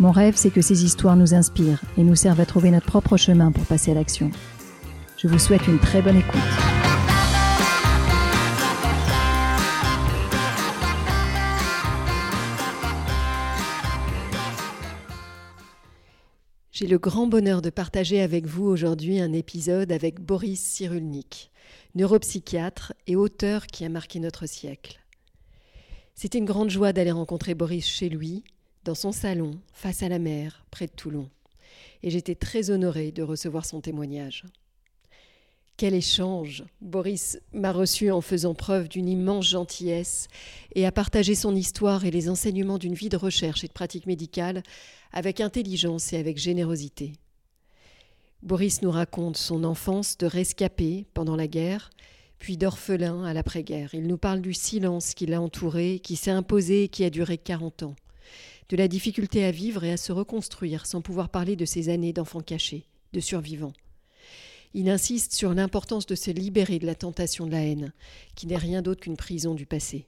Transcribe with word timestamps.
Mon 0.00 0.10
rêve, 0.10 0.34
c'est 0.36 0.50
que 0.50 0.60
ces 0.60 0.84
histoires 0.84 1.16
nous 1.16 1.34
inspirent 1.34 1.80
et 1.96 2.02
nous 2.02 2.16
servent 2.16 2.40
à 2.40 2.46
trouver 2.46 2.70
notre 2.70 2.86
propre 2.86 3.16
chemin 3.16 3.52
pour 3.52 3.64
passer 3.64 3.90
à 3.90 3.94
l'action. 3.94 4.30
Je 5.18 5.28
vous 5.28 5.38
souhaite 5.38 5.66
une 5.66 5.78
très 5.78 6.02
bonne 6.02 6.16
écoute. 6.16 6.40
J'ai 16.72 16.86
le 16.86 16.98
grand 16.98 17.26
bonheur 17.26 17.62
de 17.62 17.70
partager 17.70 18.20
avec 18.20 18.46
vous 18.46 18.64
aujourd'hui 18.64 19.20
un 19.20 19.32
épisode 19.32 19.92
avec 19.92 20.20
Boris 20.20 20.60
Cyrulnik 20.60 21.52
neuropsychiatre 21.94 22.92
et 23.06 23.16
auteur 23.16 23.66
qui 23.66 23.84
a 23.84 23.88
marqué 23.88 24.18
notre 24.18 24.46
siècle. 24.46 25.00
C'était 26.14 26.38
une 26.38 26.44
grande 26.44 26.70
joie 26.70 26.92
d'aller 26.92 27.10
rencontrer 27.10 27.54
Boris 27.54 27.86
chez 27.86 28.08
lui, 28.08 28.44
dans 28.84 28.94
son 28.94 29.12
salon, 29.12 29.58
face 29.72 30.02
à 30.02 30.08
la 30.08 30.18
mer, 30.18 30.64
près 30.70 30.86
de 30.86 30.92
Toulon. 30.92 31.28
Et 32.02 32.10
j'étais 32.10 32.34
très 32.34 32.70
honorée 32.70 33.12
de 33.12 33.22
recevoir 33.22 33.64
son 33.64 33.80
témoignage. 33.80 34.44
Quel 35.76 35.94
échange 35.94 36.64
Boris 36.80 37.40
m'a 37.52 37.72
reçu 37.72 38.10
en 38.10 38.20
faisant 38.20 38.54
preuve 38.54 38.88
d'une 38.88 39.08
immense 39.08 39.48
gentillesse 39.48 40.28
et 40.74 40.86
a 40.86 40.92
partagé 40.92 41.34
son 41.34 41.56
histoire 41.56 42.04
et 42.04 42.10
les 42.10 42.28
enseignements 42.28 42.78
d'une 42.78 42.94
vie 42.94 43.08
de 43.08 43.16
recherche 43.16 43.64
et 43.64 43.68
de 43.68 43.72
pratique 43.72 44.06
médicale 44.06 44.62
avec 45.12 45.40
intelligence 45.40 46.12
et 46.12 46.18
avec 46.18 46.38
générosité. 46.38 47.14
Boris 48.42 48.82
nous 48.82 48.90
raconte 48.90 49.36
son 49.36 49.64
enfance 49.64 50.18
de 50.18 50.26
rescapé 50.26 51.06
pendant 51.14 51.36
la 51.36 51.46
guerre, 51.46 51.90
puis 52.38 52.56
d'orphelin 52.56 53.24
à 53.24 53.32
l'après-guerre. 53.32 53.94
Il 53.94 54.06
nous 54.08 54.18
parle 54.18 54.40
du 54.40 54.52
silence 54.52 55.14
qui 55.14 55.26
l'a 55.26 55.40
entouré, 55.40 56.00
qui 56.00 56.16
s'est 56.16 56.32
imposé 56.32 56.84
et 56.84 56.88
qui 56.88 57.04
a 57.04 57.10
duré 57.10 57.38
40 57.38 57.84
ans, 57.84 57.96
de 58.68 58.76
la 58.76 58.88
difficulté 58.88 59.44
à 59.44 59.50
vivre 59.50 59.84
et 59.84 59.92
à 59.92 59.96
se 59.96 60.12
reconstruire 60.12 60.86
sans 60.86 61.02
pouvoir 61.02 61.28
parler 61.28 61.56
de 61.56 61.64
ces 61.64 61.88
années 61.88 62.12
d'enfants 62.12 62.40
cachés, 62.40 62.86
de 63.12 63.20
survivants. 63.20 63.74
Il 64.74 64.88
insiste 64.88 65.32
sur 65.32 65.52
l'importance 65.52 66.06
de 66.06 66.14
se 66.14 66.30
libérer 66.30 66.78
de 66.78 66.86
la 66.86 66.94
tentation 66.94 67.46
de 67.46 67.52
la 67.52 67.62
haine, 67.62 67.92
qui 68.34 68.46
n'est 68.46 68.56
rien 68.56 68.80
d'autre 68.80 69.02
qu'une 69.02 69.18
prison 69.18 69.54
du 69.54 69.66
passé. 69.66 70.06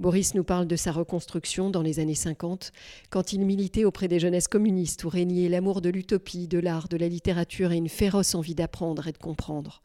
Boris 0.00 0.34
nous 0.34 0.42
parle 0.42 0.66
de 0.66 0.74
sa 0.74 0.90
reconstruction 0.90 1.70
dans 1.70 1.82
les 1.82 2.00
années 2.00 2.16
50, 2.16 2.72
quand 3.10 3.32
il 3.32 3.46
militait 3.46 3.84
auprès 3.84 4.08
des 4.08 4.18
jeunesses 4.18 4.48
communistes 4.48 5.04
où 5.04 5.08
régnait 5.08 5.48
l'amour 5.48 5.80
de 5.80 5.88
l'utopie, 5.88 6.48
de 6.48 6.58
l'art, 6.58 6.88
de 6.88 6.96
la 6.96 7.06
littérature 7.06 7.70
et 7.70 7.76
une 7.76 7.88
féroce 7.88 8.34
envie 8.34 8.56
d'apprendre 8.56 9.06
et 9.06 9.12
de 9.12 9.18
comprendre. 9.18 9.82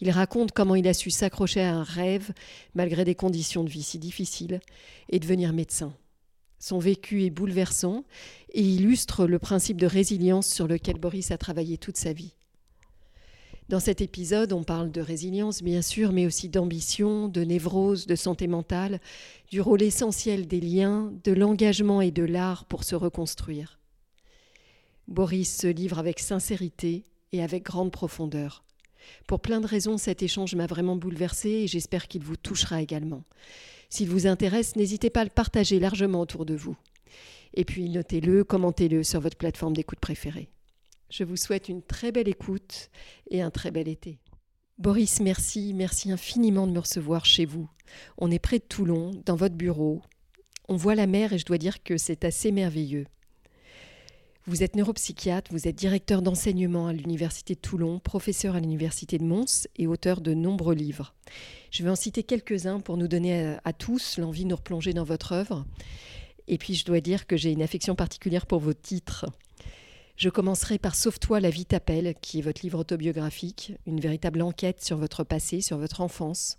Il 0.00 0.10
raconte 0.10 0.50
comment 0.50 0.74
il 0.74 0.88
a 0.88 0.94
su 0.94 1.10
s'accrocher 1.10 1.60
à 1.60 1.76
un 1.76 1.84
rêve 1.84 2.32
malgré 2.74 3.04
des 3.04 3.14
conditions 3.14 3.62
de 3.62 3.70
vie 3.70 3.84
si 3.84 4.00
difficiles 4.00 4.60
et 5.10 5.20
devenir 5.20 5.52
médecin. 5.52 5.94
Son 6.62 6.78
vécu 6.78 7.24
est 7.24 7.30
bouleversant 7.30 8.04
et 8.52 8.62
illustre 8.62 9.26
le 9.26 9.40
principe 9.40 9.80
de 9.80 9.86
résilience 9.88 10.46
sur 10.46 10.68
lequel 10.68 10.96
Boris 10.96 11.32
a 11.32 11.36
travaillé 11.36 11.76
toute 11.76 11.96
sa 11.96 12.12
vie. 12.12 12.34
Dans 13.68 13.80
cet 13.80 14.00
épisode, 14.00 14.52
on 14.52 14.62
parle 14.62 14.92
de 14.92 15.00
résilience, 15.00 15.60
bien 15.60 15.82
sûr, 15.82 16.12
mais 16.12 16.24
aussi 16.24 16.48
d'ambition, 16.48 17.26
de 17.26 17.42
névrose, 17.42 18.06
de 18.06 18.14
santé 18.14 18.46
mentale, 18.46 19.00
du 19.50 19.60
rôle 19.60 19.82
essentiel 19.82 20.46
des 20.46 20.60
liens, 20.60 21.12
de 21.24 21.32
l'engagement 21.32 22.00
et 22.00 22.12
de 22.12 22.22
l'art 22.22 22.64
pour 22.66 22.84
se 22.84 22.94
reconstruire. 22.94 23.80
Boris 25.08 25.56
se 25.56 25.66
livre 25.66 25.98
avec 25.98 26.20
sincérité 26.20 27.02
et 27.32 27.42
avec 27.42 27.64
grande 27.64 27.90
profondeur. 27.90 28.62
Pour 29.26 29.40
plein 29.40 29.60
de 29.60 29.66
raisons, 29.66 29.98
cet 29.98 30.22
échange 30.22 30.54
m'a 30.54 30.68
vraiment 30.68 30.94
bouleversé 30.94 31.48
et 31.48 31.66
j'espère 31.66 32.06
qu'il 32.06 32.22
vous 32.22 32.36
touchera 32.36 32.80
également. 32.80 33.24
S'il 33.92 34.08
vous 34.08 34.26
intéresse, 34.26 34.74
n'hésitez 34.74 35.10
pas 35.10 35.20
à 35.20 35.24
le 35.24 35.28
partager 35.28 35.78
largement 35.78 36.22
autour 36.22 36.46
de 36.46 36.54
vous. 36.54 36.74
Et 37.52 37.66
puis 37.66 37.90
notez-le, 37.90 38.42
commentez-le 38.42 39.02
sur 39.02 39.20
votre 39.20 39.36
plateforme 39.36 39.76
d'écoute 39.76 40.00
préférée. 40.00 40.48
Je 41.10 41.24
vous 41.24 41.36
souhaite 41.36 41.68
une 41.68 41.82
très 41.82 42.10
belle 42.10 42.30
écoute 42.30 42.88
et 43.30 43.42
un 43.42 43.50
très 43.50 43.70
bel 43.70 43.88
été. 43.88 44.18
Boris, 44.78 45.20
merci, 45.20 45.74
merci 45.74 46.10
infiniment 46.10 46.66
de 46.66 46.72
me 46.72 46.78
recevoir 46.78 47.26
chez 47.26 47.44
vous. 47.44 47.68
On 48.16 48.30
est 48.30 48.38
près 48.38 48.60
de 48.60 48.64
Toulon, 48.64 49.10
dans 49.26 49.36
votre 49.36 49.56
bureau. 49.56 50.00
On 50.70 50.76
voit 50.76 50.94
la 50.94 51.06
mer 51.06 51.34
et 51.34 51.38
je 51.38 51.44
dois 51.44 51.58
dire 51.58 51.82
que 51.82 51.98
c'est 51.98 52.24
assez 52.24 52.50
merveilleux. 52.50 53.04
Vous 54.48 54.64
êtes 54.64 54.74
neuropsychiatre, 54.74 55.52
vous 55.52 55.68
êtes 55.68 55.76
directeur 55.76 56.20
d'enseignement 56.20 56.88
à 56.88 56.92
l'Université 56.92 57.54
de 57.54 57.60
Toulon, 57.60 58.00
professeur 58.00 58.56
à 58.56 58.60
l'Université 58.60 59.16
de 59.16 59.22
Mons 59.22 59.68
et 59.76 59.86
auteur 59.86 60.20
de 60.20 60.34
nombreux 60.34 60.74
livres. 60.74 61.14
Je 61.70 61.84
vais 61.84 61.90
en 61.90 61.94
citer 61.94 62.24
quelques-uns 62.24 62.80
pour 62.80 62.96
nous 62.96 63.06
donner 63.06 63.56
à, 63.64 63.72
tous 63.72 64.18
l'envie 64.18 64.42
de 64.42 64.48
nous 64.48 64.56
replonger 64.56 64.94
dans 64.94 65.04
votre 65.04 65.30
œuvre. 65.30 65.64
Et 66.48 66.58
puis 66.58 66.74
je 66.74 66.84
dois 66.84 67.00
dire 67.00 67.28
que 67.28 67.36
j'ai 67.36 67.52
une 67.52 67.62
affection 67.62 67.94
particulière 67.94 68.46
pour 68.46 68.58
vos 68.58 68.72
titres. 68.72 69.26
Je 70.16 70.28
commencerai 70.28 70.76
par 70.76 70.96
Sauve-toi, 70.96 71.38
la 71.38 71.50
vie 71.50 71.64
t'appelle, 71.64 72.12
qui 72.20 72.40
est 72.40 72.42
votre 72.42 72.62
livre 72.62 72.80
autobiographique, 72.80 73.74
une 73.86 74.00
véritable 74.00 74.42
enquête 74.42 74.84
sur 74.84 74.96
votre 74.96 75.22
passé, 75.22 75.60
sur 75.60 75.78
votre 75.78 76.00
enfance. 76.00 76.58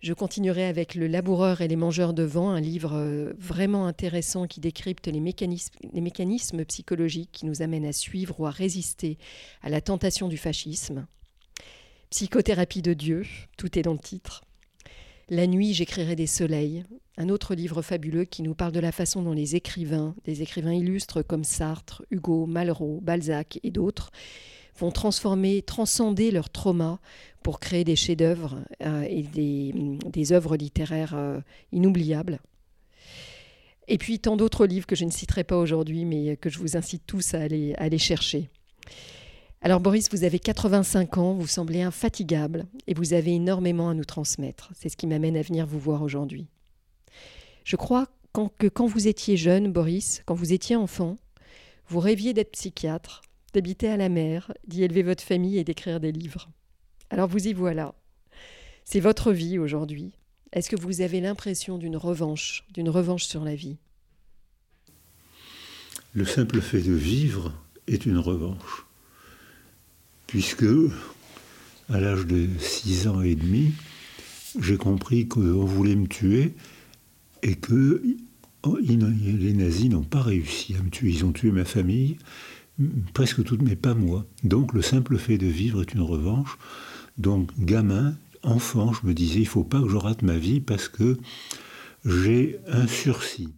Je 0.00 0.12
continuerai 0.12 0.64
avec 0.64 0.94
Le 0.94 1.06
laboureur 1.06 1.62
et 1.62 1.68
les 1.68 1.76
mangeurs 1.76 2.12
de 2.12 2.22
vent, 2.22 2.50
un 2.50 2.60
livre 2.60 2.92
euh, 2.94 3.32
vraiment 3.38 3.86
intéressant 3.86 4.46
qui 4.46 4.60
décrypte 4.60 5.06
les 5.06 5.20
mécanismes, 5.20 5.74
les 5.92 6.02
mécanismes 6.02 6.64
psychologiques 6.66 7.30
qui 7.32 7.46
nous 7.46 7.62
amènent 7.62 7.86
à 7.86 7.92
suivre 7.92 8.38
ou 8.38 8.46
à 8.46 8.50
résister 8.50 9.16
à 9.62 9.70
la 9.70 9.80
tentation 9.80 10.28
du 10.28 10.36
fascisme. 10.36 11.06
Psychothérapie 12.10 12.82
de 12.82 12.92
Dieu, 12.92 13.24
tout 13.56 13.78
est 13.78 13.82
dans 13.82 13.94
le 13.94 13.98
titre. 13.98 14.42
La 15.28 15.46
nuit, 15.46 15.74
j'écrirai 15.74 16.14
des 16.14 16.28
soleils, 16.28 16.84
un 17.16 17.30
autre 17.30 17.54
livre 17.54 17.80
fabuleux 17.80 18.24
qui 18.24 18.42
nous 18.42 18.54
parle 18.54 18.72
de 18.72 18.80
la 18.80 18.92
façon 18.92 19.22
dont 19.22 19.32
les 19.32 19.56
écrivains, 19.56 20.14
des 20.24 20.42
écrivains 20.42 20.74
illustres 20.74 21.26
comme 21.26 21.42
Sartre, 21.42 22.04
Hugo, 22.10 22.46
Malraux, 22.46 23.00
Balzac 23.02 23.58
et 23.62 23.70
d'autres, 23.70 24.12
vont 24.78 24.90
transformer, 24.90 25.62
transcender 25.62 26.30
leur 26.30 26.50
trauma 26.50 27.00
pour 27.46 27.60
créer 27.60 27.84
des 27.84 27.94
chefs-d'œuvre 27.94 28.58
euh, 28.82 29.06
et 29.08 29.22
des, 29.22 30.32
œuvres 30.32 30.56
littéraires 30.56 31.14
euh, 31.14 31.38
inoubliables. 31.70 32.40
Et 33.86 33.98
puis 33.98 34.18
tant 34.18 34.36
d'autres 34.36 34.66
livres 34.66 34.88
que 34.88 34.96
je 34.96 35.04
ne 35.04 35.12
citerai 35.12 35.44
pas 35.44 35.56
aujourd'hui, 35.56 36.04
mais 36.04 36.36
que 36.36 36.50
je 36.50 36.58
vous 36.58 36.76
incite 36.76 37.04
tous 37.06 37.34
à 37.34 37.42
aller, 37.42 37.72
à 37.76 37.82
aller 37.82 37.98
chercher. 37.98 38.50
Alors 39.62 39.78
Boris, 39.78 40.08
vous 40.10 40.24
avez 40.24 40.40
85 40.40 41.18
ans, 41.18 41.34
vous 41.34 41.46
semblez 41.46 41.82
infatigable 41.82 42.66
et 42.88 42.94
vous 42.94 43.12
avez 43.12 43.34
énormément 43.34 43.90
à 43.90 43.94
nous 43.94 44.04
transmettre. 44.04 44.72
C'est 44.74 44.88
ce 44.88 44.96
qui 44.96 45.06
m'amène 45.06 45.36
à 45.36 45.42
venir 45.42 45.68
vous 45.68 45.78
voir 45.78 46.02
aujourd'hui. 46.02 46.48
Je 47.62 47.76
crois 47.76 48.08
que 48.58 48.66
quand 48.66 48.86
vous 48.86 49.06
étiez 49.06 49.36
jeune, 49.36 49.70
Boris, 49.70 50.24
quand 50.26 50.34
vous 50.34 50.52
étiez 50.52 50.74
enfant, 50.74 51.16
vous 51.86 52.00
rêviez 52.00 52.34
d'être 52.34 52.50
psychiatre, 52.50 53.22
d'habiter 53.54 53.86
à 53.86 53.96
la 53.96 54.08
mer, 54.08 54.52
d'y 54.66 54.82
élever 54.82 55.04
votre 55.04 55.22
famille 55.22 55.58
et 55.58 55.62
d'écrire 55.64 56.00
des 56.00 56.10
livres. 56.10 56.48
Alors 57.10 57.28
vous 57.28 57.46
y 57.46 57.52
voilà. 57.52 57.94
C'est 58.84 59.00
votre 59.00 59.32
vie 59.32 59.58
aujourd'hui. 59.58 60.12
Est-ce 60.52 60.70
que 60.70 60.80
vous 60.80 61.00
avez 61.00 61.20
l'impression 61.20 61.78
d'une 61.78 61.96
revanche, 61.96 62.64
d'une 62.72 62.88
revanche 62.88 63.24
sur 63.24 63.44
la 63.44 63.54
vie? 63.54 63.76
Le 66.14 66.24
simple 66.24 66.60
fait 66.60 66.80
de 66.80 66.92
vivre 66.92 67.52
est 67.86 68.06
une 68.06 68.18
revanche 68.18 68.86
puisque 70.26 70.64
à 71.88 72.00
l'âge 72.00 72.26
de 72.26 72.48
6 72.58 73.08
ans 73.08 73.22
et 73.22 73.34
demi, 73.34 73.72
j'ai 74.60 74.76
compris 74.76 75.28
qu'on 75.28 75.64
voulait 75.64 75.94
me 75.94 76.08
tuer 76.08 76.54
et 77.42 77.54
que 77.54 78.02
oh, 78.62 78.78
les 78.80 79.52
nazis 79.52 79.88
n'ont 79.88 80.02
pas 80.02 80.22
réussi 80.22 80.74
à 80.74 80.82
me 80.82 80.90
tuer. 80.90 81.10
Ils 81.10 81.24
ont 81.24 81.32
tué 81.32 81.50
ma 81.50 81.64
famille, 81.64 82.18
presque 83.14 83.44
toute, 83.44 83.62
mais 83.62 83.76
pas 83.76 83.94
moi. 83.94 84.26
Donc 84.42 84.72
le 84.72 84.82
simple 84.82 85.18
fait 85.18 85.38
de 85.38 85.46
vivre 85.46 85.82
est 85.82 85.94
une 85.94 86.02
revanche. 86.02 86.58
Donc 87.18 87.50
gamin, 87.58 88.16
enfant, 88.42 88.92
je 88.92 89.06
me 89.06 89.14
disais, 89.14 89.40
il 89.40 89.46
faut 89.46 89.64
pas 89.64 89.80
que 89.80 89.88
je 89.88 89.96
rate 89.96 90.22
ma 90.22 90.36
vie 90.36 90.60
parce 90.60 90.88
que 90.88 91.18
j'ai 92.04 92.60
un 92.66 92.86
sursis. 92.86 93.54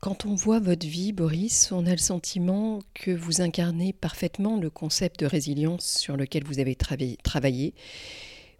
Quand 0.00 0.26
on 0.26 0.34
voit 0.34 0.58
votre 0.58 0.86
vie, 0.86 1.12
Boris, 1.12 1.70
on 1.70 1.86
a 1.86 1.92
le 1.92 1.96
sentiment 1.98 2.80
que 2.92 3.12
vous 3.12 3.40
incarnez 3.40 3.92
parfaitement 3.92 4.58
le 4.58 4.68
concept 4.68 5.20
de 5.20 5.26
résilience 5.26 5.86
sur 5.86 6.16
lequel 6.16 6.42
vous 6.44 6.58
avez 6.58 6.74
travaillé. 6.74 7.74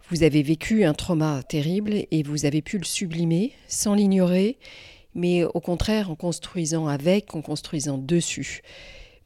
Vous 0.09 0.23
avez 0.23 0.41
vécu 0.41 0.85
un 0.85 0.93
trauma 0.93 1.43
terrible 1.43 2.05
et 2.11 2.23
vous 2.23 2.45
avez 2.45 2.61
pu 2.61 2.77
le 2.77 2.85
sublimer 2.85 3.51
sans 3.67 3.93
l'ignorer. 3.93 4.57
mais 5.15 5.43
au 5.43 5.59
contraire 5.59 6.09
en 6.09 6.15
construisant 6.15 6.87
avec, 6.87 7.35
en 7.35 7.41
construisant 7.41 7.97
dessus. 7.97 8.61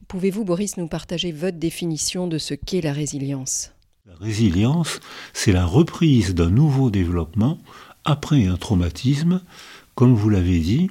Pouvez-vous, 0.07 0.43
Boris, 0.43 0.77
nous 0.77 0.87
partager 0.87 1.31
votre 1.31 1.57
définition 1.57 2.27
de 2.27 2.37
ce 2.37 2.53
qu'est 2.53 2.81
la 2.81 2.93
résilience? 2.93 3.71
La 4.07 4.25
résilience, 4.25 5.01
c'est 5.33 5.51
la 5.51 5.65
reprise 5.65 6.33
d'un 6.33 6.49
nouveau 6.49 6.89
développement 6.89 7.59
après 8.05 8.47
un 8.47 8.55
traumatisme. 8.55 9.41
Comme 9.95 10.13
vous 10.13 10.29
l'avez 10.29 10.59
dit, 10.59 10.89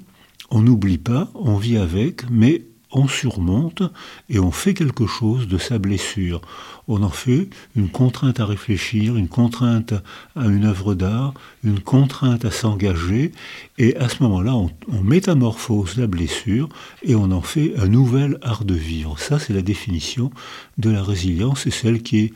on 0.51 0.61
n'oublie 0.61 0.99
pas, 0.99 1.31
on 1.35 1.57
vit 1.57 1.79
avec, 1.79 2.29
mais 2.31 2.67
on 2.93 3.09
surmonte 3.09 3.83
et 4.29 4.39
on 4.39 4.51
fait 4.51 4.75
quelque 4.75 5.07
chose 5.07 5.49
de 5.49 5.57
sa 5.57 5.79
blessure. 5.79 6.43
On 6.89 7.03
en 7.03 7.11
fait 7.11 7.49
une 7.75 7.89
contrainte 7.89 8.39
à 8.39 8.47
réfléchir, 8.47 9.17
une 9.17 9.29
contrainte 9.29 9.95
à 10.37 10.47
une 10.47 10.67
œuvre 10.67 10.95
d'art, 10.95 11.33
une 11.65 11.81
contrainte 11.81 12.45
à 12.45 12.51
s'engager, 12.51 13.33
et 13.79 13.97
à 13.97 14.09
ce 14.09 14.23
moment-là, 14.23 14.55
on, 14.55 14.71
métamorphose 15.03 15.97
la 15.97 16.07
blessure 16.07 16.69
et 17.03 17.15
on 17.15 17.31
en 17.33 17.43
fait 17.43 17.75
un 17.79 17.87
nouvel 17.87 18.39
art 18.43 18.65
de 18.65 18.75
vivre. 18.75 19.19
Ça, 19.19 19.39
c'est 19.39 19.53
la 19.53 19.63
définition 19.63 20.31
de 20.79 20.91
la 20.91 21.03
résilience 21.03 21.67
et 21.67 21.71
celle 21.71 22.03
qui 22.03 22.19
est 22.19 22.33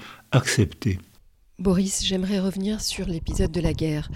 Boris, 1.58 2.04
j'aimerais 2.04 2.38
revenir 2.38 2.80
sur 2.80 3.06
l'épisode 3.06 3.50
de 3.50 3.60
la 3.60 3.72
guerre. 3.72 4.10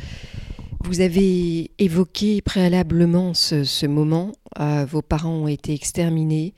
Vous 0.84 1.00
avez 1.00 1.72
évoqué 1.78 2.40
préalablement 2.40 3.34
ce, 3.34 3.87
moment. 3.87 4.32
Euh, 4.61 4.87
vos 4.88 5.02
parents 5.02 5.34
ont 5.34 5.49
été 5.49 5.72
exterminés 5.72 6.55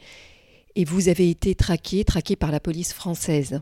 et 0.74 0.84
vous 0.84 1.08
avez 1.08 1.30
été 1.30 1.54
traqué, 1.54 2.04
traqué 2.04 2.36
par 2.36 2.50
la 2.50 2.60
police 2.60 2.92
française. 2.92 3.60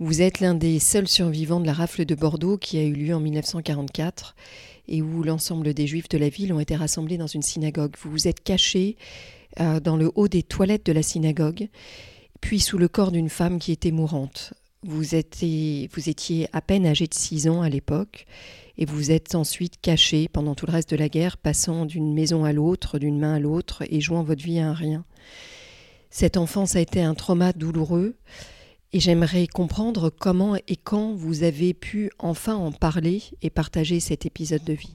Vous 0.00 0.20
êtes 0.20 0.40
l'un 0.40 0.54
des 0.54 0.80
seuls 0.80 1.06
survivants 1.06 1.60
de 1.60 1.66
la 1.66 1.72
rafle 1.72 2.04
de 2.04 2.14
Bordeaux 2.16 2.58
qui 2.58 2.78
a 2.78 2.82
eu 2.82 2.92
lieu 2.92 3.14
en 3.14 3.20
1944 3.20 4.34
et 4.88 5.00
où 5.00 5.22
l'ensemble 5.22 5.74
des 5.74 5.86
juifs 5.86 6.08
de 6.08 6.18
la 6.18 6.28
ville 6.28 6.52
ont 6.52 6.60
été 6.60 6.74
rassemblés 6.74 7.18
dans 7.18 7.28
une 7.28 7.42
synagogue. 7.42 7.94
Vous 8.02 8.10
vous 8.10 8.26
êtes 8.26 8.42
caché 8.42 8.96
euh, 9.60 9.78
dans 9.78 9.96
le 9.96 10.10
haut 10.16 10.28
des 10.28 10.42
toilettes 10.42 10.86
de 10.86 10.92
la 10.92 11.02
synagogue, 11.02 11.68
puis 12.40 12.58
sous 12.58 12.78
le 12.78 12.88
corps 12.88 13.12
d'une 13.12 13.28
femme 13.28 13.60
qui 13.60 13.70
était 13.70 13.92
mourante. 13.92 14.52
Vous 14.86 15.14
étiez, 15.14 16.48
à 16.52 16.60
peine 16.60 16.84
âgé 16.86 17.06
de 17.06 17.14
6 17.14 17.48
ans 17.48 17.62
à 17.62 17.70
l'époque 17.70 18.26
et 18.76 18.84
vous 18.84 19.10
êtes 19.10 19.34
ensuite 19.34 19.80
caché 19.80 20.28
pendant 20.28 20.54
tout 20.54 20.66
le 20.66 20.72
reste 20.72 20.90
de 20.90 20.96
la 20.96 21.08
guerre, 21.08 21.38
passant 21.38 21.86
d'une 21.86 22.12
maison 22.12 22.44
à 22.44 22.52
l'autre, 22.52 22.98
d'une 22.98 23.18
main 23.18 23.34
à 23.34 23.38
l'autre 23.38 23.84
et 23.88 24.00
jouant 24.00 24.24
votre 24.24 24.44
vie 24.44 24.58
à 24.58 24.68
un 24.68 24.74
rien. 24.74 25.04
Cette 26.10 26.36
enfance 26.36 26.76
a 26.76 26.80
été 26.80 27.02
un 27.02 27.14
trauma 27.14 27.52
douloureux 27.52 28.14
et 28.92 29.00
j'aimerais 29.00 29.46
comprendre 29.46 30.10
comment 30.10 30.56
et 30.56 30.76
quand 30.76 31.14
vous 31.14 31.44
avez 31.44 31.72
pu 31.72 32.10
enfin 32.18 32.54
en 32.54 32.70
parler 32.70 33.22
et 33.42 33.50
partager 33.50 34.00
cet 34.00 34.26
épisode 34.26 34.64
de 34.64 34.74
vie. 34.74 34.94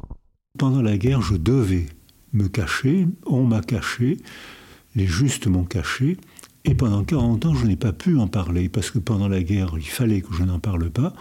Pendant 0.57 0.81
la 0.81 0.97
guerre, 0.97 1.21
je 1.21 1.35
devais 1.35 1.87
me 2.31 2.47
cacher, 2.47 3.07
on 3.25 3.43
m'a 3.43 3.61
caché, 3.61 4.17
les 4.95 5.07
justes 5.07 5.47
m'ont 5.47 5.65
caché, 5.65 6.17
et 6.65 6.75
pendant 6.75 7.03
40 7.03 7.45
ans, 7.45 7.55
je 7.55 7.65
n'ai 7.65 7.75
pas 7.75 7.93
pu 7.93 8.17
en 8.17 8.27
parler, 8.27 8.69
parce 8.69 8.91
que 8.91 8.99
pendant 8.99 9.27
la 9.27 9.41
guerre, 9.41 9.73
il 9.77 9.87
fallait 9.87 10.21
que 10.21 10.33
je 10.33 10.43
n'en 10.43 10.59
parle 10.59 10.89
pas. 10.89 11.13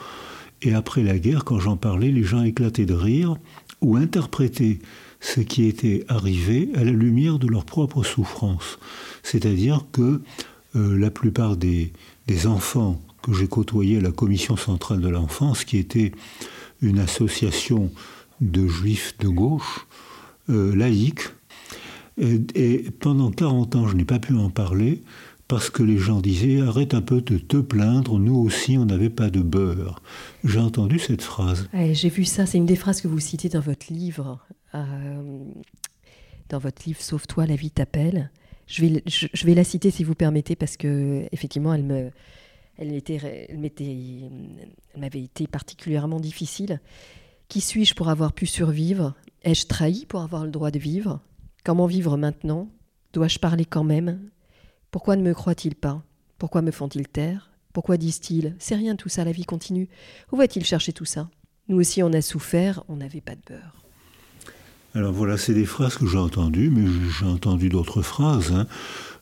Et 0.63 0.75
après 0.75 1.03
la 1.03 1.19
guerre, 1.19 1.45
quand 1.45 1.61
j'en 1.61 1.77
parlais, 1.77 2.11
les 2.11 2.25
gens 2.25 2.43
éclataient 2.43 2.87
de 2.87 2.95
rire 2.95 3.37
ou 3.81 3.97
interprétaient 3.97 4.81
ce 5.21 5.41
qui 5.41 5.65
était 5.65 6.05
arrivé 6.09 6.71
à 6.75 6.83
la 6.83 6.91
lumière 6.91 7.39
de 7.39 7.47
leur 7.47 7.65
propre 7.65 8.03
souffrance. 8.03 8.79
C'est-à-dire 9.23 9.85
que 9.93 10.21
euh, 10.77 10.99
la 10.99 11.11
plupart 11.11 11.57
des, 11.57 11.93
enfants 12.47 13.01
que 13.23 13.33
j'ai 13.33 13.49
côtoyés 13.49 13.99
à 13.99 14.01
la 14.01 14.13
Commission 14.13 14.57
centrale 14.57 15.01
de 15.01 15.09
l'enfance, 15.09 15.65
qui 15.65 15.79
était 15.79 16.13
une 16.83 16.99
association 16.99 17.91
de 18.41 18.67
juifs 18.67 19.17
de 19.19 19.29
gauche, 19.29 19.87
euh, 20.51 20.75
laïque, 20.75 21.23
et, 22.21 22.85
pendant 22.99 23.31
40 23.31 23.77
ans, 23.77 23.89
je 23.89 23.95
n'ai 23.95 24.05
pas 24.05 24.19
pu 24.19 24.35
en 24.35 24.51
parler 24.51 25.03
parce 25.49 25.71
que 25.71 25.83
les 25.83 25.97
gens 25.97 26.21
disaient 26.21 26.61
arrête 26.61 26.93
un 26.93 27.01
peu 27.01 27.23
de 27.23 27.39
te 27.39 27.57
plaindre, 27.57 28.19
nous 28.19 28.37
aussi 28.37 28.77
on 28.77 28.85
n'avait 28.85 29.11
pas 29.11 29.31
de 29.31 29.41
beurre. 29.41 30.03
J'ai 30.45 30.61
entendu 30.61 30.99
cette 30.99 31.23
phrase. 31.23 31.69
J'ai 31.93 32.11
vu 32.11 32.27
ça, 32.27 32.45
c'est 32.45 32.59
une 32.59 32.67
des 32.67 32.77
phrases 32.77 33.01
que 33.01 33.09
vous 33.09 33.19
citez 33.19 33.49
dans 33.49 33.61
votre 33.61 33.91
livre, 33.91 34.39
euh, 34.75 35.41
dans 36.51 36.59
votre 36.59 36.83
livre 36.87 37.01
Sauve-toi, 37.01 37.47
la 37.47 37.57
vie 37.57 37.71
t'appelle. 37.71 38.31
Je 38.67 38.85
vais, 38.85 39.03
je, 39.07 39.47
vais 39.47 39.55
la 39.55 39.65
citer 39.65 39.91
si 39.91 40.05
vous 40.05 40.15
permettez 40.15 40.55
parce 40.55 40.77
que 40.77 41.27
effectivement 41.33 41.73
elle 41.73 41.85
me, 41.85 42.11
elle 42.77 42.95
était, 42.95 43.49
elle 43.49 45.01
m'avait 45.01 45.23
été 45.23 45.47
particulièrement 45.47 46.21
difficile. 46.21 46.79
Qui 47.49 47.63
suis-je 47.63 47.95
pour 47.95 48.11
avoir 48.11 48.35
pu 48.35 48.45
survivre? 48.45 49.15
Ai-je 49.43 49.65
trahi 49.67 50.05
pour 50.05 50.21
avoir 50.21 50.45
le 50.45 50.51
droit 50.51 50.71
de 50.71 50.79
vivre? 50.79 51.21
Comment 51.65 51.87
vivre 51.87 52.19
maintenant? 52.19 52.69
Dois-je 53.15 53.39
parler 53.39 53.65
quand 53.65 53.85
même? 53.85 54.21
Pourquoi 54.91 55.17
ne 55.17 55.23
me 55.23 55.35
croient-ils 55.35 55.75
pas? 55.75 56.03
Pourquoi 56.39 56.63
me 56.63 56.71
font-ils 56.71 57.09
taire? 57.09 57.51
Pourquoi 57.73 57.97
disent-ils 57.97 58.57
C'est 58.59 58.75
rien 58.75 58.97
tout 58.97 59.09
ça, 59.09 59.25
la 59.25 59.33
vie 59.33 59.45
continue 59.45 59.89
Où 60.33 60.37
va-t-il 60.37 60.65
chercher 60.65 60.93
tout 60.93 61.05
ça? 61.05 61.29
Nous 61.69 61.79
aussi 61.79 62.03
on 62.03 62.13
a 62.13 62.23
souffert, 62.23 62.83
on 62.89 62.97
n'avait 62.97 63.21
pas 63.21 63.35
de 63.35 63.41
beurre. 63.47 63.85
Alors 64.95 65.13
voilà, 65.13 65.37
c'est 65.37 65.53
des 65.53 65.67
phrases 65.67 65.97
que 65.97 66.07
j'ai 66.07 66.19
entendues, 66.19 66.71
mais 66.71 66.87
j'ai 67.19 67.27
entendu 67.27 67.69
d'autres 67.69 68.03
phrases. 68.03 68.53
Hein. 68.53 68.67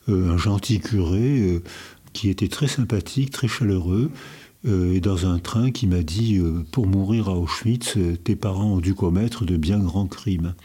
Euh, 0.07 0.31
un 0.31 0.37
gentil 0.37 0.79
curé 0.79 1.39
euh, 1.39 1.63
qui 2.13 2.29
était 2.29 2.47
très 2.47 2.67
sympathique, 2.67 3.31
très 3.31 3.49
chaleureux, 3.49 4.09
euh, 4.65 4.93
et 4.93 5.01
dans 5.01 5.25
un 5.25 5.39
train 5.39 5.71
qui 5.71 5.85
m'a 5.85 6.01
dit 6.01 6.41
Pour 6.71 6.87
mourir 6.87 7.27
à 7.27 7.37
Auschwitz, 7.37 7.97
tes 8.23 8.37
parents 8.37 8.75
ont 8.75 8.79
dû 8.79 8.95
commettre 8.95 9.43
de 9.43 9.57
bien 9.57 9.79
grands 9.79 10.07
crimes. 10.07 10.55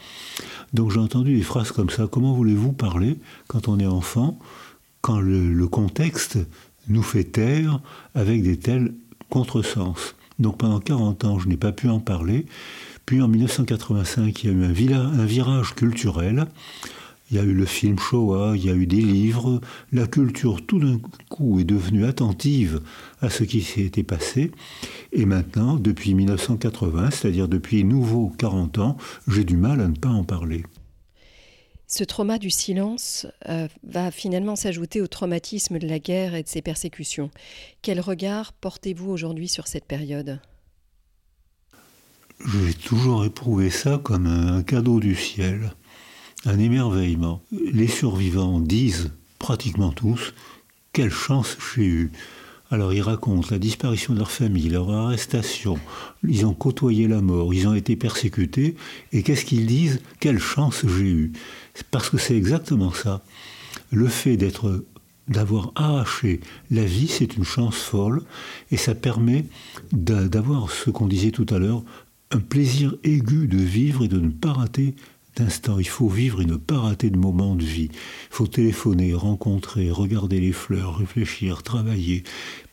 Donc 0.73 0.91
j'ai 0.91 0.99
entendu 0.99 1.35
des 1.35 1.43
phrases 1.43 1.71
comme 1.71 1.89
ça. 1.89 2.07
Comment 2.07 2.33
voulez-vous 2.33 2.71
parler 2.71 3.17
quand 3.47 3.67
on 3.67 3.79
est 3.79 3.85
enfant? 3.85 4.39
Quand 5.03 5.19
le, 5.19 5.67
contexte 5.67 6.39
nous 6.87 7.03
fait 7.03 7.25
taire 7.25 7.81
avec 8.15 8.41
des 8.41 8.57
tels 8.57 8.93
contresens. 9.29 10.15
Donc 10.39 10.59
pendant 10.59 10.79
40 10.79 11.25
ans, 11.25 11.39
je 11.39 11.49
n'ai 11.49 11.57
pas 11.57 11.73
pu 11.73 11.89
en 11.89 11.99
parler. 11.99 12.45
Puis 13.05 13.21
en 13.21 13.27
1985, 13.27 14.43
il 14.43 14.47
y 14.47 14.49
a 14.49 14.55
eu 14.55 14.93
un, 14.93 15.19
un, 15.19 15.25
virage 15.25 15.75
culturel. 15.75 16.45
Il 17.29 17.35
y 17.35 17.39
a 17.39 17.43
eu 17.43 17.53
le 17.53 17.65
film 17.65 17.99
Shoah, 17.99 18.53
il 18.55 18.63
y 18.63 18.69
a 18.69 18.75
eu 18.75 18.87
des 18.87 19.01
livres. 19.01 19.59
La 19.91 20.07
culture, 20.07 20.65
tout 20.65 20.79
d'un 20.79 20.99
coup, 21.29 21.59
est 21.59 21.65
devenue 21.65 22.05
attentive 22.05 22.79
à 23.21 23.29
ce 23.29 23.43
qui 23.43 23.61
s'était 23.61 24.03
passé. 24.03 24.51
Et 25.11 25.25
maintenant, 25.25 25.75
depuis 25.75 26.13
1980, 26.13 27.11
c'est-à-dire 27.11 27.49
depuis 27.49 27.83
nouveau 27.83 28.31
40 28.37 28.77
ans, 28.77 28.97
j'ai 29.27 29.43
du 29.43 29.57
mal 29.57 29.81
à 29.81 29.87
ne 29.89 29.97
pas 29.97 30.09
en 30.09 30.23
parler. 30.23 30.63
Ce 31.95 32.03
trauma 32.03 32.39
du 32.39 32.49
silence 32.49 33.27
euh, 33.49 33.67
va 33.83 34.09
finalement 34.09 34.55
s'ajouter 34.55 34.99
au 34.99 35.05
traumatisme 35.05 35.77
de 35.77 35.87
la 35.87 35.99
guerre 35.99 36.33
et 36.33 36.41
de 36.41 36.47
ses 36.47 36.63
persécutions. 36.63 37.29
Quel 37.83 37.99
regard 37.99 38.51
portez-vous 38.53 39.11
aujourd'hui 39.11 39.47
sur 39.47 39.67
cette 39.67 39.85
période? 39.85 40.39
J'ai 42.43 42.73
toujours 42.73 43.25
éprouvé 43.25 43.69
ça 43.69 44.01
comme 44.03 44.25
un 44.25 44.63
cadeau 44.63 44.99
du 44.99 45.13
ciel, 45.13 45.71
un 46.45 46.57
émerveillement. 46.57 47.43
Les 47.51 47.87
survivants 47.87 48.59
disent, 48.59 49.11
pratiquement 49.37 49.91
tous, 49.91 50.33
quelle 50.93 51.11
chance 51.11 51.55
j'ai 51.75 51.85
eue. 51.85 52.11
Alors 52.73 52.91
ils 52.91 53.03
racontent 53.03 53.49
la 53.51 53.59
disparition 53.59 54.15
de 54.15 54.17
leur 54.17 54.31
famille, 54.31 54.67
leur 54.67 54.89
arrestation, 54.89 55.77
ils 56.27 56.47
ont 56.47 56.55
côtoyé 56.55 57.07
la 57.07 57.21
mort, 57.21 57.53
ils 57.53 57.67
ont 57.67 57.75
été 57.75 57.95
persécutés, 57.95 58.75
et 59.11 59.21
qu'est-ce 59.21 59.45
qu'ils 59.45 59.67
disent? 59.67 60.01
Quelle 60.19 60.39
chance 60.39 60.83
j'ai 60.83 61.03
eue. 61.03 61.33
Parce 61.91 62.09
que 62.09 62.17
c'est 62.17 62.35
exactement 62.35 62.91
ça. 62.91 63.21
Le 63.91 64.07
fait 64.07 64.37
d'être 64.37 64.85
d'avoir 65.27 65.71
arraché 65.75 66.39
la 66.71 66.83
vie, 66.83 67.07
c'est 67.07 67.37
une 67.37 67.43
chance 67.43 67.75
folle, 67.75 68.23
et 68.71 68.77
ça 68.77 68.95
permet 68.95 69.45
d'avoir 69.91 70.71
ce 70.71 70.89
qu'on 70.89 71.05
disait 71.05 71.29
tout 71.29 71.45
à 71.51 71.59
l'heure, 71.59 71.83
un 72.31 72.39
plaisir 72.39 72.95
aigu 73.03 73.45
de 73.47 73.59
vivre 73.59 74.03
et 74.03 74.07
de 74.07 74.19
ne 74.19 74.31
pas 74.31 74.53
rater 74.53 74.95
d'instant. 75.35 75.79
Il 75.79 75.87
faut 75.87 76.07
vivre 76.07 76.41
et 76.41 76.45
ne 76.45 76.55
pas 76.55 76.79
rater 76.79 77.09
de 77.09 77.17
moments 77.17 77.55
de 77.55 77.63
vie. 77.63 77.89
Il 77.91 78.29
faut 78.29 78.47
téléphoner, 78.47 79.13
rencontrer, 79.13 79.91
regarder 79.91 80.39
les 80.39 80.51
fleurs, 80.51 80.97
réfléchir, 80.97 81.63
travailler. 81.63 82.23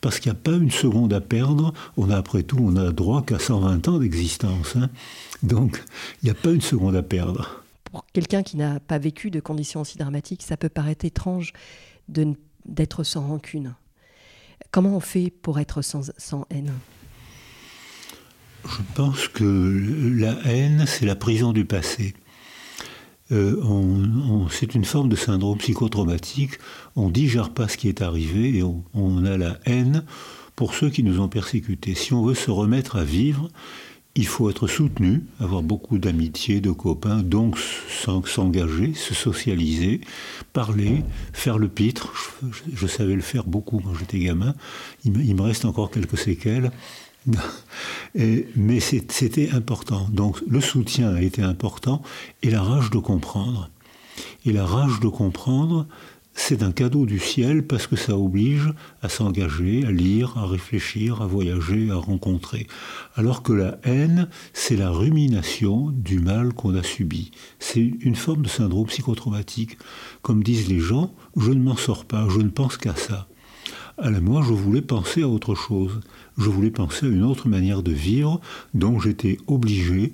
Parce 0.01 0.19
qu'il 0.19 0.31
n'y 0.31 0.37
a 0.37 0.41
pas 0.41 0.57
une 0.57 0.71
seconde 0.71 1.13
à 1.13 1.21
perdre. 1.21 1.73
On 1.97 2.09
a 2.09 2.17
après 2.17 2.43
tout, 2.43 2.59
on 2.59 2.75
a 2.75 2.91
droit 2.91 3.23
qu'à 3.23 3.39
120 3.39 3.87
ans 3.87 3.99
d'existence. 3.99 4.75
Hein. 4.75 4.89
Donc, 5.43 5.83
il 6.21 6.25
n'y 6.25 6.31
a 6.31 6.35
pas 6.35 6.51
une 6.51 6.61
seconde 6.61 6.95
à 6.95 7.03
perdre. 7.03 7.63
Pour 7.91 8.05
quelqu'un 8.13 8.43
qui 8.43 8.57
n'a 8.57 8.79
pas 8.79 8.97
vécu 8.97 9.31
de 9.31 9.39
conditions 9.39 9.81
aussi 9.81 9.97
dramatiques, 9.97 10.43
ça 10.43 10.57
peut 10.57 10.69
paraître 10.69 11.05
étrange 11.05 11.53
d'être 12.07 13.03
sans 13.03 13.27
rancune. 13.27 13.75
Comment 14.71 14.95
on 14.95 14.99
fait 14.99 15.31
pour 15.41 15.59
être 15.59 15.81
sans, 15.81 16.11
sans 16.17 16.45
haine? 16.49 16.71
Je 18.63 18.81
pense 18.95 19.27
que 19.27 19.43
la 20.15 20.37
haine, 20.45 20.85
c'est 20.87 21.05
la 21.05 21.15
prison 21.15 21.51
du 21.51 21.65
passé. 21.65 22.13
Euh, 23.31 23.55
c'est 24.49 24.75
une 24.75 24.85
forme 24.85 25.09
de 25.09 25.15
syndrome 25.15 25.57
psychotraumatique. 25.57 26.53
On 26.95 27.09
digère 27.09 27.51
pas 27.51 27.67
ce 27.67 27.77
qui 27.77 27.87
est 27.87 28.01
arrivé 28.01 28.57
et 28.57 28.63
on, 28.63 29.25
a 29.25 29.37
la 29.37 29.57
haine 29.65 30.03
pour 30.55 30.75
ceux 30.75 30.89
qui 30.89 31.03
nous 31.03 31.19
ont 31.19 31.29
persécutés. 31.29 31.95
Si 31.95 32.13
on 32.13 32.23
veut 32.23 32.35
se 32.35 32.51
remettre 32.51 32.97
à 32.97 33.03
vivre, 33.03 33.49
il 34.15 34.27
faut 34.27 34.49
être 34.49 34.67
soutenu, 34.67 35.23
avoir 35.39 35.63
beaucoup 35.63 35.97
d'amitié, 35.97 36.59
de 36.59 36.71
copains, 36.71 37.23
donc 37.23 37.57
s'engager, 37.57 38.93
se 38.93 39.13
socialiser, 39.13 40.01
parler, 40.51 41.03
faire 41.31 41.57
le 41.57 41.69
pitre. 41.69 42.11
Je, 42.73 42.87
savais 42.87 43.15
le 43.15 43.21
faire 43.21 43.45
beaucoup 43.45 43.79
quand 43.79 43.93
j'étais 43.95 44.19
gamin. 44.19 44.53
Il 45.05 45.35
me, 45.35 45.41
reste 45.41 45.63
encore 45.63 45.91
quelques 45.91 46.17
séquelles. 46.17 46.71
Mais 48.15 48.79
c'était 48.79 49.51
important. 49.51 50.07
Donc 50.11 50.41
le 50.47 50.61
soutien 50.61 51.13
a 51.13 51.21
été 51.21 51.41
important 51.41 52.01
et 52.43 52.49
la 52.49 52.61
rage 52.61 52.89
de 52.89 52.97
comprendre. 52.97 53.69
Et 54.45 54.51
la 54.51 54.65
rage 54.65 54.99
de 54.99 55.07
comprendre, 55.07 55.87
c'est 56.33 56.63
un 56.63 56.71
cadeau 56.71 57.05
du 57.05 57.19
ciel 57.19 57.65
parce 57.65 57.87
que 57.87 57.95
ça 57.95 58.17
oblige 58.17 58.73
à 59.01 59.09
s'engager, 59.09 59.85
à 59.85 59.91
lire, 59.91 60.37
à 60.37 60.45
réfléchir, 60.45 61.21
à 61.21 61.27
voyager, 61.27 61.91
à 61.91 61.95
rencontrer. 61.95 62.67
Alors 63.15 63.43
que 63.43 63.53
la 63.53 63.77
haine, 63.83 64.29
c'est 64.53 64.77
la 64.77 64.89
rumination 64.89 65.89
du 65.91 66.19
mal 66.19 66.53
qu'on 66.53 66.75
a 66.75 66.83
subi. 66.83 67.31
C'est 67.59 67.81
une 67.81 68.15
forme 68.15 68.43
de 68.43 68.49
syndrome 68.49 68.87
psychotraumatique. 68.87 69.77
Comme 70.21 70.43
disent 70.43 70.69
les 70.69 70.79
gens, 70.79 71.13
je 71.37 71.51
ne 71.51 71.61
m'en 71.61 71.75
sors 71.75 72.05
pas, 72.05 72.27
je 72.29 72.39
ne 72.39 72.49
pense 72.49 72.77
qu'à 72.77 72.95
ça. 72.95 73.27
Alors 74.03 74.19
moi, 74.19 74.41
je 74.41 74.51
voulais 74.51 74.81
penser 74.81 75.21
à 75.21 75.27
autre 75.27 75.53
chose. 75.53 75.99
Je 76.35 76.49
voulais 76.49 76.71
penser 76.71 77.05
à 77.05 77.09
une 77.09 77.21
autre 77.21 77.47
manière 77.47 77.83
de 77.83 77.91
vivre, 77.91 78.41
donc 78.73 78.99
j'étais 78.99 79.37
obligé 79.45 80.11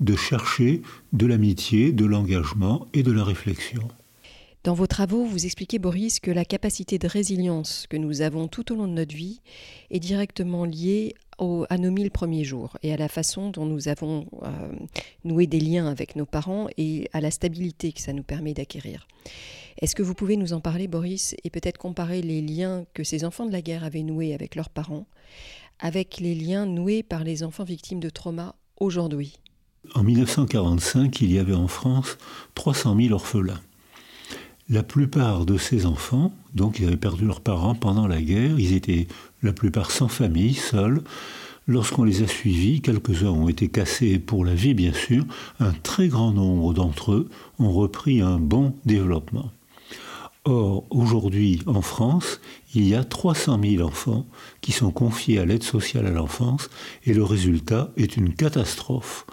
de 0.00 0.14
chercher 0.14 0.82
de 1.14 1.24
l'amitié, 1.24 1.92
de 1.92 2.04
l'engagement 2.04 2.86
et 2.92 3.02
de 3.02 3.10
la 3.10 3.24
réflexion. 3.24 3.88
Dans 4.62 4.74
vos 4.74 4.86
travaux, 4.86 5.24
vous 5.24 5.46
expliquez, 5.46 5.78
Boris, 5.78 6.20
que 6.20 6.30
la 6.30 6.44
capacité 6.44 6.98
de 6.98 7.08
résilience 7.08 7.86
que 7.88 7.96
nous 7.96 8.20
avons 8.20 8.46
tout 8.46 8.72
au 8.72 8.76
long 8.76 8.86
de 8.86 8.92
notre 8.92 9.16
vie 9.16 9.40
est 9.90 10.00
directement 10.00 10.66
liée 10.66 11.14
à 11.68 11.78
nos 11.78 11.90
mille 11.90 12.10
premiers 12.10 12.44
jours 12.44 12.76
et 12.82 12.92
à 12.92 12.96
la 12.96 13.08
façon 13.08 13.50
dont 13.50 13.64
nous 13.64 13.88
avons 13.88 14.26
euh, 14.42 14.48
noué 15.24 15.46
des 15.46 15.60
liens 15.60 15.86
avec 15.86 16.14
nos 16.14 16.26
parents 16.26 16.68
et 16.76 17.08
à 17.12 17.20
la 17.20 17.30
stabilité 17.30 17.92
que 17.92 18.00
ça 18.00 18.12
nous 18.12 18.22
permet 18.22 18.54
d'acquérir. 18.54 19.06
Est-ce 19.80 19.94
que 19.94 20.02
vous 20.02 20.14
pouvez 20.14 20.36
nous 20.36 20.52
en 20.52 20.60
parler, 20.60 20.88
Boris, 20.88 21.34
et 21.42 21.50
peut-être 21.50 21.78
comparer 21.78 22.20
les 22.20 22.42
liens 22.42 22.84
que 22.92 23.04
ces 23.04 23.24
enfants 23.24 23.46
de 23.46 23.52
la 23.52 23.62
guerre 23.62 23.84
avaient 23.84 24.02
noués 24.02 24.34
avec 24.34 24.54
leurs 24.54 24.68
parents 24.68 25.06
avec 25.80 26.20
les 26.20 26.34
liens 26.34 26.66
noués 26.66 27.02
par 27.02 27.24
les 27.24 27.42
enfants 27.42 27.64
victimes 27.64 28.00
de 28.00 28.10
trauma 28.10 28.54
aujourd'hui? 28.78 29.38
En 29.94 30.02
1945, 30.02 31.20
il 31.22 31.32
y 31.32 31.38
avait 31.38 31.54
en 31.54 31.68
France 31.68 32.18
300 32.54 32.96
000 33.00 33.12
orphelins. 33.14 33.60
La 34.68 34.82
plupart 34.82 35.46
de 35.46 35.56
ces 35.56 35.84
enfants, 35.86 36.32
donc 36.54 36.78
ils 36.78 36.86
avaient 36.86 36.96
perdu 36.96 37.24
leurs 37.24 37.40
parents 37.40 37.74
pendant 37.74 38.06
la 38.06 38.20
guerre, 38.20 38.60
ils 38.60 38.74
étaient 38.74 39.08
la 39.42 39.52
plupart 39.52 39.90
sans 39.90 40.08
famille, 40.08 40.54
seuls. 40.54 41.02
Lorsqu'on 41.66 42.04
les 42.04 42.22
a 42.22 42.26
suivis, 42.26 42.80
quelques-uns 42.80 43.30
ont 43.30 43.48
été 43.48 43.68
cassés 43.68 44.18
pour 44.18 44.44
la 44.44 44.54
vie 44.54 44.74
bien 44.74 44.92
sûr, 44.92 45.24
un 45.60 45.72
très 45.72 46.08
grand 46.08 46.32
nombre 46.32 46.74
d'entre 46.74 47.12
eux 47.12 47.28
ont 47.58 47.72
repris 47.72 48.20
un 48.20 48.38
bon 48.38 48.74
développement. 48.84 49.50
Or, 50.44 50.84
aujourd'hui, 50.90 51.60
en 51.66 51.82
France, 51.82 52.40
il 52.74 52.88
y 52.88 52.94
a 52.94 53.04
300 53.04 53.60
000 53.62 53.86
enfants 53.86 54.26
qui 54.62 54.72
sont 54.72 54.90
confiés 54.90 55.38
à 55.38 55.44
l'aide 55.44 55.62
sociale 55.62 56.06
à 56.06 56.10
l'enfance 56.10 56.70
et 57.04 57.12
le 57.12 57.22
résultat 57.22 57.92
est 57.98 58.16
une 58.16 58.32
catastrophe. 58.32 59.26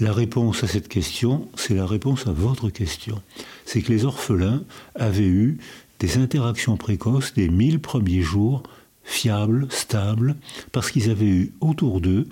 La 0.00 0.12
réponse 0.12 0.64
à 0.64 0.66
cette 0.66 0.88
question, 0.88 1.48
c'est 1.54 1.74
la 1.74 1.86
réponse 1.86 2.26
à 2.26 2.32
votre 2.32 2.68
question. 2.68 3.22
C'est 3.64 3.80
que 3.80 3.92
les 3.92 4.04
orphelins 4.04 4.64
avaient 4.96 5.22
eu 5.22 5.58
des 6.00 6.18
interactions 6.18 6.76
précoces 6.76 7.34
des 7.34 7.48
mille 7.48 7.80
premiers 7.80 8.22
jours, 8.22 8.62
fiables, 9.08 9.66
stables, 9.70 10.36
parce 10.70 10.90
qu'ils 10.90 11.10
avaient 11.10 11.24
eu 11.24 11.52
autour 11.60 12.00
d'eux 12.00 12.28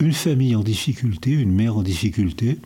une 0.00 0.14
famille 0.14 0.56
en 0.56 0.62
difficulté, 0.62 1.30
une 1.30 1.52
mère 1.52 1.76
en 1.76 1.82
difficulté, 1.82 2.58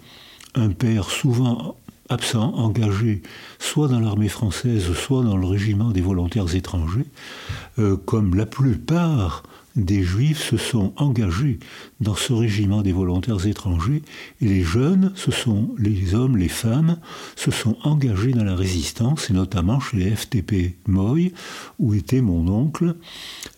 un 0.55 0.71
père 0.71 1.11
souvent 1.11 1.76
absent, 2.09 2.55
engagé 2.55 3.23
soit 3.59 3.88
dans 3.88 3.99
l'armée 3.99 4.29
française, 4.29 4.93
soit 4.93 5.25
dans 5.25 5.37
le 5.37 5.47
régiment 5.47 5.91
des 5.91 6.00
volontaires 6.00 6.55
étrangers, 6.55 7.07
euh, 7.81 7.97
comme 7.97 8.37
la 8.37 8.47
plupart 8.47 9.43
des 9.76 10.02
juifs 10.02 10.43
se 10.50 10.57
sont 10.57 10.93
engagés 10.97 11.59
dans 12.00 12.14
ce 12.14 12.33
régiment 12.33 12.83
des 12.83 12.93
volontaires 12.93 13.45
étrangers 13.47 14.02
et 14.40 14.47
les 14.47 14.62
jeunes, 14.62 15.12
ce 15.16 15.31
sont 15.31 15.75
les 15.78 16.14
hommes, 16.14 16.37
les 16.37 16.49
femmes, 16.49 16.99
se 17.37 17.50
sont 17.50 17.76
engagés 17.83 18.33
dans 18.33 18.45
la 18.45 18.54
résistance 18.54 19.31
et 19.31 19.33
notamment 19.33 19.81
chez 19.81 19.97
les 19.97 20.11
FTP 20.14 20.76
Moy 20.87 21.33
où 21.78 21.95
était 21.95 22.21
mon 22.21 22.47
oncle 22.49 22.95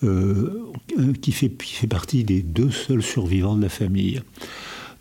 euh, 0.03 0.73
qui, 1.21 1.33
fait, 1.33 1.51
qui 1.51 1.75
fait 1.75 1.87
partie 1.87 2.25
des 2.25 2.43
deux 2.43 2.71
seuls 2.71 3.03
survivants 3.03 3.57
de 3.57 3.63
la 3.63 3.69
famille. 3.69 4.23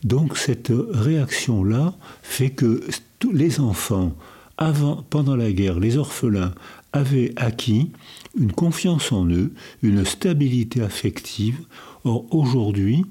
Donc 0.03 0.38
cette 0.38 0.72
réaction-là 0.91 1.95
fait 2.22 2.50
que 2.50 2.84
tous 3.19 3.31
les 3.31 3.60
enfants, 3.60 4.13
avant, 4.57 5.03
pendant 5.10 5.36
la 5.36 5.51
guerre, 5.51 5.79
les 5.79 5.98
orphelins 5.98 6.53
avaient 6.93 7.34
acquis 7.36 7.91
une 8.37 8.51
confiance 8.51 9.11
en 9.11 9.25
eux, 9.27 9.53
une 9.81 10.05
stabilité 10.05 10.81
affective. 10.81 11.65
Or, 12.03 12.25
aujourd'hui, 12.33 13.05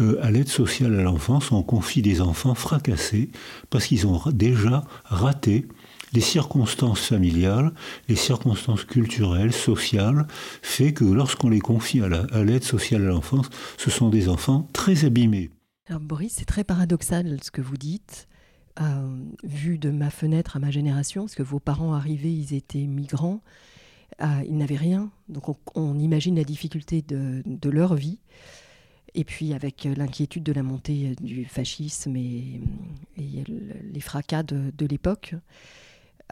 euh, 0.00 0.18
à 0.22 0.30
l'aide 0.30 0.48
sociale 0.48 0.98
à 0.98 1.02
l'enfance, 1.02 1.52
on 1.52 1.62
confie 1.62 2.02
des 2.02 2.20
enfants 2.20 2.54
fracassés 2.54 3.30
parce 3.70 3.86
qu'ils 3.86 4.06
ont 4.06 4.20
déjà 4.32 4.84
raté 5.04 5.66
les 6.12 6.20
circonstances 6.20 7.00
familiales, 7.00 7.72
les 8.08 8.16
circonstances 8.16 8.84
culturelles, 8.84 9.52
sociales, 9.52 10.26
fait 10.60 10.92
que 10.92 11.04
lorsqu'on 11.04 11.48
les 11.48 11.60
confie 11.60 12.00
à 12.02 12.44
l'aide 12.44 12.64
sociale 12.64 13.02
à 13.02 13.08
l'enfance, 13.08 13.48
ce 13.78 13.90
sont 13.90 14.10
des 14.10 14.28
enfants 14.28 14.68
très 14.72 15.04
abîmés. 15.04 15.50
Alors 15.86 16.00
Boris, 16.00 16.34
c'est 16.36 16.44
très 16.44 16.64
paradoxal 16.64 17.38
ce 17.42 17.50
que 17.50 17.62
vous 17.62 17.76
dites. 17.76 18.28
Euh, 18.80 19.18
vu 19.44 19.76
de 19.76 19.90
ma 19.90 20.08
fenêtre 20.08 20.56
à 20.56 20.58
ma 20.58 20.70
génération, 20.70 21.22
parce 21.22 21.34
que 21.34 21.42
vos 21.42 21.60
parents 21.60 21.92
arrivaient, 21.92 22.32
ils 22.32 22.54
étaient 22.54 22.86
migrants, 22.86 23.42
ah, 24.24 24.40
ils 24.46 24.56
n'avaient 24.56 24.76
rien, 24.76 25.10
donc 25.28 25.56
on, 25.74 25.98
imagine 25.98 26.36
la 26.36 26.44
difficulté 26.44 27.02
de, 27.02 27.68
leur 27.68 27.96
vie. 27.96 28.20
Et 29.14 29.24
puis 29.24 29.52
avec 29.52 29.84
euh, 29.84 29.94
l'inquiétude 29.96 30.44
de 30.44 30.52
la 30.52 30.62
montée 30.62 31.08
euh, 31.10 31.14
du 31.20 31.44
fascisme 31.44 32.14
et, 32.14 32.60
les 33.16 34.00
fracas 34.00 34.44
de, 34.44 34.86
l'époque. 34.86 35.34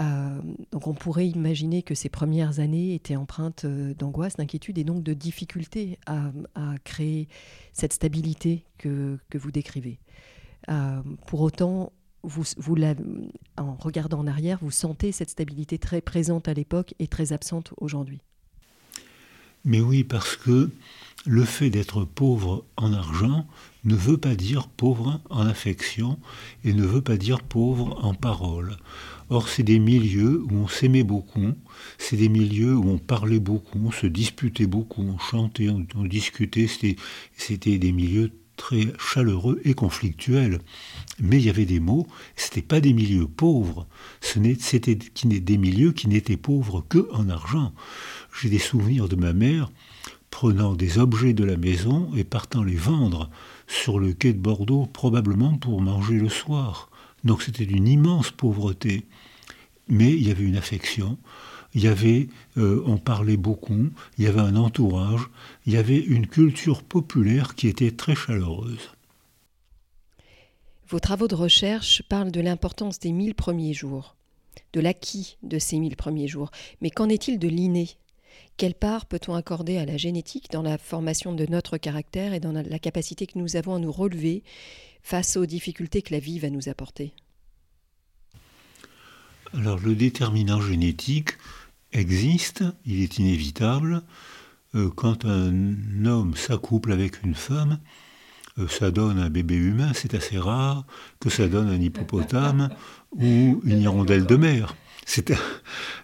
Euh, 0.00 0.40
donc 0.70 0.86
on 0.86 0.94
pourrait 0.94 1.26
imaginer 1.26 1.82
que 1.82 1.96
ces 1.96 2.08
premières 2.08 2.60
années 2.60 2.94
étaient 2.94 3.16
empreintes 3.16 3.66
d'angoisse, 3.66 4.36
d'inquiétude 4.36 4.78
et 4.78 4.84
donc 4.84 5.02
de 5.02 5.12
difficulté 5.12 5.98
à, 6.06 6.30
créer 6.84 7.26
cette 7.72 7.92
stabilité 7.92 8.66
que, 8.78 9.18
vous 9.34 9.50
décrivez. 9.50 9.98
pour 11.26 11.40
autant, 11.40 11.92
vous, 12.22 12.44
en 13.56 13.74
regardant 13.74 14.20
en 14.20 14.26
arrière, 14.26 14.58
vous 14.62 14.70
sentez 14.70 15.12
cette 15.12 15.30
stabilité 15.30 15.78
très 15.78 16.00
présente 16.00 16.48
à 16.48 16.54
l'époque 16.54 16.94
et 16.98 17.06
très 17.06 17.32
absente 17.32 17.72
aujourd'hui. 17.78 18.20
Mais 19.64 19.80
oui, 19.80 20.04
parce 20.04 20.36
que 20.36 20.70
le 21.26 21.44
fait 21.44 21.68
d'être 21.68 22.04
pauvre 22.04 22.64
en 22.76 22.94
argent 22.94 23.46
ne 23.84 23.94
veut 23.94 24.16
pas 24.16 24.34
dire 24.34 24.68
pauvre 24.68 25.20
en 25.28 25.46
affection 25.46 26.18
et 26.64 26.72
ne 26.72 26.84
veut 26.84 27.02
pas 27.02 27.18
dire 27.18 27.42
pauvre 27.42 28.02
en 28.02 28.14
parole. 28.14 28.76
Or, 29.28 29.48
c'est 29.48 29.62
des 29.62 29.78
milieux 29.78 30.42
où 30.50 30.54
on 30.54 30.68
s'aimait 30.68 31.04
beaucoup, 31.04 31.52
c'est 31.98 32.16
des 32.16 32.30
milieux 32.30 32.74
où 32.74 32.88
on 32.88 32.98
parlait 32.98 33.38
beaucoup, 33.38 33.78
on 33.84 33.92
se 33.92 34.06
disputait 34.06 34.66
beaucoup, 34.66 35.02
on 35.02 35.18
chantait, 35.18 35.68
on, 35.68 35.86
on 35.94 36.04
discutait, 36.04 36.66
c'était 37.36 37.78
des 37.78 37.92
milieux 37.92 38.32
très 38.60 38.92
chaleureux 38.98 39.58
et 39.64 39.72
conflictuel. 39.72 40.58
Mais 41.18 41.38
il 41.38 41.46
y 41.46 41.50
avait 41.50 41.64
des 41.64 41.80
mots, 41.80 42.06
ce 42.36 42.44
n'était 42.44 42.60
pas 42.60 42.80
des 42.80 42.92
milieux 42.92 43.26
pauvres, 43.26 43.86
c'était 44.20 44.98
des 45.24 45.56
milieux 45.56 45.92
qui 45.92 46.08
n'étaient 46.08 46.36
pauvres 46.36 46.84
que 46.86 47.08
en 47.14 47.30
argent. 47.30 47.72
J'ai 48.38 48.50
des 48.50 48.58
souvenirs 48.58 49.08
de 49.08 49.16
ma 49.16 49.32
mère 49.32 49.70
prenant 50.30 50.74
des 50.74 50.98
objets 50.98 51.32
de 51.32 51.42
la 51.42 51.56
maison 51.56 52.10
et 52.14 52.22
partant 52.22 52.62
les 52.62 52.76
vendre 52.76 53.30
sur 53.66 53.98
le 53.98 54.12
quai 54.12 54.34
de 54.34 54.38
Bordeaux, 54.38 54.86
probablement 54.92 55.56
pour 55.56 55.80
manger 55.80 56.18
le 56.18 56.28
soir. 56.28 56.90
Donc 57.24 57.42
c'était 57.42 57.64
une 57.64 57.88
immense 57.88 58.30
pauvreté. 58.30 59.06
Mais 59.88 60.12
il 60.12 60.28
y 60.28 60.30
avait 60.30 60.44
une 60.44 60.56
affection, 60.56 61.16
il 61.74 61.82
y 61.82 61.88
avait, 61.88 62.28
euh, 62.56 62.82
on 62.86 62.98
parlait 62.98 63.36
beaucoup, 63.36 63.90
il 64.18 64.24
y 64.24 64.26
avait 64.26 64.40
un 64.40 64.56
entourage, 64.56 65.28
il 65.66 65.72
y 65.72 65.76
avait 65.76 65.98
une 65.98 66.26
culture 66.26 66.82
populaire 66.82 67.54
qui 67.54 67.68
était 67.68 67.92
très 67.92 68.14
chaleureuse. 68.14 68.90
Vos 70.88 70.98
travaux 70.98 71.28
de 71.28 71.36
recherche 71.36 72.02
parlent 72.08 72.32
de 72.32 72.40
l'importance 72.40 72.98
des 72.98 73.12
mille 73.12 73.34
premiers 73.34 73.74
jours, 73.74 74.16
de 74.72 74.80
l'acquis 74.80 75.36
de 75.44 75.60
ces 75.60 75.78
mille 75.78 75.94
premiers 75.94 76.26
jours. 76.26 76.50
Mais 76.80 76.90
qu'en 76.90 77.08
est-il 77.08 77.38
de 77.38 77.46
l'inné? 77.46 77.90
Quelle 78.56 78.74
part 78.74 79.06
peut-on 79.06 79.34
accorder 79.34 79.78
à 79.78 79.86
la 79.86 79.96
génétique 79.96 80.50
dans 80.50 80.62
la 80.62 80.78
formation 80.78 81.32
de 81.32 81.46
notre 81.46 81.78
caractère 81.78 82.34
et 82.34 82.40
dans 82.40 82.52
la 82.52 82.78
capacité 82.78 83.26
que 83.26 83.38
nous 83.38 83.56
avons 83.56 83.76
à 83.76 83.78
nous 83.78 83.92
relever 83.92 84.42
face 85.02 85.36
aux 85.36 85.46
difficultés 85.46 86.02
que 86.02 86.12
la 86.12 86.20
vie 86.20 86.40
va 86.40 86.50
nous 86.50 86.68
apporter? 86.68 87.12
Alors 89.54 89.78
le 89.80 89.94
déterminant 89.94 90.60
génétique, 90.60 91.30
existe, 91.92 92.64
il 92.86 93.02
est 93.02 93.18
inévitable. 93.18 94.02
Euh, 94.74 94.88
quand 94.94 95.24
un 95.24 96.04
homme 96.04 96.34
s'accouple 96.36 96.92
avec 96.92 97.22
une 97.24 97.34
femme, 97.34 97.78
euh, 98.58 98.68
ça 98.68 98.90
donne 98.90 99.18
un 99.18 99.30
bébé 99.30 99.56
humain, 99.56 99.92
c'est 99.94 100.14
assez 100.14 100.38
rare, 100.38 100.86
que 101.18 101.30
ça 101.30 101.48
donne 101.48 101.68
un 101.68 101.80
hippopotame 101.80 102.70
ou 103.12 103.60
une 103.64 103.80
hirondelle 103.80 104.26
de 104.26 104.36
mer. 104.36 104.76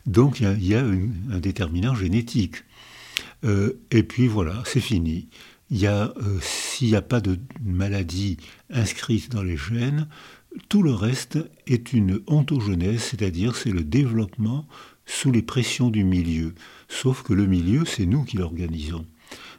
Donc 0.07 0.41
il 0.41 0.67
y 0.67 0.75
a, 0.75 0.81
un 0.81 1.39
déterminant 1.39 1.95
génétique. 1.95 2.65
Euh, 3.45 3.79
et 3.93 4.03
puis 4.03 4.27
voilà, 4.27 4.63
c'est 4.67 4.81
fini. 4.81 5.29
S'il 5.71 6.89
n'y 6.89 6.97
a 6.97 7.03
pas 7.03 7.21
de 7.21 7.39
maladie 7.65 8.37
inscrite 8.71 9.31
dans 9.31 9.43
les 9.43 9.57
gènes, 9.57 10.09
tout 10.69 10.83
le 10.83 10.93
reste 10.93 11.39
est 11.67 11.93
une 11.93 12.21
ontogenèse, 12.27 13.01
c'est-à-dire 13.01 13.57
c'est 13.57 13.71
le 13.71 13.85
développement 13.85 14.67
sous 15.07 15.31
les 15.33 15.43
pressions 15.43 15.91
du 15.91 16.05
milieu. 16.05 16.55
Sauf 16.89 17.23
que 17.23 17.33
le 17.33 17.47
milieu, 17.47 17.85
c'est 17.85 18.07
nous 18.07 18.25
qui 18.25 18.37
l'organisons. 18.37 19.07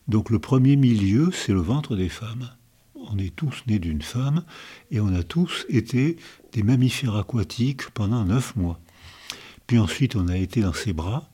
Donc 0.07 0.29
le 0.29 0.39
premier 0.39 0.75
milieu, 0.75 1.31
c'est 1.31 1.53
le 1.53 1.59
ventre 1.59 1.95
des 1.95 2.09
femmes. 2.09 2.49
On 2.95 3.17
est 3.17 3.35
tous 3.35 3.63
nés 3.67 3.79
d'une 3.79 4.01
femme 4.01 4.43
et 4.91 4.99
on 4.99 5.13
a 5.13 5.23
tous 5.23 5.65
été 5.69 6.17
des 6.51 6.63
mammifères 6.63 7.15
aquatiques 7.15 7.89
pendant 7.91 8.25
neuf 8.25 8.55
mois. 8.55 8.79
Puis 9.65 9.77
ensuite, 9.79 10.15
on 10.15 10.27
a 10.27 10.37
été 10.37 10.61
dans 10.61 10.73
ses 10.73 10.93
bras 10.93 11.29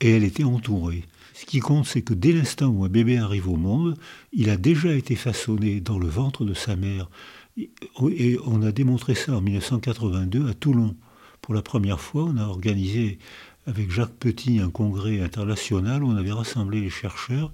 et 0.00 0.10
elle 0.10 0.24
était 0.24 0.44
entourée. 0.44 1.04
Ce 1.34 1.46
qui 1.46 1.60
compte, 1.60 1.86
c'est 1.86 2.02
que 2.02 2.14
dès 2.14 2.32
l'instant 2.32 2.66
où 2.66 2.84
un 2.84 2.88
bébé 2.88 3.18
arrive 3.18 3.48
au 3.48 3.56
monde, 3.56 3.96
il 4.32 4.50
a 4.50 4.56
déjà 4.56 4.92
été 4.94 5.14
façonné 5.14 5.80
dans 5.80 5.98
le 5.98 6.08
ventre 6.08 6.44
de 6.44 6.54
sa 6.54 6.76
mère. 6.76 7.08
Et 7.56 8.38
on 8.46 8.62
a 8.62 8.72
démontré 8.72 9.14
ça 9.14 9.36
en 9.36 9.40
1982 9.40 10.48
à 10.48 10.54
Toulon. 10.54 10.96
Pour 11.42 11.54
la 11.54 11.62
première 11.62 12.00
fois, 12.00 12.24
on 12.24 12.36
a 12.36 12.44
organisé 12.44 13.18
avec 13.66 13.90
Jacques 13.90 14.14
Petit 14.14 14.58
un 14.58 14.70
congrès 14.70 15.20
international 15.20 16.02
où 16.02 16.08
on 16.08 16.16
avait 16.16 16.32
rassemblé 16.32 16.80
les 16.80 16.90
chercheurs 16.90 17.50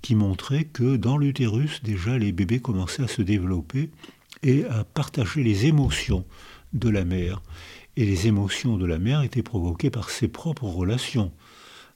qui 0.00 0.14
montraient 0.14 0.64
que 0.64 0.96
dans 0.96 1.18
l'utérus, 1.18 1.82
déjà, 1.82 2.18
les 2.18 2.32
bébés 2.32 2.60
commençaient 2.60 3.04
à 3.04 3.08
se 3.08 3.22
développer 3.22 3.90
et 4.42 4.64
à 4.64 4.84
partager 4.84 5.42
les 5.42 5.66
émotions 5.66 6.24
de 6.72 6.88
la 6.88 7.04
mère. 7.04 7.42
Et 7.96 8.04
les 8.04 8.26
émotions 8.26 8.76
de 8.76 8.86
la 8.86 8.98
mère 8.98 9.22
étaient 9.22 9.42
provoquées 9.42 9.90
par 9.90 10.10
ses 10.10 10.28
propres 10.28 10.64
relations 10.64 11.30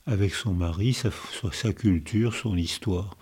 avec 0.05 0.33
son 0.33 0.53
mari, 0.53 0.93
sa, 0.93 1.73
culture, 1.73 2.33
son 2.33 2.55
histoire. 2.55 3.17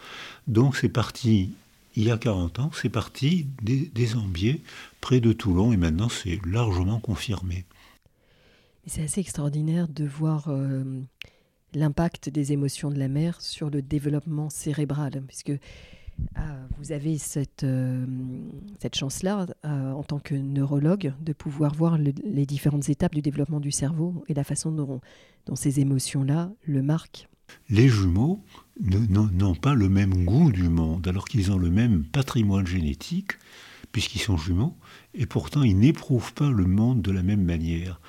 Donc 0.47 0.75
c'est 0.77 0.89
parti, 0.89 1.49
il 1.95 2.03
y 2.03 2.11
a 2.11 2.17
40 2.17 2.59
ans, 2.59 2.71
c'est 2.73 2.89
parti 2.89 3.47
des, 3.63 3.89
des 3.93 4.15
Ambiers, 4.15 4.61
près 5.01 5.19
de 5.19 5.33
Toulon, 5.33 5.73
et 5.73 5.77
maintenant 5.77 6.09
c'est 6.09 6.39
largement 6.45 6.99
confirmé. 6.99 7.65
C'est 8.87 9.03
assez 9.03 9.21
extraordinaire 9.21 9.87
de 9.87 10.05
voir 10.05 10.47
euh, 10.49 10.83
l'impact 11.73 12.29
des 12.29 12.53
émotions 12.53 12.91
de 12.91 12.99
la 12.99 13.07
mère 13.07 13.41
sur 13.41 13.69
le 13.69 13.81
développement 13.81 14.49
cérébral, 14.49 15.23
puisque 15.27 15.53
ah, 16.35 16.59
vous 16.77 16.91
avez 16.91 17.17
cette, 17.17 17.63
euh, 17.63 18.05
cette 18.79 18.95
chance-là, 18.95 19.47
euh, 19.65 19.91
en 19.91 20.03
tant 20.03 20.19
que 20.19 20.35
neurologue, 20.35 21.13
de 21.19 21.33
pouvoir 21.33 21.73
voir 21.73 21.97
les 21.97 22.45
différentes 22.45 22.89
étapes 22.89 23.15
du 23.15 23.21
développement 23.21 23.59
du 23.59 23.71
cerveau 23.71 24.23
et 24.27 24.33
la 24.33 24.43
façon 24.43 24.71
dont, 24.71 25.01
dont 25.47 25.55
ces 25.55 25.79
émotions-là 25.79 26.51
le 26.63 26.83
marquent. 26.83 27.27
Les 27.69 27.87
jumeaux 27.87 28.43
n'ont 28.79 29.55
pas 29.55 29.73
le 29.73 29.89
même 29.89 30.25
goût 30.25 30.51
du 30.51 30.69
monde, 30.69 31.07
alors 31.07 31.25
qu'ils 31.25 31.51
ont 31.51 31.57
le 31.57 31.69
même 31.69 32.03
patrimoine 32.03 32.67
génétique, 32.67 33.33
puisqu'ils 33.91 34.19
sont 34.19 34.37
jumeaux, 34.37 34.75
et 35.13 35.25
pourtant 35.25 35.63
ils 35.63 35.77
n'éprouvent 35.77 36.33
pas 36.33 36.49
le 36.49 36.65
monde 36.65 37.01
de 37.01 37.11
la 37.11 37.23
même 37.23 37.43
manière. 37.43 38.01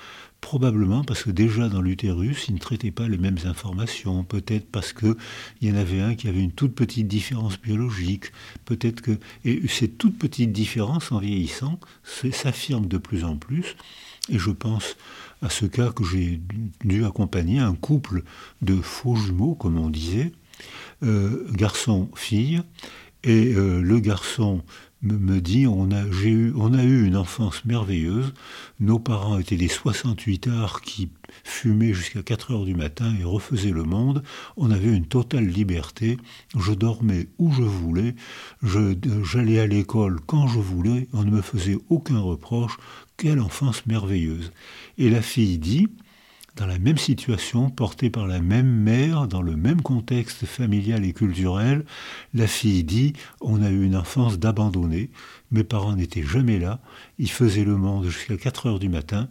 Probablement 0.46 1.02
parce 1.02 1.24
que 1.24 1.32
déjà 1.32 1.68
dans 1.68 1.82
l'utérus, 1.82 2.44
ils 2.46 2.54
ne 2.54 2.60
traitaient 2.60 2.92
pas 2.92 3.08
les 3.08 3.18
mêmes 3.18 3.38
informations. 3.46 4.22
Peut-être 4.22 4.70
parce 4.70 4.92
qu'il 4.92 5.16
y 5.60 5.72
en 5.72 5.74
avait 5.74 6.00
un 6.00 6.14
qui 6.14 6.28
avait 6.28 6.40
une 6.40 6.52
toute 6.52 6.72
petite 6.72 7.08
différence 7.08 7.60
biologique. 7.60 8.26
Peut-être 8.64 9.00
que. 9.00 9.18
Et 9.44 9.66
ces 9.66 9.88
toutes 9.88 10.16
petites 10.16 10.52
différences, 10.52 11.10
en 11.10 11.18
vieillissant, 11.18 11.80
s'affirment 12.04 12.86
de 12.86 12.96
plus 12.96 13.24
en 13.24 13.36
plus. 13.36 13.74
Et 14.28 14.38
je 14.38 14.52
pense 14.52 14.96
à 15.42 15.50
ce 15.50 15.66
cas 15.66 15.90
que 15.90 16.04
j'ai 16.04 16.40
dû 16.84 17.04
accompagner, 17.04 17.58
un 17.58 17.74
couple 17.74 18.22
de 18.62 18.76
faux 18.76 19.16
jumeaux, 19.16 19.56
comme 19.56 19.76
on 19.78 19.90
disait, 19.90 20.30
euh, 21.02 21.44
garçon-fille. 21.54 22.62
Et 23.24 23.52
euh, 23.52 23.80
le 23.82 23.98
garçon 23.98 24.62
me, 25.02 25.40
dit 25.40 25.66
on 25.66 25.90
a, 25.90 26.04
eu, 26.24 26.52
on 26.56 26.72
a 26.72 26.82
eu 26.82 27.06
une 27.06 27.16
enfance 27.16 27.64
merveilleuse. 27.64 28.32
Nos 28.80 28.98
parents 28.98 29.38
étaient 29.38 29.56
des 29.56 29.68
68 29.68 30.48
arts 30.48 30.80
qui 30.80 31.10
fumaient 31.44 31.92
jusqu'à 31.92 32.22
4 32.22 32.52
heures 32.52 32.64
du 32.64 32.74
matin 32.74 33.14
et 33.20 33.24
refaisaient 33.24 33.70
le 33.70 33.84
monde. 33.84 34.22
On 34.56 34.70
avait 34.70 34.94
une 34.94 35.06
totale 35.06 35.46
liberté. 35.46 36.16
Je 36.56 36.72
dormais 36.72 37.28
où 37.38 37.52
je 37.52 37.62
voulais. 37.62 38.14
J'allais 38.62 39.60
à 39.60 39.66
l'école 39.66 40.20
quand 40.26 40.48
je 40.48 40.60
voulais. 40.60 41.08
On 41.12 41.24
ne 41.24 41.30
me 41.30 41.42
faisait 41.42 41.78
aucun 41.88 42.20
reproche. 42.20 42.76
Quelle 43.16 43.40
enfance 43.40 43.86
merveilleuse. 43.86 44.52
Et 44.98 45.08
la 45.08 45.22
fille 45.22 45.58
dit 45.58 45.88
dans 46.56 46.66
la 46.66 46.78
même 46.78 46.96
situation, 46.96 47.68
portée 47.68 48.08
par 48.08 48.26
la 48.26 48.40
même 48.40 48.66
mère, 48.66 49.28
dans 49.28 49.42
le 49.42 49.56
même 49.56 49.82
contexte 49.82 50.46
familial 50.46 51.04
et 51.04 51.12
culturel, 51.12 51.84
la 52.32 52.46
fille 52.46 52.82
dit 52.82 53.12
On 53.42 53.62
a 53.62 53.70
eu 53.70 53.84
une 53.84 53.94
enfance 53.94 54.38
d'abandonné, 54.38 55.10
mes 55.50 55.64
parents 55.64 55.94
n'étaient 55.94 56.22
jamais 56.22 56.58
là, 56.58 56.80
ils 57.18 57.30
faisaient 57.30 57.64
le 57.64 57.76
monde 57.76 58.06
jusqu'à 58.06 58.38
4 58.38 58.66
heures 58.66 58.78
du 58.78 58.88
matin, 58.88 59.28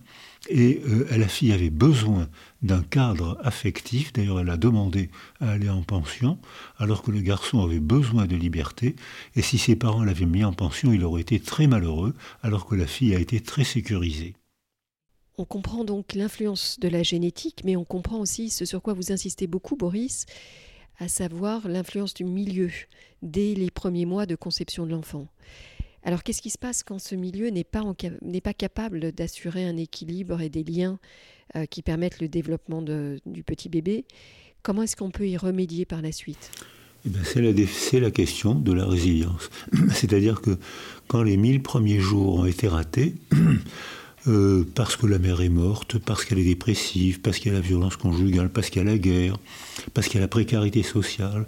et 0.50 0.82
euh, 0.86 1.08
la 1.18 1.28
fille 1.28 1.52
avait 1.52 1.72
besoin 1.72 2.30
d'un 2.62 2.84
cadre 2.84 3.40
affectif, 3.44 4.14
d'ailleurs 4.14 4.40
elle 4.40 4.52
a 4.52 4.58
demandé 4.58 5.10
à 5.42 5.50
aller 5.50 5.70
en 5.70 5.82
pension, 5.82 6.38
alors 6.78 7.02
que 7.02 7.10
le 7.10 7.22
garçon 7.22 7.64
avait 7.64 7.80
besoin 7.80 8.28
de 8.28 8.36
liberté, 8.36 8.96
et 9.36 9.42
si 9.42 9.58
ses 9.58 9.76
parents 9.76 10.04
l'avaient 10.04 10.28
mis 10.28 10.44
en 10.44 10.54
pension, 10.54 10.94
il 10.94 11.04
aurait 11.04 11.22
été 11.22 11.40
très 11.40 11.66
malheureux, 11.66 12.14
alors 12.44 12.68
que 12.68 12.76
la 12.76 12.86
fille 12.86 13.16
a 13.16 13.20
été 13.20 13.40
très 13.40 13.64
sécurisée. 13.64 14.36
On 15.38 15.44
comprend 15.46 15.84
donc 15.84 16.14
l'influence 16.14 16.80
de 16.80 16.88
la 16.88 17.04
génétique, 17.04 17.64
mais 17.66 17.76
on 17.76 17.84
comprend 17.84 18.20
aussi 18.20 18.50
ce 18.50 18.64
sur 18.64 18.82
quoi 18.82 18.94
vous 18.94 19.12
insistez 19.12 19.48
beaucoup, 19.48 19.76
Boris, 19.76 20.26
à 20.98 21.10
savoir 21.10 21.68
l'influence 21.68 22.14
du 22.14 22.24
milieu 22.24 22.72
dès 23.22 23.54
les 23.54 23.70
premiers 23.70 24.06
mois 24.06 24.26
de 24.26 24.36
conception 24.36 24.86
de 24.86 24.92
l'enfant. 24.92 25.28
Alors 26.04 26.24
qu'est-ce 26.24 26.42
qui 26.42 26.52
se 26.52 26.58
passe 26.58 26.84
quand 26.84 27.00
ce 27.00 27.16
milieu 27.16 27.50
n'est 27.50 27.66
pas, 27.66 27.84
capable 28.54 29.12
d'assurer 29.12 29.66
un 29.66 29.76
équilibre 29.76 30.40
et 30.40 30.50
des 30.50 30.64
liens 30.64 31.00
euh, 31.56 31.66
qui 31.66 31.82
permettent 31.82 32.22
le 32.22 32.30
développement 32.30 32.82
du 32.82 33.44
petit 33.44 33.68
bébé? 33.68 34.06
Comment 34.62 34.84
est-ce 34.84 34.96
qu'on 34.96 35.12
peut 35.12 35.28
y 35.28 35.36
remédier 35.36 35.86
par 35.86 36.02
la 36.02 36.12
suite? 36.14 36.52
Eh 37.06 37.10
ben, 37.10 37.22
c'est, 37.24 37.42
la, 37.42 38.00
la, 38.00 38.12
question 38.12 38.56
de 38.56 38.72
la 38.72 38.86
résilience. 38.86 39.50
C'est-à-dire 39.94 40.42
que 40.42 40.58
quand 41.08 41.24
les 41.24 41.38
mille 41.38 41.62
premiers 41.62 42.00
jours 42.00 42.36
ont 42.36 42.46
été 42.46 42.68
ratés, 42.68 43.16
Euh, 44.28 44.66
parce 44.74 44.96
que 44.96 45.06
la 45.06 45.20
mère 45.20 45.42
est 45.42 45.50
morte, 45.50 46.00
parce 46.00 46.26
qu'elle 46.26 46.40
est 46.40 46.46
dépressive, 46.46 47.22
parce 47.22 47.38
qu'il 47.38 47.52
y 47.52 47.56
a 47.56 47.60
la 47.60 47.64
violence 47.64 47.96
conjugale, 47.96 48.50
parce 48.50 48.70
qu'il 48.70 48.82
y 48.82 48.86
a 48.86 48.90
la 48.90 48.98
guerre, 48.98 49.38
parce 49.94 50.08
qu'il 50.08 50.16
y 50.16 50.18
a 50.18 50.22
la 50.22 50.28
précarité 50.28 50.82
sociale. 50.82 51.46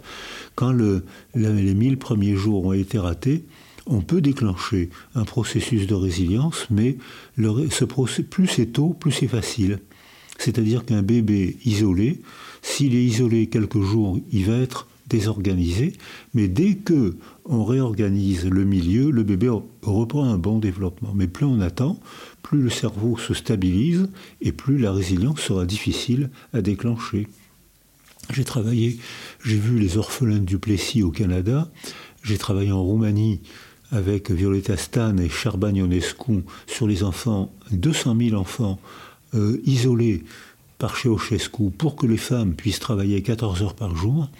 Quand 0.54 0.70
le, 0.70 1.04
les 1.34 1.74
mille 1.74 1.98
premiers 1.98 2.36
jours 2.36 2.66
ont 2.66 2.72
été 2.72 2.98
ratés, 2.98 3.44
on 3.86 4.00
peut 4.00 4.20
déclencher 4.20 4.90
un 5.16 5.24
processus 5.24 5.86
de 5.86 5.94
résilience, 5.94 6.66
mais 6.70 6.98
plus 7.36 8.46
c'est 8.46 8.66
tôt, 8.66 8.90
plus 8.90 9.12
c'est 9.12 9.28
facile. 9.28 9.80
C'est-à-dire 10.38 10.84
qu'un 10.84 11.02
bébé 11.02 11.56
isolé, 11.64 12.22
s'il 12.62 12.94
est 12.94 13.04
isolé 13.04 13.48
quelques 13.48 13.80
jours, 13.80 14.20
il 14.30 14.44
va 14.44 14.56
être 14.56 14.86
désorganisé, 15.08 15.94
mais 16.34 16.48
dès 16.48 16.74
que 16.74 17.16
on 17.46 17.64
réorganise 17.64 18.44
le 18.44 18.64
milieu, 18.64 19.10
le 19.10 19.22
bébé 19.22 19.50
reprend 19.82 20.24
un 20.24 20.36
bon 20.36 20.58
développement. 20.58 21.12
Mais 21.14 21.26
plus 21.26 21.46
on 21.46 21.60
attend, 21.60 21.98
plus 22.48 22.62
le 22.62 22.70
cerveau 22.70 23.18
se 23.18 23.34
stabilise 23.34 24.08
et 24.40 24.52
plus 24.52 24.78
la 24.78 24.90
résilience 24.90 25.38
sera 25.38 25.66
difficile 25.66 26.30
à 26.54 26.62
déclencher. 26.62 27.28
J'ai 28.32 28.44
travaillé, 28.44 28.98
j'ai 29.44 29.58
vu 29.58 29.78
les 29.78 29.98
orphelins 29.98 30.38
du 30.38 30.58
Plessis 30.58 31.02
au 31.02 31.10
Canada, 31.10 31.70
j'ai 32.22 32.38
travaillé 32.38 32.72
en 32.72 32.82
Roumanie 32.82 33.42
avec 33.90 34.30
Violeta 34.30 34.78
Stan 34.78 35.18
et 35.18 35.28
Charban 35.28 35.74
Ionescu 35.74 36.42
sur 36.66 36.86
les 36.86 37.02
enfants, 37.02 37.52
200 37.72 38.16
000 38.18 38.40
enfants 38.40 38.80
euh, 39.34 39.60
isolés 39.66 40.24
par 40.78 40.96
Ceausescu 40.96 41.68
pour 41.76 41.96
que 41.96 42.06
les 42.06 42.16
femmes 42.16 42.54
puissent 42.54 42.80
travailler 42.80 43.20
14 43.20 43.62
heures 43.62 43.76
par 43.76 43.94
jour. 43.94 44.30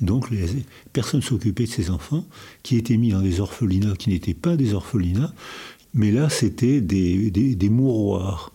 Donc 0.00 0.30
les, 0.30 0.48
personne 0.92 1.22
s'occupait 1.22 1.66
de 1.66 1.70
ces 1.70 1.90
enfants 1.90 2.24
qui 2.64 2.76
étaient 2.76 2.96
mis 2.96 3.10
dans 3.10 3.22
des 3.22 3.38
orphelinats 3.38 3.94
qui 3.94 4.10
n'étaient 4.10 4.34
pas 4.34 4.56
des 4.56 4.74
orphelinats 4.74 5.32
mais 5.94 6.10
là 6.10 6.28
c'était 6.28 6.80
des, 6.80 7.30
des, 7.30 7.68
mouroirs. 7.68 8.52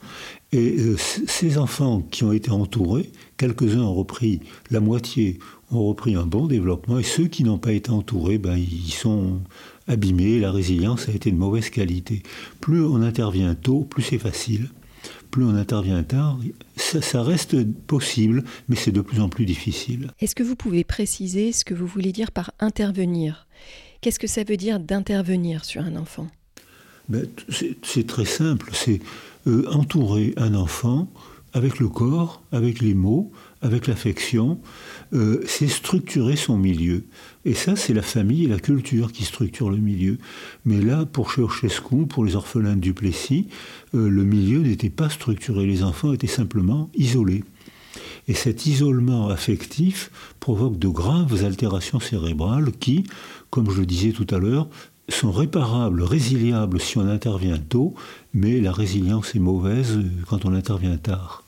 Et 0.52 0.78
euh, 0.80 0.96
ces 0.98 1.58
enfants 1.58 2.02
qui 2.02 2.24
ont 2.24 2.32
été 2.32 2.52
entourés, 2.52 3.12
quelques-uns 3.38 3.82
ont 3.82 3.94
repris 3.94 4.40
la 4.72 4.80
moitié, 4.80 5.40
ont 5.72 5.86
repris 5.88 6.16
un 6.16 6.26
bon 6.26 6.48
développement, 6.48 7.00
et 7.00 7.04
ceux 7.04 7.28
qui 7.28 7.44
n'ont 7.44 7.58
pas 7.58 7.74
été 7.74 7.92
entourés, 7.92 8.38
ben, 8.38 8.56
ils 8.56 8.92
sont 8.92 9.42
abîmés, 9.88 10.40
la 10.40 10.52
résilience 10.52 11.10
a 11.10 11.12
été 11.12 11.32
de 11.32 11.38
mauvaise 11.38 11.70
qualité. 11.70 12.24
Plus 12.62 12.82
on 12.82 13.02
intervient 13.02 13.56
tôt, 13.56 13.82
plus 13.82 14.04
c'est 14.04 14.18
facile. 14.18 14.70
Plus 15.32 15.44
on 15.44 15.56
intervient 15.56 16.04
tard, 16.04 16.40
ça, 16.78 17.02
ça 17.02 17.22
reste 17.22 17.64
possible, 17.86 18.44
mais 18.70 18.76
c'est 18.76 18.92
de 18.92 19.02
plus 19.02 19.20
en 19.20 19.30
plus 19.30 19.46
difficile. 19.46 20.12
Est-ce 20.20 20.36
que 20.36 20.44
vous 20.44 20.56
pouvez 20.56 20.84
préciser 20.84 21.52
ce 21.52 21.66
que 21.66 21.74
vous 21.74 21.86
voulez 21.86 22.14
dire 22.14 22.32
par 22.32 22.52
intervenir? 22.60 23.48
Qu'est-ce 24.02 24.20
que 24.20 24.28
ça 24.28 24.44
veut 24.44 24.58
dire 24.58 24.80
d'intervenir 24.80 25.66
sur 25.66 25.82
un 25.82 25.96
enfant? 25.96 26.28
Ben, 27.10 27.26
C'est 27.84 28.08
très 28.08 28.26
simple, 28.26 28.70
c'est 28.74 29.00
euh, 29.48 29.66
entourer 29.72 30.34
un 30.38 30.54
enfant 30.56 31.08
avec 31.54 31.80
le 31.80 31.88
corps, 31.88 32.42
avec 32.52 32.82
les 32.82 32.94
mots, 32.94 33.32
avec 33.62 33.88
l'affection, 33.88 34.60
euh, 35.14 35.42
c'est 35.48 35.68
structurer 35.68 36.36
son 36.36 36.58
milieu. 36.58 37.06
Et 37.46 37.54
ça, 37.54 37.76
c'est 37.76 37.94
la 37.94 38.02
famille 38.02 38.46
et 38.46 38.48
la 38.48 38.60
culture 38.60 39.12
qui 39.12 39.24
structurent 39.24 39.72
le 39.72 39.78
milieu. 39.78 40.18
Mais 40.66 40.82
là, 40.82 41.06
pour 41.06 41.32
Ceausescu, 41.32 42.06
pour 42.08 42.26
les 42.26 42.36
orphelins 42.36 42.76
de 42.76 42.82
Duplessis, 42.82 43.48
euh, 43.96 44.10
le 44.10 44.24
milieu 44.24 44.60
n'était 44.60 44.90
pas 44.90 45.10
structuré. 45.10 45.66
Les 45.66 45.84
enfants 45.84 46.14
étaient 46.14 46.28
simplement 46.28 46.90
isolés. 46.94 47.44
Et 48.28 48.34
cet 48.34 48.66
isolement 48.66 49.30
affectif 49.30 50.12
provoque 50.40 50.78
de 50.78 50.90
graves 50.90 51.44
altérations 51.46 52.00
cérébrales 52.00 52.72
qui, 52.74 53.06
comme 53.50 53.72
je 53.72 53.80
le 53.80 53.86
disais 53.86 54.12
tout 54.12 54.28
à 54.30 54.38
l'heure, 54.38 54.68
sont 55.10 55.32
réparables, 55.32 56.04
résiliables 56.04 56.80
si 56.82 56.98
on 56.98 57.08
intervient 57.08 57.58
tôt, 57.58 57.96
mais 58.34 58.60
la 58.60 58.72
résilience 58.72 59.36
est 59.36 59.40
mauvaise 59.40 60.00
quand 60.28 60.46
on 60.46 60.54
intervient 60.54 60.98
tard. 60.98 61.44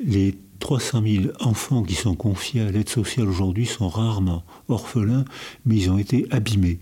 Les 0.00 0.36
300 0.60 1.02
000 1.04 1.24
enfants 1.40 1.82
qui 1.82 1.94
sont 1.94 2.14
confiés 2.14 2.62
à 2.62 2.70
l'aide 2.70 2.88
sociale 2.88 3.28
aujourd'hui 3.28 3.66
sont 3.66 3.88
rarement 3.88 4.44
orphelins, 4.68 5.24
mais 5.66 5.76
ils 5.76 5.90
ont 5.90 5.98
été 5.98 6.26
abîmés 6.30 6.78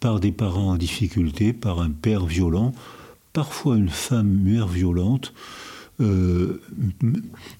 par 0.00 0.20
des 0.20 0.32
parents 0.32 0.70
en 0.70 0.76
difficulté, 0.76 1.52
par 1.52 1.80
un 1.80 1.90
père 1.90 2.26
violent, 2.26 2.72
parfois 3.32 3.76
une 3.76 3.88
femme 3.88 4.28
mère 4.28 4.68
violente, 4.68 5.32
euh, 6.00 6.60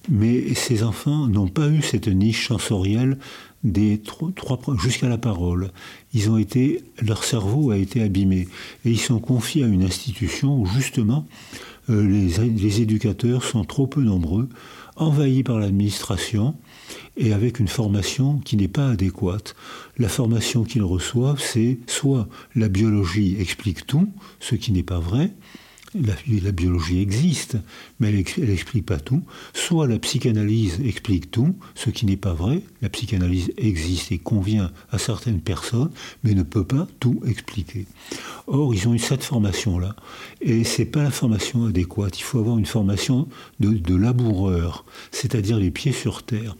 mais 0.09 0.53
ces 0.55 0.83
enfants 0.83 1.27
n'ont 1.27 1.47
pas 1.47 1.69
eu 1.69 1.81
cette 1.81 2.07
niche 2.07 2.47
sensorielle 2.47 3.17
jusqu'à 4.77 5.07
la 5.07 5.17
parole. 5.17 5.71
Ils 6.13 6.29
ont 6.29 6.37
été, 6.37 6.83
leur 7.01 7.23
cerveau 7.23 7.71
a 7.71 7.77
été 7.77 8.01
abîmé 8.01 8.47
et 8.83 8.91
ils 8.91 8.99
sont 8.99 9.19
confiés 9.19 9.63
à 9.63 9.67
une 9.67 9.83
institution 9.83 10.59
où 10.59 10.65
justement 10.65 11.25
euh, 11.89 12.07
les, 12.07 12.49
les, 12.49 12.81
éducateurs 12.81 13.43
sont 13.43 13.63
trop 13.63 13.87
peu 13.87 14.01
nombreux, 14.01 14.49
envahis 14.95 15.43
par 15.43 15.59
l'administration 15.59 16.55
et 17.17 17.33
avec 17.33 17.59
une 17.59 17.67
formation 17.67 18.39
qui 18.39 18.57
n'est 18.57 18.67
pas 18.67 18.89
adéquate. 18.89 19.55
La 19.97 20.09
formation 20.09 20.63
qu'ils 20.63 20.83
reçoivent, 20.83 21.41
c'est 21.41 21.77
soit 21.87 22.27
la 22.55 22.67
biologie 22.67 23.37
explique 23.39 23.85
tout, 23.85 24.09
ce 24.39 24.55
qui 24.55 24.71
n'est 24.71 24.83
pas 24.83 24.99
vrai, 24.99 25.31
la, 25.95 26.51
biologie 26.51 26.99
existe, 26.99 27.57
mais 27.99 28.09
elle 28.09 28.49
n'explique 28.49 28.85
pas 28.85 28.99
tout. 28.99 29.23
Soit 29.53 29.87
la 29.87 29.99
psychanalyse 29.99 30.79
explique 30.83 31.31
tout, 31.31 31.55
ce 31.75 31.89
qui 31.89 32.05
n'est 32.05 32.17
pas 32.17 32.33
vrai. 32.33 32.61
La 32.81 32.89
psychanalyse 32.89 33.51
existe 33.57 34.11
et 34.11 34.17
convient 34.17 34.71
à 34.91 34.97
certaines 34.97 35.41
personnes, 35.41 35.91
mais 36.23 36.33
ne 36.33 36.43
peut 36.43 36.65
pas 36.65 36.87
tout 36.99 37.21
expliquer. 37.25 37.85
Or, 38.47 38.73
ils 38.73 38.87
ont 38.87 38.93
eu 38.93 38.99
cette 38.99 39.23
formation-là, 39.23 39.95
et 40.41 40.63
c'est 40.63 40.85
pas 40.85 41.03
la 41.03 41.11
formation 41.11 41.65
adéquate. 41.65 42.19
Il 42.19 42.23
faut 42.23 42.39
avoir 42.39 42.57
une 42.57 42.65
formation 42.65 43.27
de, 43.59 43.69
de 43.69 43.95
laboureur, 43.95 44.85
c'est-à-dire 45.11 45.57
les 45.57 45.71
pieds 45.71 45.93
sur 45.93 46.23
terre. 46.23 46.55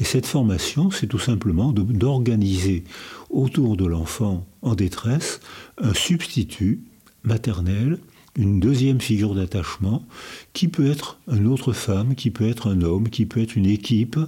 Et 0.00 0.04
cette 0.04 0.26
formation, 0.26 0.90
c'est 0.90 1.06
tout 1.06 1.18
simplement 1.18 1.72
d'organiser 1.72 2.84
autour 3.30 3.76
de 3.76 3.86
l'enfant 3.86 4.46
en 4.62 4.74
détresse 4.74 5.40
un 5.78 5.94
substitut 5.94 6.80
maternel 7.24 7.98
une 8.38 8.60
deuxième 8.60 9.00
figure 9.00 9.34
d'attachement 9.34 10.06
qui 10.52 10.68
peut 10.68 10.88
être 10.88 11.18
une 11.30 11.48
autre 11.48 11.72
femme, 11.72 12.14
qui 12.14 12.30
peut 12.30 12.48
être 12.48 12.68
un 12.68 12.82
homme, 12.82 13.08
qui 13.10 13.26
peut 13.26 13.40
être 13.40 13.56
une 13.56 13.66
équipe, 13.66 14.18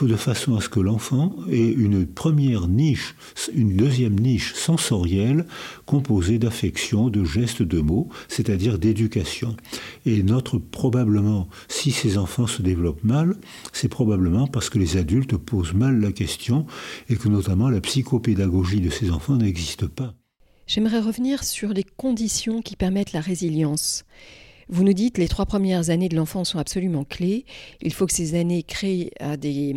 de 0.00 0.16
façon 0.16 0.56
à 0.56 0.60
ce 0.60 0.68
que 0.68 0.80
l'enfant 0.80 1.34
ait 1.50 1.72
une 1.72 2.06
première 2.06 2.68
niche, 2.68 3.14
une 3.54 3.76
deuxième 3.76 4.18
niche 4.18 4.54
sensorielle 4.54 5.46
composée 5.86 6.38
d'affection, 6.38 7.08
de 7.08 7.24
gestes, 7.24 7.62
de 7.62 7.80
mots, 7.80 8.08
c'est-à-dire 8.28 8.78
d'éducation. 8.78 9.56
Et 10.06 10.22
notre 10.22 10.58
probablement, 10.58 11.48
si 11.68 11.90
ces 11.90 12.18
enfants 12.18 12.46
se 12.46 12.62
développent 12.62 13.04
mal, 13.04 13.36
c'est 13.72 13.88
probablement 13.88 14.46
parce 14.46 14.70
que 14.70 14.78
les 14.78 14.96
adultes 14.96 15.36
posent 15.36 15.74
mal 15.74 16.00
la 16.00 16.12
question 16.12 16.66
et 17.08 17.16
que 17.16 17.28
notamment 17.28 17.68
la 17.68 17.80
psychopédagogie 17.80 18.80
de 18.80 18.90
ces 18.90 19.10
enfants 19.10 19.36
n'existe 19.36 19.86
pas. 19.86 20.14
J'aimerais 20.74 21.00
revenir 21.00 21.44
sur 21.44 21.74
les 21.74 21.84
conditions 21.84 22.62
qui 22.62 22.76
permettent 22.76 23.12
la 23.12 23.20
résilience. 23.20 24.06
Vous 24.70 24.84
nous 24.84 24.94
dites 24.94 25.18
les 25.18 25.28
trois 25.28 25.44
premières 25.44 25.90
années 25.90 26.08
de 26.08 26.16
l'enfant 26.16 26.44
sont 26.44 26.58
absolument 26.58 27.04
clés. 27.04 27.44
Il 27.82 27.92
faut 27.92 28.06
que 28.06 28.12
ces 28.14 28.34
années 28.40 28.62
créent 28.62 29.10
euh, 29.20 29.74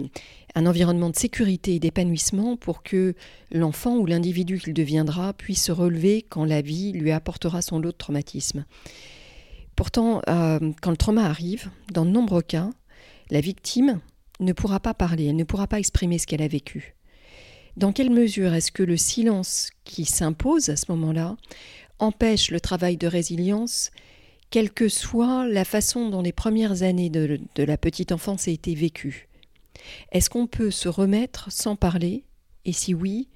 un 0.55 0.65
environnement 0.65 1.10
de 1.10 1.17
sécurité 1.17 1.75
et 1.75 1.79
d'épanouissement 1.79 2.55
pour 2.55 2.81
que 2.81 3.13
l'enfant 3.51 3.97
ou 3.97 4.05
l'individu 4.05 4.58
qu'il 4.58 4.73
deviendra 4.73 5.34
puisse 5.34 5.65
se 5.65 5.73
relever 5.73 6.21
quand 6.21 6.45
la 6.45 6.62
vie 6.62 6.93
lui 6.93 7.12
apportera 7.12 7.62
son 7.62 7.77
lot 7.79 7.91
de 7.91 7.97
traumatisme. 7.97 8.63
Pourtant, 9.75 10.21
euh, 10.29 10.71
quand 10.81 10.91
le 10.91 10.97
trauma 10.97 11.25
arrive, 11.25 11.71
dans 11.91 12.05
de 12.05 12.12
nombreux 12.12 12.41
cas, 12.41 12.69
la 13.31 13.41
victime 13.41 13.99
ne 14.39 14.53
pourra 14.53 14.79
pas 14.79 14.93
parler, 14.93 15.25
elle 15.25 15.36
ne 15.36 15.43
pourra 15.43 15.67
pas 15.67 15.79
exprimer 15.79 16.19
ce 16.19 16.25
qu'elle 16.25 16.41
a 16.41 16.47
vécu. 16.47 16.94
Dans 17.78 17.92
quelle 17.92 18.10
mesure 18.10 18.54
est-ce 18.54 18.72
que 18.72 18.84
le 18.84 18.96
silence 18.96 19.70
qui 19.84 20.06
s'impose 20.06 20.70
à 20.70 20.78
ce 20.78 20.86
moment-là 20.92 21.36
empêche 22.00 22.50
le 22.52 22.62
travail 22.62 22.96
de 22.96 23.08
résilience, 23.08 23.92
quelle 24.50 24.72
que 24.72 24.88
soit 24.88 25.46
la 25.48 25.66
façon 25.66 26.10
dont 26.10 26.22
les 26.22 26.32
premières 26.32 26.84
années 26.84 27.10
de, 27.10 27.40
la 27.58 27.78
petite 27.78 28.14
enfance 28.14 28.48
aient 28.48 28.54
été 28.54 28.76
vécues? 28.76 29.28
Est-ce 30.14 30.30
qu'on 30.30 30.48
peut 30.48 30.72
se 30.72 30.88
remettre 30.88 31.52
sans 31.52 31.76
parler? 31.76 32.24
Et 32.64 32.72
si 32.72 32.94
oui, 32.94 33.28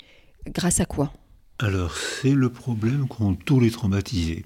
grâce 0.47 0.80
à 0.80 0.86
quoi? 0.86 1.12
Alors, 1.60 1.93
c'est 1.97 2.34
le 2.34 2.49
problème 2.49 3.10
qu'ont 3.10 3.36
tous 3.36 3.60
les 3.60 3.71
traumatisés. 3.71 4.45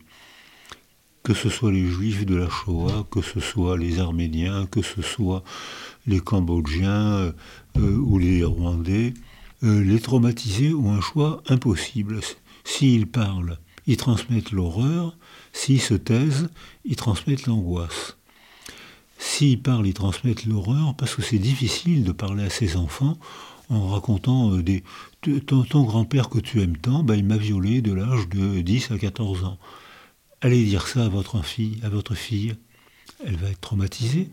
Que 1.22 1.36
ce 1.36 1.50
soit 1.50 1.72
les 1.72 1.86
juifs 1.86 2.26
de 2.26 2.36
la 2.36 2.50
Shoah, 2.50 3.08
que 3.12 3.22
ce 3.22 3.40
soit 3.40 3.78
les 3.78 4.00
Arméniens, 4.00 4.66
que 4.66 4.82
ce 4.82 5.04
soit 5.04 5.44
les 6.08 6.20
Cambodgiens 6.20 7.14
euh, 7.14 7.32
euh, 7.78 7.96
ou 7.98 8.18
les 8.18 8.44
Rwandais, 8.44 9.14
euh, 9.64 9.84
les 9.84 10.00
traumatisés 10.00 10.74
ont 10.74 10.94
un 10.94 11.02
choix 11.02 11.42
impossible. 11.48 12.20
S'ils 12.64 13.08
parlent, 13.08 13.58
ils 13.88 13.98
transmettent 13.98 14.52
l'horreur. 14.52 15.18
S'ils 15.54 15.82
se 15.82 15.94
taisent, 15.94 16.50
ils 16.86 16.96
transmettent 16.96 17.48
l'angoisse. 17.48 18.18
S'ils 19.18 19.62
parlent, 19.62 19.88
ils 19.88 19.94
transmettent 19.94 20.46
l'horreur 20.46 20.96
parce 20.96 21.16
que 21.16 21.22
c'est 21.22 21.40
difficile 21.40 22.04
de 22.04 22.12
parler 22.12 22.44
à 22.44 22.50
ses 22.50 22.76
enfants 22.76 23.18
en 23.70 23.88
racontant 23.88 24.52
euh, 24.52 24.64
des... 24.64 24.84
Ton, 25.48 25.84
grand-père 25.84 26.28
que 26.28 26.40
tu 26.40 26.62
aimes 26.62 26.78
tant, 26.78 27.02
bah, 27.02 27.16
il 27.16 27.24
m'a 27.24 27.38
violé 27.38 27.82
de 27.82 27.94
l'âge 27.94 28.28
de 28.28 28.60
10 28.60 28.92
à 28.92 28.98
14 28.98 29.46
ans. 29.46 29.58
Allez 30.42 30.66
dire 30.66 30.88
ça 30.88 31.06
à 31.06 31.10
votre 31.10 31.42
fille, 31.44 31.80
à 31.84 31.90
votre 31.90 32.16
fille. 32.16 32.56
Elle 33.26 33.38
va 33.38 33.50
être 33.50 33.62
traumatisée. 33.62 34.30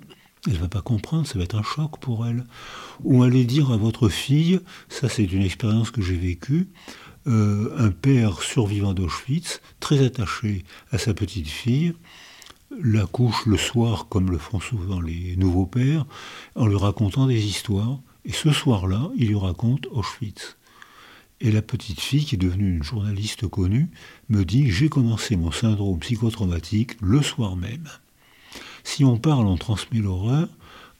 Elle 0.46 0.56
va 0.56 0.68
pas 0.68 0.80
comprendre, 0.80 1.26
ça 1.26 1.38
va 1.38 1.44
être 1.44 1.56
un 1.56 1.62
choc 1.62 1.98
pour 2.00 2.26
elle. 2.26 2.44
Ou 3.04 3.22
aller 3.22 3.44
dire 3.44 3.72
à 3.72 3.76
votre 3.76 4.08
fille, 4.08 4.60
ça 4.88 5.08
c'est 5.08 5.24
une 5.24 5.42
expérience 5.42 5.90
que 5.90 6.00
j'ai 6.00 6.16
vécue, 6.16 6.68
euh, 7.26 7.74
un 7.76 7.90
père 7.90 8.40
survivant 8.40 8.94
d'Auschwitz, 8.94 9.60
très 9.80 10.02
attaché 10.04 10.64
à 10.90 10.98
sa 10.98 11.12
petite 11.12 11.48
fille, 11.48 11.92
la 12.82 13.04
couche 13.04 13.46
le 13.46 13.58
soir, 13.58 14.06
comme 14.08 14.30
le 14.30 14.38
font 14.38 14.60
souvent 14.60 15.00
les 15.00 15.36
nouveaux 15.36 15.66
pères, 15.66 16.06
en 16.54 16.66
lui 16.66 16.76
racontant 16.76 17.26
des 17.26 17.44
histoires. 17.44 17.98
Et 18.24 18.32
ce 18.32 18.52
soir-là, 18.52 19.10
il 19.16 19.28
lui 19.28 19.38
raconte 19.38 19.86
Auschwitz. 19.90 20.56
Et 21.40 21.50
la 21.50 21.62
petite 21.62 22.00
fille, 22.00 22.24
qui 22.24 22.34
est 22.34 22.38
devenue 22.38 22.76
une 22.76 22.82
journaliste 22.82 23.48
connue, 23.48 23.88
me 24.28 24.44
dit 24.44 24.70
J'ai 24.70 24.88
commencé 24.88 25.36
mon 25.36 25.50
syndrome 25.50 25.98
psychotraumatique 25.98 26.96
le 27.00 27.22
soir 27.22 27.56
même. 27.56 27.88
Si 28.84 29.04
on 29.04 29.18
parle, 29.18 29.46
on 29.46 29.56
transmet 29.56 30.00
l'horreur, 30.00 30.48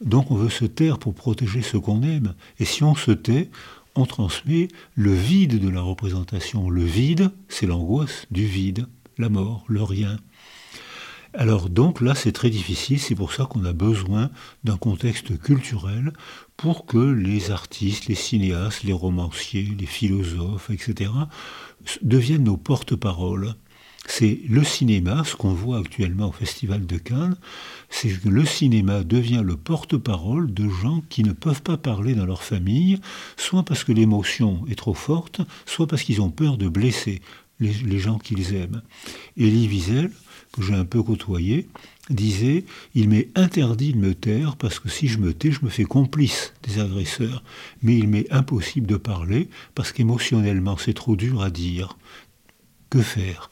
donc 0.01 0.31
on 0.31 0.37
veut 0.37 0.51
se 0.51 0.65
taire 0.65 0.99
pour 0.99 1.15
protéger 1.15 1.63
ce 1.63 1.77
qu'on 1.77 2.03
aime. 2.03 2.35
Et 2.59 2.65
si 2.65 2.83
on 2.83 2.95
se 2.95 3.11
tait, 3.11 3.51
on 3.95 4.07
transmet 4.07 4.69
le 4.95 5.13
vide 5.13 5.59
de 5.59 5.69
la 5.69 5.83
représentation. 5.83 6.71
Le 6.71 6.85
vide, 6.85 7.31
c'est 7.49 7.67
l'angoisse 7.67 8.27
du 8.31 8.47
vide, 8.47 8.87
la 9.19 9.29
mort, 9.29 9.65
le 9.69 9.83
rien. 9.83 10.19
Alors 11.33 11.69
donc 11.69 12.01
là, 12.01 12.15
c'est 12.17 12.33
très 12.33 12.51
difficile, 12.51 12.99
c'est 12.99 13.15
pour 13.15 13.33
ça 13.33 13.47
qu'on 13.47 13.65
a 13.65 13.73
besoin 13.73 14.31
d'un 14.65 14.77
contexte 14.77 15.39
culturel 15.39 16.13
pour 16.57 16.87
que 16.87 16.99
les 16.99 17.53
artistes, 17.53 18.07
les 18.07 18.17
cinéastes, 18.17 18.83
les 18.83 18.93
romanciers, 18.93 19.69
les 19.79 19.87
philosophes, 19.87 20.71
etc., 20.71 21.11
deviennent 22.03 22.45
nos 22.45 22.57
porte-paroles 22.57 23.55
c'est 24.07 24.41
le 24.49 24.65
cinéma, 24.65 25.25
ce 25.25 25.37
qu'on 25.37 25.53
voit 25.53 25.79
actuellement 25.79 26.29
au 26.29 26.33
Festival 26.33 26.87
de 26.87 26.99
Cannes, 26.99 27.37
c'est 27.91 28.09
que 28.09 28.29
le 28.29 28.45
cinéma 28.45 29.05
devient 29.05 29.43
le 29.45 29.57
porte-parole 29.57 30.53
de 30.53 30.69
gens 30.69 31.03
qui 31.09 31.23
ne 31.23 31.33
peuvent 31.33 31.63
pas 31.63 31.77
parler 31.77 32.15
dans 32.15 32.27
leur 32.27 32.43
famille, 32.43 32.99
soit 33.37 33.63
parce 33.63 33.85
que 33.85 33.93
l'émotion 33.93 34.65
est 34.69 34.77
trop 34.77 34.95
forte, 34.95 35.41
soit 35.67 35.87
parce 35.87 36.03
qu'ils 36.03 36.23
ont 36.23 36.31
peur 36.31 36.57
de 36.57 36.69
blesser 36.69 37.21
les, 37.61 37.99
gens 37.99 38.19
qu'ils 38.19 38.55
aiment. 38.55 38.83
Elie 39.37 39.69
Wiesel, 39.69 40.11
que 40.53 40.63
j'ai 40.63 40.75
un 40.75 40.85
peu 40.85 41.03
côtoyé, 41.03 41.69
disait 42.09 42.65
Il 42.95 43.09
m'est 43.09 43.29
interdit 43.35 43.93
de 43.93 43.99
me 43.99 44.15
taire 44.15 44.57
parce 44.57 44.81
que 44.81 44.89
si 44.89 45.09
je 45.09 45.19
me 45.19 45.33
tais, 45.33 45.53
je 45.53 45.65
me 45.65 45.71
fais 45.71 45.85
complice 45.85 46.55
des 46.63 46.81
agresseurs. 46.81 47.43
Mais 47.83 47.97
il 47.97 48.09
m'est 48.09 48.31
impossible 48.33 48.87
de 48.87 48.97
parler 48.97 49.49
parce 49.75 49.93
qu'émotionnellement, 49.93 50.77
c'est 50.79 50.95
trop 50.95 51.17
dur 51.17 51.43
à 51.43 51.51
dire. 51.51 51.97
Que 52.89 53.03
faire? 53.03 53.51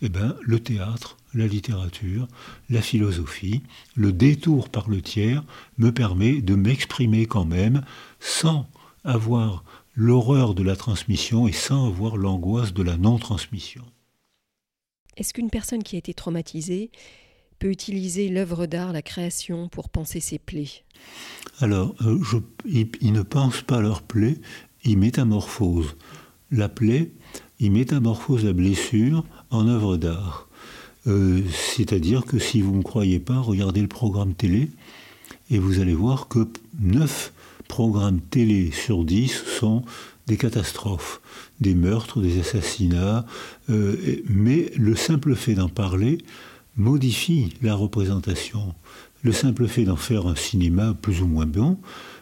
Eh 0.00 0.08
bien, 0.08 0.36
le 0.42 0.60
théâtre, 0.60 1.16
la 1.34 1.46
littérature, 1.46 2.28
la 2.70 2.82
philosophie, 2.82 3.62
le 3.96 4.12
détour 4.12 4.68
par 4.68 4.88
le 4.88 5.02
tiers 5.02 5.44
me 5.76 5.92
permet 5.92 6.40
de 6.40 6.54
m'exprimer 6.54 7.26
quand 7.26 7.44
même 7.44 7.82
sans 8.20 8.66
avoir 9.04 9.64
l'horreur 9.94 10.54
de 10.54 10.62
la 10.62 10.76
transmission 10.76 11.48
et 11.48 11.52
sans 11.52 11.88
avoir 11.88 12.16
l'angoisse 12.16 12.72
de 12.72 12.82
la 12.82 12.96
non-transmission. 12.96 13.84
Est-ce 15.16 15.34
qu'une 15.34 15.50
personne 15.50 15.82
qui 15.82 15.96
a 15.96 15.98
été 15.98 16.14
traumatisée 16.14 16.92
peut 17.58 17.70
utiliser 17.70 18.28
l'œuvre 18.28 18.66
d'art, 18.66 18.92
la 18.92 19.02
création, 19.02 19.68
pour 19.68 19.88
penser 19.88 20.20
ses 20.20 20.38
plaies? 20.38 20.84
Alors, 21.58 21.96
euh, 22.02 22.20
ils, 22.64 23.12
ne 23.12 23.22
pensent 23.22 23.62
pas 23.62 23.80
leurs 23.80 24.02
plaies, 24.02 24.38
ils 24.84 24.96
métamorphosent. 24.96 25.96
La 26.52 26.68
plaie, 26.68 27.10
ils 27.58 27.72
métamorphosent 27.72 28.44
la 28.44 28.52
blessure 28.52 29.24
en 29.50 29.68
œuvre 29.68 29.96
d'art. 29.96 30.48
Euh, 31.06 31.42
c'est-à-dire 31.52 32.24
que 32.24 32.38
si 32.38 32.60
vous 32.60 32.72
ne 32.72 32.78
me 32.78 32.82
croyez 32.82 33.18
pas, 33.18 33.38
regardez 33.38 33.80
le 33.80 33.88
programme 33.88 34.34
télé 34.34 34.70
et 35.50 35.58
vous 35.58 35.80
allez 35.80 35.94
voir 35.94 36.28
que 36.28 36.46
9 36.80 37.32
programmes 37.68 38.20
télé 38.20 38.70
sur 38.72 39.04
10 39.04 39.44
sont 39.58 39.82
des 40.26 40.36
catastrophes, 40.36 41.20
des 41.60 41.74
meurtres, 41.74 42.20
des 42.20 42.40
assassinats, 42.40 43.24
euh, 43.70 43.96
mais 44.28 44.70
le 44.76 44.94
simple 44.94 45.34
fait 45.34 45.54
d'en 45.54 45.68
parler 45.68 46.18
modifie 46.76 47.54
la 47.62 47.74
représentation. 47.74 48.74
Le 49.22 49.32
simple 49.32 49.66
fait 49.66 49.84
d'en 49.84 49.96
faire 49.96 50.26
un 50.26 50.36
cinéma 50.36 50.94
plus 51.00 51.22
ou 51.22 51.26
moins 51.26 51.46
bon 51.46 51.78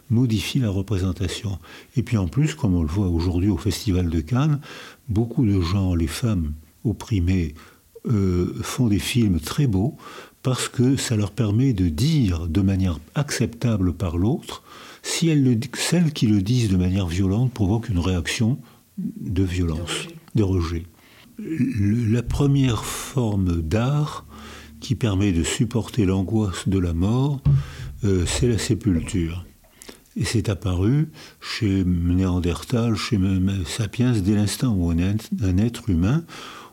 modifie 0.09 0.61
la 0.61 0.71
représentation. 0.71 1.59
Et 1.97 2.03
puis 2.03 2.17
en 2.17 2.29
plus, 2.29 2.55
comme 2.55 2.75
on 2.75 2.83
le 2.83 2.89
voit 2.89 3.09
aujourd'hui 3.09 3.49
au 3.49 3.57
Festival 3.57 4.09
de 4.09 4.21
Cannes, 4.21 4.61
beaucoup 5.09 5.45
de 5.45 5.61
gens, 5.61 5.95
les 5.95 6.07
femmes 6.07 6.53
opprimées, 6.87 7.55
euh, 8.09 8.55
font 8.63 8.87
des 8.87 8.99
films 8.99 9.41
très 9.41 9.67
beaux 9.67 9.97
parce 10.43 10.69
que 10.69 10.97
ça 10.97 11.17
leur 11.17 11.33
permet 11.33 11.73
de 11.73 11.89
dire 11.89 12.47
de 12.47 12.61
manière 12.61 13.01
acceptable 13.17 13.93
par 13.93 14.17
l'autre, 14.17 14.63
si 15.03 15.29
elles 15.29 15.59
celles 15.75 16.13
qui 16.13 16.29
le 16.29 16.41
disent 16.41 16.69
de 16.69 16.77
manière 16.77 17.09
violente 17.09 17.53
provoquent 17.53 17.89
une 17.89 17.99
réaction 17.99 18.59
de 18.97 19.43
violence, 19.43 20.07
de 20.37 20.45
rejet. 20.45 20.85
la 21.39 22.23
première 22.23 22.85
forme 22.85 23.61
d'art 23.61 24.25
qui 24.79 24.95
permet 24.95 25.33
de 25.33 25.43
supporter 25.43 26.05
l'angoisse 26.05 26.69
de 26.69 26.79
la 26.79 26.95
mort, 26.95 27.41
euh, 28.05 28.25
c'est 28.25 28.47
la 28.47 28.59
sépulture. 28.59 29.45
Et 30.17 30.25
c'est 30.25 30.49
apparu 30.49 31.09
chez 31.41 31.85
Néandertal, 31.85 32.95
chez 32.95 33.19
Sapiens, 33.67 34.13
dès 34.13 34.35
l'instant 34.35 34.73
où 34.75 34.93
on 34.93 34.97
est 34.97 35.29
un 35.43 35.59
être 35.59 35.91
humain, 35.91 36.25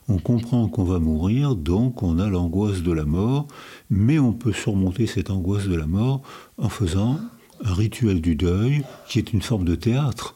on 0.09 0.17
comprend 0.17 0.67
qu'on 0.67 0.83
va 0.83 0.99
mourir, 0.99 1.55
donc 1.55 2.03
on 2.03 2.19
a 2.19 2.29
l'angoisse 2.29 2.81
de 2.81 2.91
la 2.91 3.05
mort, 3.05 3.47
mais 3.89 4.19
on 4.19 4.33
peut 4.33 4.53
surmonter 4.53 5.07
cette 5.07 5.29
angoisse 5.29 5.67
de 5.67 5.75
la 5.75 5.87
mort 5.87 6.21
en 6.57 6.69
faisant 6.69 7.19
un 7.63 7.73
rituel 7.73 8.21
du 8.21 8.35
deuil 8.35 8.83
qui 9.07 9.19
est 9.19 9.33
une 9.33 9.41
forme 9.41 9.65
de 9.65 9.75
théâtre. 9.75 10.35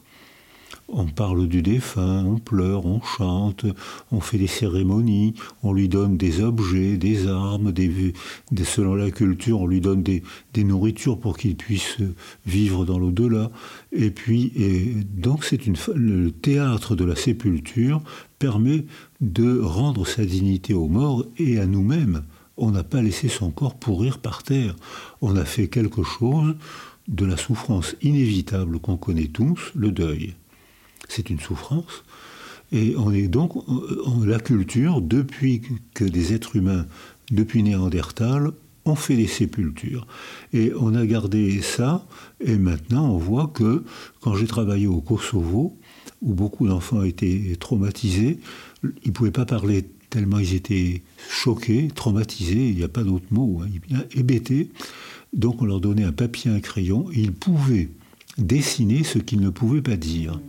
On 0.90 1.06
parle 1.06 1.48
du 1.48 1.62
défunt, 1.62 2.24
on 2.26 2.38
pleure, 2.38 2.86
on 2.86 3.02
chante, 3.02 3.66
on 4.12 4.22
fait 4.22 4.38
des 4.38 4.48
cérémonies, 4.48 5.34
on 5.62 5.74
lui 5.74 5.90
donne 5.90 6.16
des 6.16 6.42
objets, 6.42 6.96
des 6.96 7.28
armes, 7.28 7.74
selon 8.64 8.96
la 8.96 9.12
culture, 9.12 9.60
on 9.60 9.68
lui 9.68 9.82
donne 9.82 10.02
des, 10.02 10.24
nourritures 10.56 11.20
pour 11.20 11.38
qu'il 11.38 11.58
puisse 11.58 11.98
vivre 12.46 12.86
dans 12.86 13.00
l'au-delà. 13.00 13.52
Et 13.92 14.12
puis, 14.12 14.54
donc, 15.14 15.44
c'est 15.44 15.60
le 15.94 16.32
théâtre 16.32 16.96
de 16.96 17.04
la 17.04 17.18
sépulture 17.18 18.02
permet 18.40 18.86
de 19.22 19.60
rendre 19.60 20.06
sa 20.06 20.26
dignité 20.26 20.74
aux 20.74 20.88
morts 20.88 21.26
et 21.38 21.60
à 21.60 21.66
nous-mêmes. 21.66 22.24
On 22.58 22.72
n'a 22.72 22.84
pas 22.84 23.02
laissé 23.02 23.28
son 23.28 23.52
corps 23.52 23.76
pourrir 23.76 24.20
par 24.20 24.44
terre. 24.44 24.76
On 25.22 25.36
a 25.36 25.46
fait 25.46 25.68
quelque 25.68 26.04
chose 26.04 26.56
de 27.08 27.26
la 27.26 27.38
souffrance 27.38 27.96
inévitable 28.02 28.80
qu'on 28.80 28.98
connaît 28.98 29.28
tous, 29.28 29.72
le 29.76 29.92
deuil. 29.92 30.36
C'est 31.08 31.30
une 31.30 31.40
souffrance. 31.40 32.04
Et 32.72 32.96
on 32.98 33.12
est 33.12 33.28
donc, 33.28 33.54
la 34.26 34.40
culture, 34.40 35.02
depuis 35.02 35.62
que 35.94 36.04
des 36.04 36.34
êtres 36.34 36.58
humains, 36.58 36.86
depuis 37.32 37.64
Néandertal, 37.64 38.52
ont 38.86 38.96
fait 38.96 39.16
des 39.16 39.28
sépultures. 39.28 40.06
Et 40.54 40.74
on 40.80 40.96
a 40.96 41.06
gardé 41.06 41.62
ça, 41.62 42.06
et 42.42 42.58
maintenant 42.58 43.10
on 43.10 43.18
voit 43.18 43.48
que 43.48 43.84
quand 44.22 44.36
j'ai 44.36 44.48
travaillé 44.48 44.88
au 44.88 45.02
Kosovo, 45.02 45.78
où 46.22 46.34
beaucoup 46.34 46.68
d'enfants 46.68 47.04
étaient 47.04 47.56
traumatisés. 47.60 48.40
Ils 49.04 49.10
ne 49.10 49.14
pouvaient 49.14 49.32
pas 49.32 49.46
parler 49.46 49.86
tellement 50.10 50.40
ils 50.40 50.56
étaient 50.56 51.02
choqués, 51.30 51.90
traumatisés, 51.94 52.70
il 52.70 52.76
n'y 52.76 52.84
a 52.84 52.88
pas 52.88 53.04
d'autre 53.04 53.26
mot, 53.32 53.62
hein, 53.64 54.04
hébétés. 54.16 54.70
Donc 55.34 55.62
on 55.62 55.66
leur 55.66 55.82
donnait 55.82 56.04
un 56.04 56.12
papier, 56.12 56.50
un 56.50 56.60
crayon, 56.60 57.10
et 57.12 57.20
ils 57.20 57.34
pouvaient 57.34 57.90
dessiner 58.38 59.04
ce 59.04 59.20
qu'ils 59.20 59.42
ne 59.42 59.50
pouvaient 59.50 59.82
pas 59.82 59.98
dire. 59.98 60.40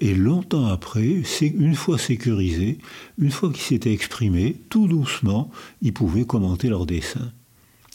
Et 0.00 0.14
longtemps 0.14 0.66
après, 0.66 1.22
une 1.42 1.74
fois 1.74 1.98
sécurisés, 1.98 2.78
une 3.18 3.30
fois 3.30 3.50
qu'ils 3.50 3.62
s'étaient 3.62 3.92
exprimés, 3.92 4.56
tout 4.68 4.88
doucement, 4.88 5.50
ils 5.80 5.94
pouvaient 5.94 6.26
commenter 6.26 6.68
leur 6.68 6.84
dessin. 6.84 7.32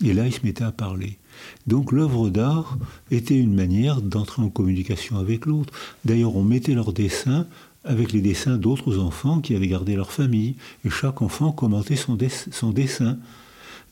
Et 0.04 0.14
là, 0.14 0.26
ils 0.26 0.34
se 0.34 0.44
mettaient 0.44 0.64
à 0.64 0.72
parler. 0.72 1.20
Donc 1.68 1.92
l'œuvre 1.92 2.30
d'art 2.30 2.78
était 3.12 3.38
une 3.38 3.54
manière 3.54 4.02
d'entrer 4.02 4.42
en 4.42 4.50
communication 4.50 5.18
avec 5.18 5.46
l'autre. 5.46 5.74
D'ailleurs, 6.04 6.36
on 6.36 6.44
mettait 6.44 6.74
leurs 6.74 6.94
dessins 6.94 7.46
avec 7.84 8.12
les 8.12 8.22
dessins 8.22 8.58
d'autres 8.58 9.00
enfants 9.00 9.42
qui 9.42 9.56
avaient 9.56 9.68
gardé 9.68 9.96
leur 9.96 10.12
famille, 10.12 10.56
et 10.86 10.90
chaque 10.90 11.22
enfant 11.22 11.52
commentait 11.52 11.96
son, 11.96 12.16
dessin. 12.16 13.18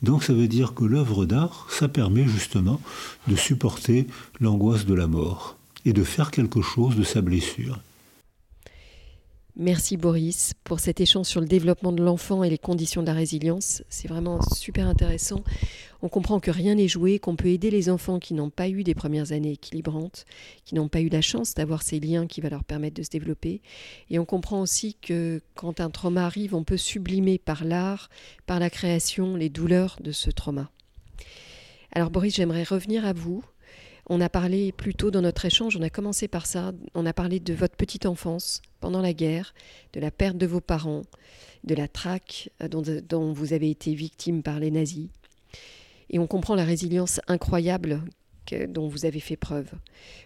Donc 0.01 0.23
ça 0.23 0.33
veut 0.33 0.47
dire 0.47 0.73
que 0.73 0.85
l'œuvre 0.85 1.25
d'art, 1.25 1.67
ça 1.69 1.87
permet 1.87 2.25
justement 2.27 2.79
de 3.27 3.35
supporter 3.35 4.07
l'angoisse 4.39 4.85
de 4.85 4.93
la 4.93 5.07
mort 5.07 5.57
et 5.85 5.93
de 5.93 6.03
faire 6.03 6.31
quelque 6.31 6.61
chose 6.61 6.95
de 6.95 7.03
sa 7.03 7.21
blessure. 7.21 7.79
Merci 9.61 9.97
Boris 9.97 10.53
pour 10.63 10.79
cet 10.79 11.01
échange 11.01 11.25
sur 11.25 11.41
le 11.41 11.45
développement 11.45 11.91
de 11.91 12.01
l'enfant 12.01 12.45
et 12.45 12.49
les 12.49 12.57
conditions 12.57 13.01
de 13.01 13.07
la 13.07 13.13
résilience. 13.13 13.83
C'est 13.89 14.07
vraiment 14.07 14.41
super 14.41 14.87
intéressant. 14.87 15.43
On 16.01 16.07
comprend 16.07 16.39
que 16.39 16.49
rien 16.49 16.75
n'est 16.75 16.87
joué, 16.87 17.19
qu'on 17.19 17.35
peut 17.35 17.49
aider 17.49 17.69
les 17.69 17.89
enfants 17.89 18.19
qui 18.19 18.33
n'ont 18.33 18.51
pas 18.51 18.69
eu 18.69 18.85
des 18.85 18.95
premières 18.95 19.33
années 19.33 19.51
équilibrantes, 19.51 20.23
qui 20.63 20.75
n'ont 20.75 20.87
pas 20.87 21.01
eu 21.01 21.09
la 21.09 21.19
chance 21.19 21.55
d'avoir 21.55 21.81
ces 21.81 21.99
liens 21.99 22.25
qui 22.25 22.39
vont 22.39 22.47
leur 22.47 22.63
permettre 22.63 22.95
de 22.95 23.03
se 23.03 23.09
développer. 23.09 23.61
Et 24.09 24.17
on 24.17 24.23
comprend 24.23 24.61
aussi 24.61 24.93
que 24.93 25.41
quand 25.55 25.81
un 25.81 25.89
trauma 25.89 26.25
arrive, 26.25 26.55
on 26.55 26.63
peut 26.63 26.77
sublimer 26.77 27.37
par 27.37 27.65
l'art, 27.65 28.09
par 28.45 28.61
la 28.61 28.69
création, 28.69 29.35
les 29.35 29.49
douleurs 29.49 29.97
de 29.99 30.13
ce 30.13 30.31
trauma. 30.31 30.71
Alors 31.91 32.11
Boris, 32.11 32.33
j'aimerais 32.33 32.63
revenir 32.63 33.05
à 33.05 33.11
vous 33.11 33.43
on 34.09 34.21
a 34.21 34.29
parlé 34.29 34.71
plus 34.71 34.95
tôt 34.95 35.11
dans 35.11 35.21
notre 35.21 35.45
échange, 35.45 35.77
on 35.77 35.83
a 35.83 35.89
commencé 35.89 36.27
par 36.27 36.47
ça, 36.47 36.73
on 36.95 37.05
a 37.05 37.13
parlé 37.13 37.39
de 37.39 37.53
votre 37.53 37.75
petite 37.75 38.07
enfance 38.07 38.61
pendant 38.79 39.01
la 39.01 39.13
guerre, 39.13 39.53
de 39.93 39.99
la 39.99 40.09
perte 40.09 40.37
de 40.37 40.47
vos 40.47 40.61
parents, 40.61 41.03
de 41.63 41.75
la 41.75 41.87
traque 41.87 42.49
euh, 42.61 42.67
dont, 42.67 43.31
vous 43.31 43.53
avez 43.53 43.69
été 43.69 43.93
victime 43.93 44.41
par 44.41 44.59
les 44.59 44.71
nazis. 44.71 45.07
Et 46.09 46.17
on 46.17 46.25
comprend 46.25 46.55
la 46.55 46.65
résilience 46.65 47.21
incroyable 47.27 48.01
dont 48.67 48.87
vous 48.87 49.05
avez 49.05 49.19
fait 49.19 49.35
preuve. 49.35 49.69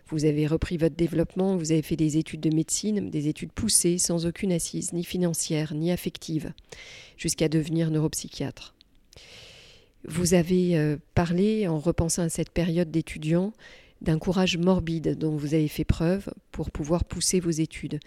Vous 0.07 0.23
avez 0.23 0.47
repris 0.47 0.77
votre 0.77 0.95
développement, 0.95 1.57
vous 1.57 1.73
avez 1.73 1.81
fait 1.81 1.97
des 1.97 2.17
études 2.17 2.39
de 2.39 2.55
médecine, 2.55 3.09
des 3.09 3.27
études 3.27 3.51
poussées, 3.51 3.97
sans 3.97 4.25
aucune 4.25 4.53
assise, 4.53 4.93
ni 4.93 5.03
financière, 5.03 5.73
ni 5.73 5.91
affective, 5.91 6.53
jusqu'à 7.17 7.49
devenir 7.49 7.91
neuropsychiatre. 7.91 8.73
Vous 10.07 10.33
avez 10.33 10.77
euh, 10.77 10.97
parlé, 11.15 11.67
en 11.67 11.79
repensant 11.79 12.23
à 12.23 12.29
cette 12.29 12.51
période 12.51 12.91
d'étudiant, 12.91 13.53
d'un 14.01 14.19
courage 14.19 14.57
morbide 14.57 15.17
dont 15.17 15.35
vous 15.35 15.53
avez 15.53 15.69
fait 15.69 15.85
preuve 15.85 16.29
pour 16.51 16.71
pouvoir 16.71 17.05
pousser 17.05 17.39
vos 17.39 17.49
études. 17.49 17.99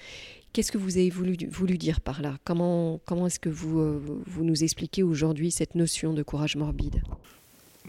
Qu'est-ce 0.53 0.73
que 0.73 0.79
vous 0.79 0.99
avez 0.99 1.11
voulu, 1.11 1.37
dire 1.79 2.01
par 2.01 2.23
là? 2.23 2.39
Comment, 2.45 3.01
comment 3.05 3.27
est-ce 3.27 3.41
que 3.41 3.49
vous, 3.49 3.81
euh, 3.81 4.23
vous 4.27 4.45
nous 4.45 4.63
expliquez 4.63 5.03
aujourd'hui 5.03 5.51
cette 5.51 5.75
notion 5.75 6.13
de 6.13 6.23
courage 6.23 6.57
morbide? 6.57 7.03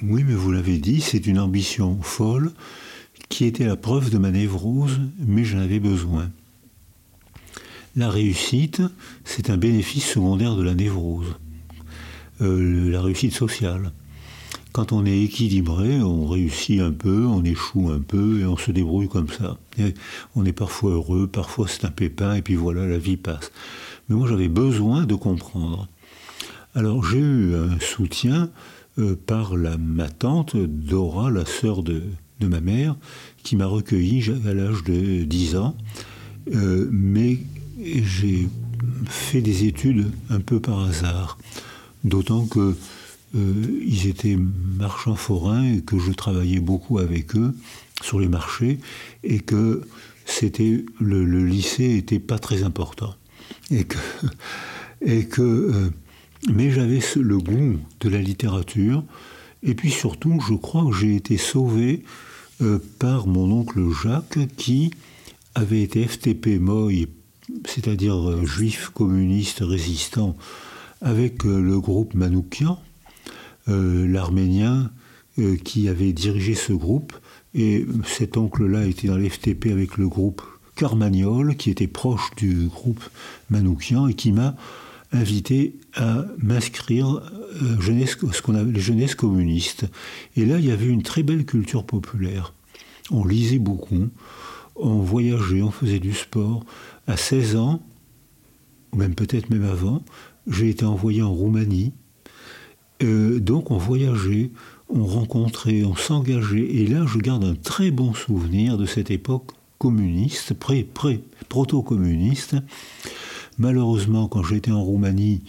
Oui, 0.02 0.24
mais 0.24 0.36
vous 0.36 0.52
l'avez 0.52 0.78
dit, 0.78 1.02
c'est 1.02 1.28
une 1.28 1.40
ambition 1.40 2.02
folle 2.02 2.52
qui 3.30 3.46
était 3.46 3.66
la 3.66 3.76
preuve 3.76 4.10
de 4.10 4.18
ma 4.18 4.32
névrose, 4.32 5.00
mais 5.20 5.44
j'en 5.44 5.60
avais 5.60 5.80
besoin. 5.80 6.32
La 7.96 8.10
réussite, 8.10 8.82
c'est 9.26 9.50
un 9.50 9.58
bénéfice 9.58 10.06
secondaire 10.06 10.56
de 10.56 10.62
la 10.62 10.76
névrose. 10.76 11.36
Euh, 12.42 12.92
la 12.92 13.02
réussite 13.02 13.34
sociale. 13.34 13.92
Quand 14.72 14.92
on 14.92 15.06
est 15.06 15.24
équilibré, 15.24 16.02
on 16.02 16.28
réussit 16.28 16.80
un 16.80 16.92
peu, 16.92 17.26
on 17.26 17.44
échoue 17.44 17.90
un 17.90 18.00
peu 18.00 18.42
et 18.42 18.46
on 18.46 18.58
se 18.58 18.70
débrouille 18.72 19.08
comme 19.08 19.30
ça. 19.30 19.58
on 20.36 20.46
est 20.46 20.54
parfois 20.54 20.92
heureux, 20.92 21.26
parfois 21.26 21.68
c'est 21.68 21.86
un 21.86 21.92
pépin 21.92 22.36
et 22.36 22.44
puis 22.44 22.56
voilà, 22.56 22.86
la 22.86 23.00
vie 23.00 23.18
passe. 23.18 23.52
mais 24.08 24.16
moi 24.16 24.28
j'avais 24.28 24.50
besoin 24.50 25.06
de 25.06 25.16
comprendre. 25.16 25.88
Alors 26.76 27.04
j'ai 27.04 27.18
eu 27.18 27.56
un 27.56 27.80
soutien 27.80 28.52
euh, 29.00 29.16
par 29.16 29.56
ma 29.56 30.10
tante 30.10 30.56
Dora, 30.56 31.32
la 31.32 31.46
sœur 31.46 31.82
de, 31.82 32.04
ma 32.42 32.62
mère, 32.62 32.96
qui 33.42 33.56
m'a 33.56 33.66
recueilli 33.66 34.32
à 34.48 34.54
l'âge 34.54 34.84
de 34.84 35.24
10 35.24 35.56
ans, 35.56 35.76
euh, 36.54 36.88
mais 36.92 37.40
j'ai 37.80 38.48
fait 39.08 39.42
des 39.42 39.66
études 39.66 40.12
un 40.30 40.40
peu 40.40 40.60
par 40.60 40.82
hasard, 40.84 41.40
d'autant 42.04 42.46
que 42.46 42.76
euh, 43.36 43.82
ils 43.86 44.08
étaient 44.08 44.38
marchands 44.78 45.16
forains 45.16 45.64
et 45.64 45.82
que 45.82 46.00
je 46.00 46.12
travaillais 46.12 46.60
beaucoup 46.60 46.98
avec 46.98 47.36
eux 47.36 47.54
sur 48.02 48.20
les 48.20 48.28
marchés 48.28 48.80
et 49.24 49.40
que 49.40 49.82
c'était 50.26 50.86
le, 51.00 51.46
lycée 51.46 51.98
était 51.98 52.20
pas 52.20 52.40
très 52.40 52.64
important. 52.64 53.16
Et 53.72 53.84
que 53.86 53.98
euh, 55.42 55.90
mais 56.54 56.72
j'avais 56.72 57.00
le 57.16 57.38
goût 57.40 57.80
de 58.00 58.10
la 58.10 58.22
littérature 58.22 59.04
et 59.64 59.74
puis 59.74 59.92
surtout 59.92 60.40
je 60.48 60.54
crois 60.54 60.86
que 60.86 60.96
j'ai 60.96 61.16
été 61.16 61.38
sauvé 61.38 62.04
euh, 62.62 62.80
par 63.00 63.28
mon 63.28 63.52
oncle 63.52 63.82
Jacques 63.92 64.40
qui 64.56 64.92
avait 65.56 65.82
été 65.82 66.08
FTP 66.08 66.60
Moy 66.60 67.08
c'est-à-dire 67.66 68.46
juif 68.46 68.90
communiste 68.94 69.60
résistant 69.62 70.38
avec 71.02 71.44
le 71.44 71.80
groupe 71.80 72.14
Manoukian 72.14 72.80
euh, 73.70 74.08
l'Arménien 74.08 74.92
euh, 75.40 75.58
qui 75.58 75.90
avait 75.90 76.14
dirigé 76.14 76.56
ce 76.56 76.72
groupe. 76.72 77.12
Et 77.54 77.86
cet 78.06 78.38
oncle-là 78.38 78.86
était 78.86 79.10
dans 79.10 79.18
l'FTP 79.18 79.68
avec 79.72 79.98
le 79.98 80.08
groupe 80.08 80.42
Carmagnol, 80.78 81.58
qui 81.58 81.70
était 81.70 81.88
proche 81.88 82.32
du 82.38 82.68
groupe 82.68 83.04
Manoukian, 83.50 84.08
et 84.08 84.14
qui 84.14 84.32
m'a 84.32 84.56
invité 85.12 85.76
à 85.96 86.24
m'inscrire 86.38 87.08
euh, 87.62 87.82
jeunesse, 87.82 88.18
ce 88.32 88.42
qu'on 88.42 88.56
appelle 88.56 88.72
les 88.72 88.80
jeunesses 88.80 89.16
communistes. 89.16 89.86
Et 90.38 90.46
là, 90.46 90.60
il 90.60 90.66
y 90.66 90.72
avait 90.72 90.88
une 90.88 91.04
très 91.04 91.24
belle 91.24 91.46
culture 91.46 91.86
populaire. 91.86 92.54
On 93.12 93.26
lisait 93.26 93.60
beaucoup, 93.60 94.08
on 94.78 95.00
voyageait, 95.00 95.62
on 95.62 95.72
faisait 95.72 96.00
du 96.00 96.14
sport. 96.14 96.64
À 97.06 97.18
16 97.18 97.58
ans, 97.58 97.82
ou 98.94 98.98
même 98.98 99.16
peut-être 99.16 99.50
même 99.50 99.66
avant, 99.66 100.04
j'ai 100.48 100.70
été 100.70 100.86
envoyé 100.86 101.22
en 101.22 101.32
Roumanie 101.32 101.94
euh, 103.04 103.40
donc 103.40 103.72
on 103.72 103.78
voyageait, 103.78 104.52
on 104.90 105.06
rencontrait, 105.06 105.84
on 105.84 105.96
s'engageait. 105.96 106.68
Et 106.76 106.88
là, 106.88 107.06
je 107.06 107.20
garde 107.20 107.44
un 107.44 107.56
très 107.56 107.92
bon 107.92 108.14
souvenir 108.14 108.78
de 108.78 108.86
cette 108.86 109.12
époque 109.12 109.52
communiste, 109.78 110.54
pré, 110.54 110.84
pré, 110.84 111.24
proto-communiste. 111.50 112.56
Malheureusement, 113.60 114.28
quand 114.28 114.44
j'étais 114.44 114.72
en 114.72 114.82
Roumanie, 114.82 115.44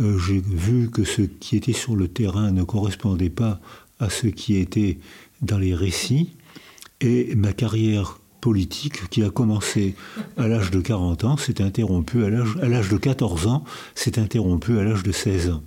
euh, 0.00 0.18
j'ai 0.18 0.40
vu 0.40 0.90
que 0.90 1.04
ce 1.04 1.22
qui 1.22 1.56
était 1.56 1.72
sur 1.72 1.96
le 1.96 2.08
terrain 2.08 2.50
ne 2.52 2.62
correspondait 2.62 3.30
pas 3.30 3.60
à 3.98 4.10
ce 4.10 4.26
qui 4.26 4.56
était 4.56 4.98
dans 5.42 5.58
les 5.58 5.74
récits. 5.74 6.36
Et 7.00 7.34
ma 7.34 7.54
carrière 7.54 8.19
politique, 8.40 9.08
qui 9.10 9.22
a 9.22 9.30
commencé 9.30 9.94
à 10.36 10.48
l'âge 10.48 10.70
de 10.70 10.80
40 10.80 11.24
ans, 11.24 11.36
s'est 11.36 11.62
interrompue 11.62 12.24
à 12.24 12.30
l'âge 12.30 12.88
de 12.88 12.96
14 12.96 13.46
ans, 13.46 13.64
s'est 13.94 14.18
interrompue 14.18 14.78
à 14.78 14.84
l'âge 14.84 15.02
de 15.02 15.12
16 15.12 15.50
ans. 15.50 15.62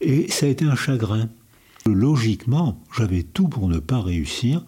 Et 0.00 0.30
ça 0.30 0.46
a 0.46 0.48
été 0.48 0.64
un 0.64 0.76
chagrin. 0.76 1.28
Logiquement, 1.86 2.82
j'avais 2.96 3.22
tout 3.22 3.48
pour 3.48 3.68
ne 3.68 3.78
pas 3.78 4.00
réussir, 4.00 4.64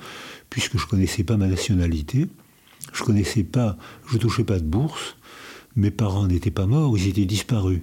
puisque 0.51 0.79
je 0.79 0.85
ne 0.85 0.91
connaissais 0.91 1.25
pas 1.25 1.37
ma 1.37 1.47
nationalité, 1.47 2.27
je 2.93 3.03
connaissais 3.03 3.45
pas, 3.45 3.77
je 4.07 4.19
touchais 4.19 4.45
pas 4.45 4.59
de 4.59 4.65
bourse, 4.65 5.17
mes 5.77 5.91
parents 5.91 6.27
n'étaient 6.27 6.51
pas 6.51 6.67
morts, 6.67 6.97
ils 6.97 7.09
étaient 7.09 7.25
disparus. 7.25 7.81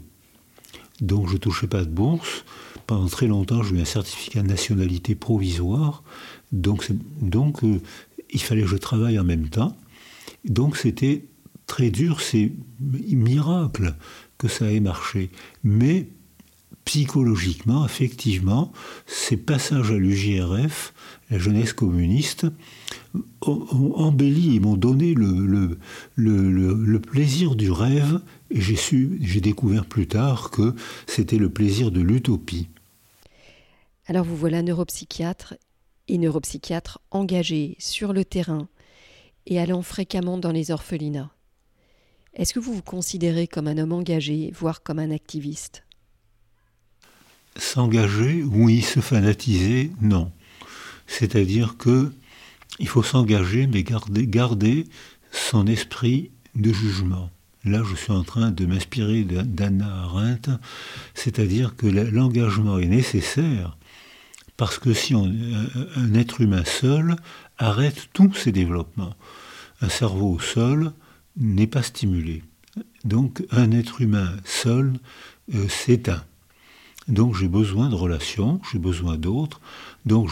Donc 1.01 1.29
je 1.29 1.37
touchais 1.37 1.67
pas 1.67 1.83
de 1.83 1.89
bourse. 1.89 2.43
Pendant 2.87 3.07
très 3.07 3.27
longtemps, 3.27 3.63
j'ai 3.63 3.75
eu 3.75 3.81
un 3.81 3.85
certificat 3.85 4.41
de 4.41 4.47
nationalité 4.47 5.15
provisoire. 5.15 6.03
Donc, 6.51 6.87
donc 7.21 7.63
euh, 7.63 7.79
il 8.31 8.41
fallait 8.41 8.61
que 8.61 8.67
je 8.67 8.77
travaille 8.77 9.19
en 9.19 9.23
même 9.23 9.49
temps. 9.49 9.77
Donc 10.45 10.77
c'était 10.77 11.25
très 11.67 11.89
dur, 11.89 12.21
c'est 12.21 12.51
miracle 12.79 13.95
que 14.37 14.47
ça 14.47 14.71
ait 14.71 14.79
marché. 14.79 15.29
Mais 15.63 16.07
psychologiquement, 16.85 17.85
effectivement, 17.85 18.71
ces 19.05 19.37
passages 19.37 19.91
à 19.91 19.97
l'UJRF, 19.97 20.93
la 21.29 21.37
jeunesse 21.37 21.73
communiste, 21.73 22.47
ont, 23.41 23.93
embelli 23.95 24.55
et 24.55 24.59
m'ont 24.59 24.75
donné 24.75 25.13
le, 25.13 25.77
plaisir 26.99 27.55
du 27.55 27.69
rêve, 27.69 28.21
et 28.49 28.59
j'ai 28.59 28.75
su, 28.75 29.19
j'ai 29.21 29.41
découvert 29.41 29.85
plus 29.85 30.07
tard 30.07 30.49
que 30.49 30.73
c'était 31.05 31.37
le 31.37 31.49
plaisir 31.49 31.91
de 31.91 32.01
l'utopie. 32.01 32.69
Alors 34.07 34.25
vous 34.25 34.35
voilà 34.35 34.63
neuropsychiatre 34.63 35.53
et 36.09 36.17
neuropsychiatre 36.17 36.99
engagé 37.11 37.75
sur 37.79 38.11
le 38.11 38.25
terrain 38.25 38.67
et 39.45 39.59
allant 39.59 39.81
fréquemment 39.81 40.37
dans 40.37 40.51
les 40.51 40.71
orphelinats. 40.71 41.31
Est-ce 42.33 42.53
que 42.53 42.59
vous 42.59 42.73
vous 42.73 42.81
considérez 42.81 43.47
comme 43.47 43.67
un 43.67 43.77
homme 43.77 43.93
engagé, 43.93 44.51
voire 44.53 44.83
comme 44.83 44.99
un 44.99 45.11
activiste? 45.11 45.83
S'engager, 47.57 48.43
oui, 48.43 48.81
se 48.81 48.99
fanatiser, 48.99 49.91
non. 50.01 50.31
C'est-à-dire 51.07 51.77
que 51.77 52.11
il 52.79 52.87
faut 52.87 53.03
s'engager, 53.03 53.67
mais 53.67 53.83
garder, 53.83 54.27
garder 54.27 54.85
son 55.31 55.67
esprit 55.67 56.31
de 56.55 56.71
jugement. 56.71 57.29
Là, 57.65 57.83
je 57.83 57.95
suis 57.95 58.13
en 58.13 58.23
train 58.23 58.51
de 58.51 58.65
m'inspirer 58.65 59.23
d'Anna 59.23 60.03
Arendt, 60.03 60.51
c'est-à-dire 61.13 61.75
que 61.75 61.87
l'engagement 61.87 62.79
est 62.79 62.85
nécessaire 62.85 63.77
parce 64.59 64.77
que 64.77 64.93
si 64.93 65.13
un 65.13 66.13
être 66.15 66.41
humain 66.41 66.65
seul 66.65 67.15
arrête 67.57 68.09
tous 68.11 68.33
ses 68.33 68.51
développements, 68.51 69.15
un 69.79 69.87
cerveau 69.87 70.37
seul 70.37 70.91
n'est 71.37 71.65
pas 71.65 71.81
stimulé. 71.81 72.43
Donc 73.05 73.41
un 73.51 73.71
être 73.71 74.01
humain 74.01 74.33
seul 74.43 74.99
euh, 75.55 75.65
s'éteint. 75.69 76.25
Donc 77.07 77.37
j'ai 77.37 77.47
besoin 77.47 77.87
de 77.87 77.95
relations, 77.95 78.59
j'ai 78.69 78.79
besoin 78.79 79.15
d'autres. 79.15 79.61
Donc 80.05 80.29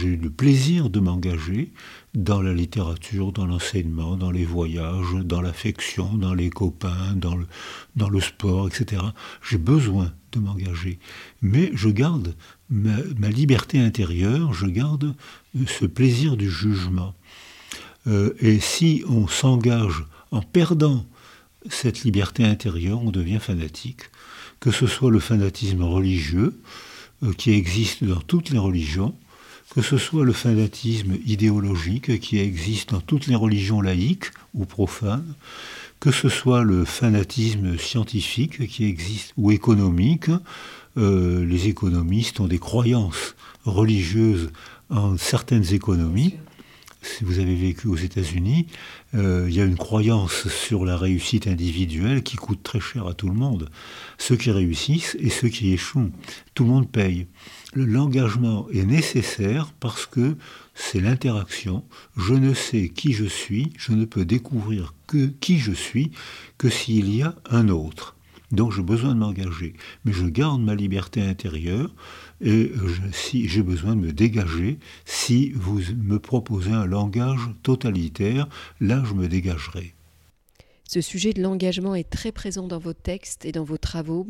j'ai 0.00 0.16
le 0.16 0.30
plaisir 0.30 0.90
de 0.90 0.98
m'engager 0.98 1.72
dans 2.12 2.42
la 2.42 2.54
littérature, 2.54 3.30
dans 3.30 3.46
l'enseignement, 3.46 4.16
dans 4.16 4.32
les 4.32 4.44
voyages, 4.44 5.14
dans 5.22 5.40
l'affection, 5.40 6.12
dans 6.14 6.34
les 6.34 6.50
copains, 6.50 7.14
dans 7.14 8.08
le 8.08 8.20
sport, 8.20 8.66
etc. 8.66 9.00
J'ai 9.48 9.58
besoin 9.58 10.12
de 10.32 10.40
m'engager. 10.40 10.98
Mais 11.40 11.70
je 11.74 11.88
garde 11.88 12.34
ma, 12.74 13.28
liberté 13.28 13.78
intérieure, 13.80 14.52
je 14.52 14.66
garde 14.66 15.14
ce 15.66 15.86
plaisir 15.86 16.36
du 16.36 16.50
jugement. 16.50 17.14
Euh, 18.06 18.34
et 18.40 18.60
si 18.60 19.02
on 19.08 19.26
s'engage 19.28 20.04
en 20.30 20.42
perdant 20.42 21.06
cette 21.70 22.02
liberté 22.02 22.44
intérieure, 22.44 23.00
on 23.02 23.10
devient 23.10 23.38
fanatique 23.40 24.10
que 24.64 24.70
ce 24.70 24.86
soit 24.86 25.10
le 25.10 25.20
fanatisme 25.20 25.82
religieux, 25.82 26.58
euh, 27.22 27.34
qui 27.34 27.52
existe 27.52 28.02
dans 28.02 28.20
toutes 28.20 28.48
les 28.48 28.58
religions, 28.58 29.14
que 29.74 29.82
ce 29.82 29.98
soit 29.98 30.24
le 30.24 30.32
fanatisme 30.32 31.18
idéologique 31.26 32.18
qui 32.18 32.38
existe 32.38 32.90
dans 32.90 33.00
toutes 33.02 33.26
les 33.26 33.34
religions 33.34 33.82
laïques 33.82 34.30
ou 34.54 34.64
profanes, 34.64 35.34
que 36.00 36.10
ce 36.10 36.30
soit 36.30 36.64
le 36.64 36.86
fanatisme 36.86 37.76
scientifique 37.76 38.66
qui 38.68 38.86
existe 38.86 39.34
ou 39.36 39.50
économique. 39.50 40.30
Euh, 40.96 41.44
les 41.44 41.68
économistes 41.68 42.40
ont 42.40 42.46
des 42.46 42.58
croyances 42.58 43.34
religieuses 43.64 44.50
en 44.90 45.16
certaines 45.16 45.72
économies 45.74 46.34
si 47.04 47.24
vous 47.24 47.38
avez 47.38 47.54
vécu 47.54 47.88
aux 47.88 47.96
États-Unis, 47.96 48.66
euh, 49.14 49.46
il 49.48 49.54
y 49.54 49.60
a 49.60 49.64
une 49.64 49.76
croyance 49.76 50.48
sur 50.48 50.84
la 50.84 50.96
réussite 50.96 51.46
individuelle 51.46 52.22
qui 52.22 52.36
coûte 52.36 52.62
très 52.62 52.80
cher 52.80 53.06
à 53.06 53.14
tout 53.14 53.28
le 53.28 53.34
monde. 53.34 53.70
Ceux 54.18 54.36
qui 54.36 54.50
réussissent 54.50 55.16
et 55.20 55.30
ceux 55.30 55.48
qui 55.48 55.72
échouent, 55.72 56.10
tout 56.54 56.64
le 56.64 56.70
monde 56.70 56.90
paye. 56.90 57.26
L'engagement 57.74 58.68
est 58.72 58.84
nécessaire 58.84 59.72
parce 59.80 60.06
que 60.06 60.36
c'est 60.74 61.00
l'interaction. 61.00 61.84
Je 62.16 62.34
ne 62.34 62.54
sais 62.54 62.88
qui 62.88 63.12
je 63.12 63.24
suis, 63.24 63.72
je 63.76 63.92
ne 63.92 64.04
peux 64.04 64.24
découvrir 64.24 64.94
que 65.06 65.26
qui 65.26 65.58
je 65.58 65.72
suis 65.72 66.10
que 66.58 66.68
s'il 66.68 67.14
y 67.14 67.22
a 67.22 67.34
un 67.50 67.68
autre. 67.68 68.13
Donc 68.54 68.72
j'ai 68.72 68.82
besoin 68.82 69.14
de 69.14 69.18
m'engager. 69.18 69.74
Mais 70.04 70.12
je 70.12 70.26
garde 70.26 70.62
ma 70.62 70.74
liberté 70.74 71.20
intérieure 71.20 71.94
et 72.40 72.72
si 73.12 73.48
j'ai 73.48 73.62
besoin 73.62 73.96
de 73.96 74.00
me 74.00 74.12
dégager, 74.12 74.78
si 75.04 75.50
vous 75.52 75.80
me 75.96 76.18
proposez 76.18 76.72
un 76.72 76.86
langage 76.86 77.50
totalitaire, 77.62 78.48
là 78.80 79.02
je 79.04 79.14
me 79.14 79.28
dégagerai. 79.28 79.94
Ce 80.88 81.00
sujet 81.00 81.32
de 81.32 81.42
l'engagement 81.42 81.94
est 81.94 82.08
très 82.08 82.30
présent 82.30 82.68
dans 82.68 82.78
vos 82.78 82.92
textes 82.92 83.44
et 83.44 83.52
dans 83.52 83.64
vos 83.64 83.78
travaux. 83.78 84.26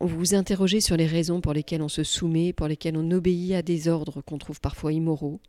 Vous 0.00 0.18
vous 0.18 0.34
interrogez 0.34 0.80
sur 0.80 0.96
les 0.96 1.06
raisons 1.06 1.40
pour 1.40 1.52
lesquelles 1.52 1.82
on 1.82 1.88
se 1.88 2.02
soumet, 2.02 2.52
pour 2.52 2.66
lesquelles 2.66 2.96
on 2.96 3.10
obéit 3.12 3.52
à 3.54 3.62
des 3.62 3.86
ordres 3.86 4.22
qu'on 4.22 4.38
trouve 4.38 4.60
parfois 4.60 4.92
immoraux. 4.92 5.40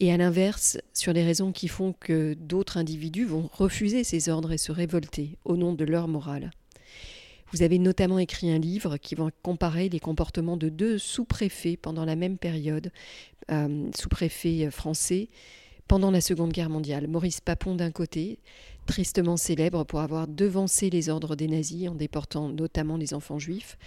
Et 0.00 0.12
à 0.12 0.16
l'inverse, 0.16 0.78
sur 0.94 1.12
les 1.12 1.24
raisons 1.24 1.52
qui 1.52 1.66
font 1.66 1.92
que 1.92 2.34
d'autres 2.34 2.78
individus 2.78 3.24
vont 3.24 3.50
refuser 3.52 4.04
ces 4.04 4.28
ordres 4.28 4.52
et 4.52 4.58
se 4.58 4.70
révolter 4.70 5.36
au 5.44 5.56
nom 5.56 5.74
de 5.74 5.84
leur 5.84 6.06
morale. 6.06 6.50
Vous 7.52 7.62
avez 7.62 7.78
notamment 7.78 8.18
écrit 8.18 8.50
un 8.50 8.58
livre 8.58 8.98
qui 8.98 9.14
va 9.14 9.30
comparer 9.42 9.88
les 9.88 10.00
comportements 10.00 10.56
de 10.56 10.68
deux 10.68 10.98
sous-préfets 10.98 11.76
pendant 11.76 12.04
la 12.04 12.16
même 12.16 12.36
période, 12.36 12.92
euh, 13.50 13.88
sous-préfets 13.98 14.70
français, 14.70 15.28
pendant 15.86 16.10
la 16.10 16.20
Seconde 16.20 16.52
Guerre 16.52 16.68
mondiale. 16.68 17.08
Maurice 17.08 17.40
Papon 17.40 17.74
d'un 17.74 17.90
côté, 17.90 18.38
tristement 18.86 19.38
célèbre 19.38 19.84
pour 19.84 20.00
avoir 20.00 20.28
devancé 20.28 20.90
les 20.90 21.08
ordres 21.08 21.34
des 21.34 21.48
nazis 21.48 21.88
en 21.88 21.94
déportant 21.94 22.50
notamment 22.50 22.98
les 22.98 23.14
enfants 23.14 23.38
juifs, 23.38 23.78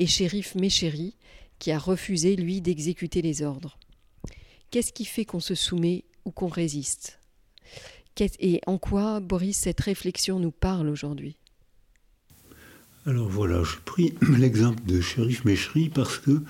et 0.00 0.06
shérif 0.06 0.56
Méchéry, 0.56 1.14
qui 1.60 1.70
a 1.70 1.78
refusé, 1.78 2.34
lui, 2.34 2.60
d'exécuter 2.60 3.22
les 3.22 3.42
ordres. 3.42 3.78
Qu'est-ce 4.70 4.92
qui 4.92 5.04
fait 5.04 5.24
qu'on 5.24 5.40
se 5.40 5.54
soumet 5.54 6.04
ou 6.24 6.32
qu'on 6.32 6.48
résiste? 6.48 7.20
Et 8.40 8.60
en 8.66 8.78
quoi, 8.78 9.20
Boris, 9.20 9.56
cette 9.56 9.80
réflexion 9.80 10.40
nous 10.40 10.50
parle 10.50 10.88
aujourd'hui? 10.88 11.36
Alors 13.08 13.28
voilà, 13.28 13.62
j'ai 13.62 13.78
pris 13.84 14.14
l'exemple 14.36 14.82
de 14.84 15.00
shérif 15.00 15.44
Méchery 15.44 15.88
parce 15.88 16.18
que 16.18 16.42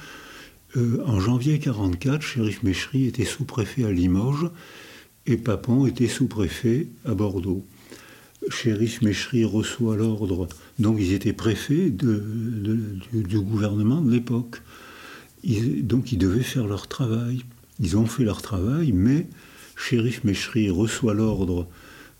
euh, 0.78 1.02
en 1.04 1.20
janvier 1.20 1.58
1944, 1.58 2.22
shérif 2.22 2.62
Méchery 2.62 3.06
était 3.06 3.26
sous-préfet 3.26 3.84
à 3.84 3.92
Limoges 3.92 4.48
et 5.26 5.36
Papon 5.36 5.86
était 5.86 6.08
sous-préfet 6.08 6.88
à 7.04 7.12
Bordeaux. 7.12 7.66
Shérif 8.48 9.02
Méchery 9.02 9.44
reçoit 9.44 9.96
l'ordre, 9.96 10.48
donc 10.78 10.96
ils 10.98 11.12
étaient 11.12 11.34
préfets 11.34 11.90
du, 11.90 13.38
gouvernement 13.38 14.00
de 14.00 14.10
l'époque. 14.10 14.62
donc 15.44 16.12
ils 16.12 16.18
devaient 16.18 16.42
faire 16.42 16.66
leur 16.66 16.86
travail. 16.86 17.44
Ils 17.80 17.98
ont 17.98 18.06
fait 18.06 18.24
leur 18.24 18.40
travail, 18.40 18.92
mais 18.92 19.26
Shérif 19.76 20.24
Méchery 20.24 20.70
reçoit 20.70 21.12
l'ordre 21.12 21.68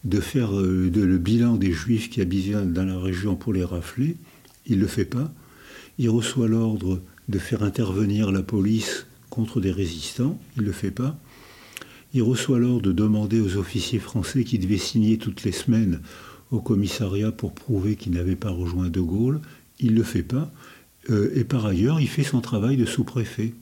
de 0.06 0.20
faire 0.20 0.56
euh, 0.56 0.88
le 0.94 1.18
bilan 1.18 1.56
des 1.56 1.72
juifs 1.72 2.08
qui 2.08 2.20
habitaient 2.20 2.64
dans 2.64 2.84
la 2.84 2.98
région 2.98 3.34
pour 3.34 3.52
les 3.52 3.64
rafler. 3.64 4.16
Il 4.66 4.76
ne 4.76 4.82
le 4.82 4.86
fait 4.86 5.04
pas. 5.04 5.32
Il 5.98 6.08
reçoit 6.10 6.46
l'ordre 6.46 7.02
de 7.28 7.38
faire 7.38 7.64
intervenir 7.64 8.30
la 8.30 8.42
police 8.42 9.06
contre 9.30 9.60
des 9.60 9.72
résistants. 9.72 10.38
Il 10.56 10.62
ne 10.62 10.68
le 10.68 10.72
fait 10.72 10.92
pas. 10.92 11.18
Il 12.14 12.22
reçoit 12.22 12.60
l'ordre 12.60 12.82
de 12.82 12.92
demander 12.92 13.40
aux 13.40 13.56
officiers 13.56 13.98
français 13.98 14.44
qui 14.44 14.60
devaient 14.60 14.76
signer 14.76 15.18
toutes 15.18 15.42
les 15.42 15.52
semaines 15.52 16.00
au 16.52 16.60
commissariat 16.60 17.32
pour 17.32 17.52
prouver 17.52 17.96
qu'ils 17.96 18.12
n'avaient 18.12 18.36
pas 18.36 18.50
rejoint 18.50 18.88
De 18.88 19.00
Gaulle. 19.00 19.40
Il 19.80 19.92
ne 19.92 19.98
le 19.98 20.02
fait 20.04 20.22
pas. 20.22 20.52
Euh, 21.10 21.32
et 21.34 21.42
par 21.42 21.66
ailleurs, 21.66 22.00
il 22.00 22.08
fait 22.08 22.22
son 22.22 22.40
travail 22.40 22.76
de 22.76 22.84
sous-préfet. 22.84 23.54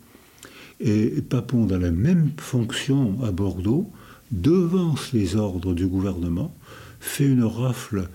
Et 0.80 1.22
Papon, 1.22 1.64
dans 1.64 1.78
la 1.78 1.90
même 1.90 2.32
fonction 2.36 3.22
à 3.24 3.32
Bordeaux, 3.32 3.90
devance 4.30 5.12
les 5.12 5.36
ordres 5.36 5.74
du 5.74 5.86
gouvernement, 5.86 6.54
fait 7.00 7.26
une 7.26 7.44
rafle 7.44 8.08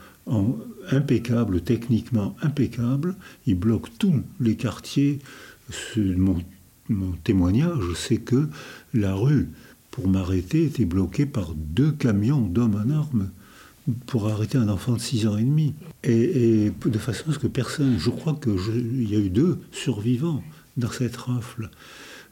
impeccable, 0.91 1.61
techniquement 1.61 2.35
impeccable. 2.41 3.15
Il 3.45 3.55
bloque 3.55 3.89
tous 3.97 4.21
les 4.39 4.55
quartiers. 4.55 5.19
Mon, 5.95 6.37
mon 6.89 7.11
témoignage, 7.23 7.83
c'est 7.95 8.17
que 8.17 8.47
la 8.93 9.13
rue, 9.13 9.49
pour 9.91 10.07
m'arrêter, 10.07 10.65
était 10.65 10.85
bloquée 10.85 11.25
par 11.25 11.53
deux 11.55 11.91
camions 11.91 12.41
d'hommes 12.41 12.75
en 12.75 12.89
armes 12.91 13.29
pour 14.05 14.27
arrêter 14.27 14.57
un 14.57 14.69
enfant 14.69 14.93
de 14.93 14.99
6 14.99 15.27
ans 15.27 15.37
et 15.37 15.43
demi. 15.43 15.73
Et, 16.03 16.71
de 16.85 16.97
façon 16.97 17.29
à 17.29 17.33
ce 17.33 17.39
que 17.39 17.47
personne, 17.47 17.97
je 17.97 18.09
crois 18.09 18.39
qu'il 18.41 19.09
y 19.09 19.15
a 19.15 19.19
eu 19.19 19.29
deux 19.29 19.59
survivants 19.71 20.43
dans 20.77 20.91
cette 20.91 21.17
rafle. 21.17 21.69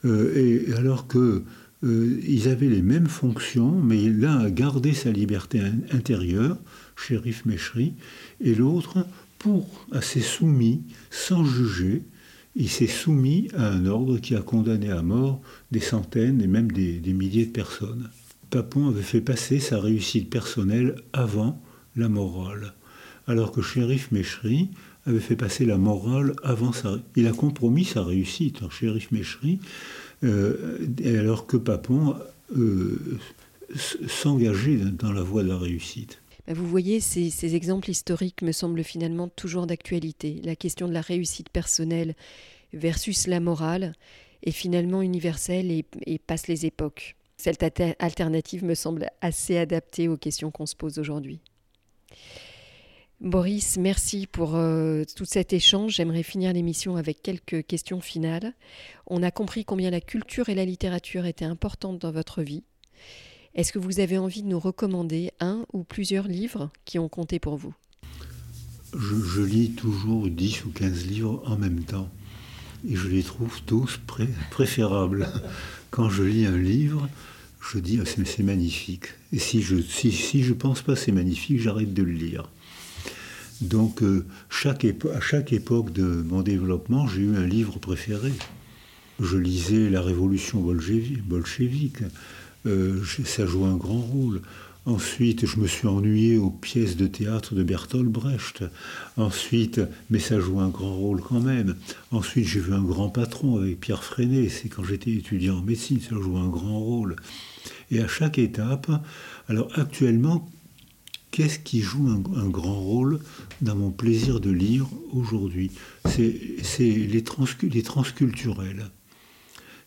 Euh, 0.06 0.66
et 0.68 0.74
alors 0.74 1.08
que 1.08 1.44
euh, 1.84 2.20
ils 2.28 2.48
avaient 2.48 2.70
les 2.70 2.82
mêmes 2.82 3.08
fonctions, 3.08 3.72
mais 3.72 4.10
l'un 4.10 4.40
a 4.40 4.50
gardé 4.50 4.94
sa 4.94 5.12
liberté 5.12 5.62
intérieure, 5.92 6.58
shérif 6.96 7.46
Méchery, 7.46 7.94
et 8.42 8.56
l'autre, 8.56 9.06
pour 9.38 9.86
assez 9.92 10.22
soumis, 10.22 10.82
sans 11.12 11.46
juger, 11.46 12.04
il 12.56 12.70
s'est 12.70 12.88
soumis 12.88 13.50
à 13.56 13.70
un 13.70 13.86
ordre 13.86 14.18
qui 14.18 14.36
a 14.36 14.42
condamné 14.42 14.90
à 14.90 15.04
mort 15.04 15.40
des 15.70 15.80
centaines 15.80 16.42
et 16.42 16.48
même 16.48 16.72
des, 16.72 17.14
milliers 17.14 17.46
de 17.46 17.52
personnes. 17.52 18.10
Papon 18.50 18.88
avait 18.88 19.04
fait 19.04 19.22
passer 19.22 19.60
sa 19.60 19.80
réussite 19.80 20.32
personnelle 20.32 20.96
avant 21.14 21.62
la 21.96 22.10
morale, 22.10 22.74
alors 23.28 23.52
que 23.52 23.62
shérif 23.62 24.12
Méchery 24.12 24.70
avait 25.06 25.20
fait 25.20 25.36
passer 25.36 25.66
la 25.66 25.78
morale 25.78 26.34
avant 26.44 26.74
sa... 26.74 26.98
Il 27.16 27.28
a 27.28 27.32
compromis 27.32 27.86
sa 27.86 28.04
réussite, 28.04 28.68
shérif 28.72 29.10
euh, 29.14 29.58
alors 30.24 31.46
que 31.48 31.58
Papon 31.58 32.16
euh, 32.56 33.20
s'engageait 34.08 34.78
dans 34.78 35.12
la 35.12 35.22
voie 35.22 35.44
de 35.44 35.50
la 35.50 35.58
réussite. 35.58 36.22
Bah, 36.48 36.54
vous 36.54 36.68
voyez, 36.68 37.00
ces, 37.00 37.56
exemples 37.56 37.90
historiques 37.90 38.42
me 38.42 38.52
semblent 38.52 38.84
finalement 38.84 39.28
toujours 39.28 39.68
d'actualité. 39.68 40.42
La 40.44 40.56
question 40.56 40.88
de 40.88 40.94
la 40.94 41.02
réussite 41.02 41.50
personnelle 41.50 42.16
versus 42.74 43.28
la 43.28 43.40
morale 43.40 43.94
est 44.44 44.52
finalement 44.52 45.02
universelle 45.02 45.72
et, 45.72 46.20
passe 46.20 46.48
les 46.48 46.66
époques. 46.66 47.16
Cette 47.36 47.64
alternative 48.00 48.64
me 48.64 48.76
semble 48.76 49.10
assez 49.22 49.58
adaptée 49.58 50.08
aux 50.08 50.18
questions 50.18 50.52
qu'on 50.52 50.66
se 50.66 50.76
pose 50.76 50.98
aujourd'hui. 51.00 51.40
Boris, 53.20 53.78
merci 53.78 54.28
pour 54.28 54.56
euh, 54.56 55.04
tout 55.16 55.26
cet 55.26 55.52
échange. 55.52 55.96
J'aimerais 55.96 56.22
finir 56.22 56.54
l'émission 56.54 56.98
avec 56.98 57.24
quelques 57.24 57.66
questions 57.66 58.00
finales. 58.00 58.54
On 59.08 59.24
a 59.24 59.32
compris 59.32 59.66
combien 59.66 59.90
la 59.90 60.02
culture 60.02 60.50
et 60.50 60.56
la 60.56 60.66
littérature 60.66 61.26
étaient 61.26 61.44
importantes 61.44 61.98
dans 61.98 62.12
votre 62.12 62.44
vie. 62.44 62.62
Est-ce 63.56 63.74
que 63.74 63.80
vous 63.80 64.00
avez 64.00 64.20
envie 64.20 64.44
de 64.44 64.48
nous 64.48 64.60
recommander 64.60 65.32
un 65.40 65.66
ou 65.74 65.84
plusieurs 65.84 66.28
livres 66.28 66.70
qui 66.86 67.00
ont 67.00 67.10
compté 67.10 67.40
pour 67.40 67.58
vous? 67.58 67.74
Je, 68.96 69.42
lis 69.42 69.72
toujours 69.72 70.30
10 70.30 70.66
ou 70.66 70.70
15 70.70 71.08
livres 71.08 71.42
en 71.48 71.58
même 71.58 71.84
temps 71.84 72.12
et 72.88 72.96
je 72.96 73.08
les 73.08 73.24
trouve 73.24 73.62
tous 73.66 74.00
préférables. 74.52 75.28
Quand 75.90 76.12
je 76.12 76.22
lis 76.22 76.46
un 76.46 76.58
livre, 76.58 77.10
je 77.62 77.80
dis 77.80 78.00
ah, 78.00 78.06
c'est 78.06 78.44
magnifique. 78.44 79.08
Et 79.34 79.40
si 79.40 79.64
je 79.64 79.82
si, 79.82 80.12
si 80.12 80.44
je 80.44 80.54
pense 80.54 80.84
pas 80.84 80.96
c'est 80.96 81.12
magnifique, 81.12 81.60
j'arrête 81.60 81.96
de 81.96 82.04
le 82.04 82.12
lire. 82.12 82.52
Donc, 83.62 84.04
euh, 84.04 84.26
à 84.50 85.20
chaque 85.20 85.54
époque 85.54 85.92
de 85.92 86.04
mon 86.04 86.42
développement, 86.42 87.08
j'ai 87.08 87.22
eu 87.22 87.36
un 87.36 87.46
livre 87.46 87.80
préféré. 87.80 88.32
Je 89.20 89.38
lisais 89.38 89.90
La 89.90 90.02
Révolution 90.02 90.62
bolchevique. 90.62 92.04
Euh, 92.66 93.04
ça 93.26 93.46
joue 93.46 93.66
un 93.66 93.76
grand 93.76 94.00
rôle. 94.00 94.42
Ensuite, 94.86 95.46
je 95.46 95.60
me 95.60 95.68
suis 95.68 95.88
ennuyé 95.88 96.38
aux 96.38 96.50
pièces 96.50 96.96
de 96.96 97.08
théâtre 97.08 97.56
de 97.56 97.64
Bertolt 97.64 98.10
Brecht. 98.10 98.64
Ensuite, 99.18 99.82
mais 100.10 100.20
ça 100.20 100.40
joue 100.40 100.62
un 100.62 100.70
grand 100.70 100.96
rôle 100.96 101.22
quand 101.22 101.42
même. 101.42 101.76
Ensuite, 102.12 102.46
j'ai 102.46 102.62
vu 102.62 102.74
un 102.74 102.84
grand 102.84 103.10
patron 103.10 103.58
avec 103.58 103.82
Pierre 103.82 104.04
Freinet. 104.04 104.48
C'est 104.48 104.70
quand 104.70 104.86
j'étais 104.86 105.12
étudiant 105.12 105.58
en 105.58 105.62
médecine, 105.62 106.00
ça 106.00 106.16
joue 106.16 106.38
un 106.38 106.48
grand 106.48 106.80
rôle. 106.80 107.18
Et 107.92 108.02
à 108.02 108.08
chaque 108.08 108.38
étape, 108.38 108.90
alors 109.50 109.68
actuellement, 109.76 110.48
qu'est-ce 111.32 111.60
qui 111.60 111.82
joue 111.82 112.08
un, 112.10 112.50
grand 112.50 112.80
rôle 112.80 113.20
dans 113.62 113.76
mon 113.76 113.92
plaisir 113.92 114.40
de 114.40 114.52
lire 114.52 114.88
aujourd'hui? 115.14 115.72
C'est 116.06 116.40
les, 116.80 117.24
transculturels. 117.24 118.90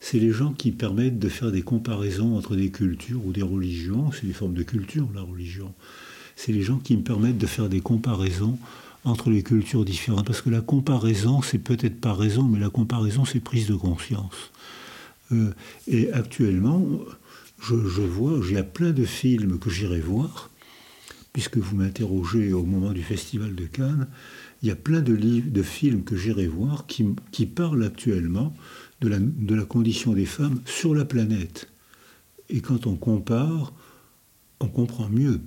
C'est 0.01 0.19
les 0.19 0.33
gens 0.33 0.53
qui 0.53 0.73
permettent 0.73 1.19
de 1.19 1.29
faire 1.29 1.51
des 1.51 1.63
comparaisons 1.63 2.37
entre 2.37 2.57
des 2.57 2.71
cultures 2.71 3.25
ou 3.25 3.33
des 3.33 3.43
religions. 3.43 4.11
C'est 4.13 4.27
des 4.27 4.33
formes 4.33 4.55
de 4.55 4.63
culture, 4.63 5.09
la 5.15 5.23
religion. 5.23 5.73
C'est 6.37 6.53
les 6.53 6.63
gens 6.63 6.79
qui 6.79 6.97
me 6.97 7.03
permettent 7.03 7.39
de 7.39 7.47
faire 7.47 7.69
des 7.69 7.81
comparaisons 7.81 8.59
entre 9.05 9.31
les 9.31 9.43
cultures 9.43 9.85
différentes. 9.85 10.27
Parce 10.27 10.43
que 10.43 10.51
la 10.51 10.61
comparaison, 10.61 11.43
c'est 11.43 11.59
peut-être 11.59 12.01
pas 12.01 12.15
raison, 12.15 12.45
mais 12.45 12.59
la 12.59 12.71
comparaison, 12.71 13.25
c'est 13.25 13.41
prise 13.41 13.67
de 13.67 13.75
conscience. 13.75 14.51
Euh, 15.33 15.53
et 15.87 16.13
actuellement, 16.13 16.87
je, 17.63 17.77
je 17.89 18.03
vois, 18.03 18.41
il 18.47 18.55
y 18.55 18.59
a 18.59 18.63
plein 18.63 18.91
de 18.91 19.05
films 19.05 19.59
que 19.59 19.71
j'irai 19.71 20.01
voir 20.01 20.50
puisque 21.33 21.59
vous 21.59 21.77
m'interrogez 21.77 22.53
au 22.53 22.65
moment 22.65 22.93
du 22.93 23.03
Festival 23.03 23.55
de 23.55 23.67
Cannes, 23.67 24.09
il 24.63 24.69
y 24.69 24.73
a 24.73 24.77
plein 24.77 25.01
de 25.01 25.13
livres, 25.13 25.51
de 25.51 25.63
films 25.63 26.05
que 26.05 26.17
j'irai 26.17 26.47
voir 26.47 26.87
qui, 26.87 27.47
parlent 27.47 27.85
actuellement 27.85 28.55
de 29.01 29.09
la, 29.09 29.19
de 29.19 29.55
la 29.55 29.65
condition 29.65 30.13
des 30.13 30.27
femmes 30.27 30.61
sur 30.65 30.95
la 30.95 31.05
planète. 31.05 31.69
Et 32.49 32.61
quand 32.61 32.87
on 32.87 32.97
compare, 32.97 33.73
on 34.61 34.69
comprend 34.69 35.09
mieux. 35.09 35.41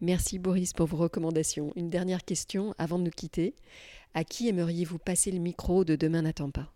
Merci 0.00 0.38
Boris 0.38 0.72
pour 0.72 0.86
vos 0.86 0.96
recommandations. 0.96 1.72
Une 1.76 1.90
dernière 1.90 2.24
question 2.24 2.74
avant 2.78 2.98
de 2.98 3.04
nous 3.04 3.10
quitter. 3.10 3.54
À 4.14 4.24
qui 4.24 4.48
aimeriez-vous 4.48 4.98
passer 4.98 5.30
le 5.30 5.38
micro 5.38 5.84
de 5.84 5.96
Demain 5.96 6.22
n'attend 6.22 6.50
pas? 6.50 6.72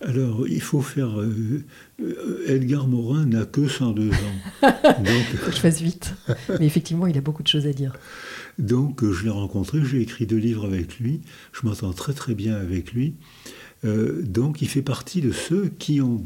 Alors, 0.00 0.46
il 0.46 0.60
faut 0.60 0.80
faire. 0.80 1.20
Euh, 1.20 1.64
euh, 2.00 2.44
Edgar 2.46 2.86
Morin 2.86 3.26
n'a 3.26 3.44
que 3.44 3.66
102 3.66 4.10
ans. 4.10 4.12
Donc, 4.62 5.24
il 5.32 5.38
faut 5.38 5.50
que 5.50 5.56
je 5.56 5.60
fasse 5.60 5.80
vite. 5.80 6.14
Mais 6.60 6.66
effectivement, 6.66 7.06
il 7.06 7.18
a 7.18 7.20
beaucoup 7.20 7.42
de 7.42 7.48
choses 7.48 7.66
à 7.66 7.72
dire. 7.72 7.94
Donc, 8.58 9.04
je 9.04 9.24
l'ai 9.24 9.30
rencontré, 9.30 9.84
j'ai 9.84 10.00
écrit 10.00 10.26
deux 10.26 10.36
livres 10.36 10.64
avec 10.64 10.98
lui. 10.98 11.20
Je 11.52 11.66
m'entends 11.66 11.92
très 11.92 12.12
très 12.12 12.34
bien 12.34 12.54
avec 12.54 12.92
lui. 12.92 13.14
Euh, 13.84 14.22
donc, 14.22 14.62
il 14.62 14.68
fait 14.68 14.82
partie 14.82 15.20
de 15.20 15.32
ceux 15.32 15.68
qui 15.78 16.00
ont 16.00 16.24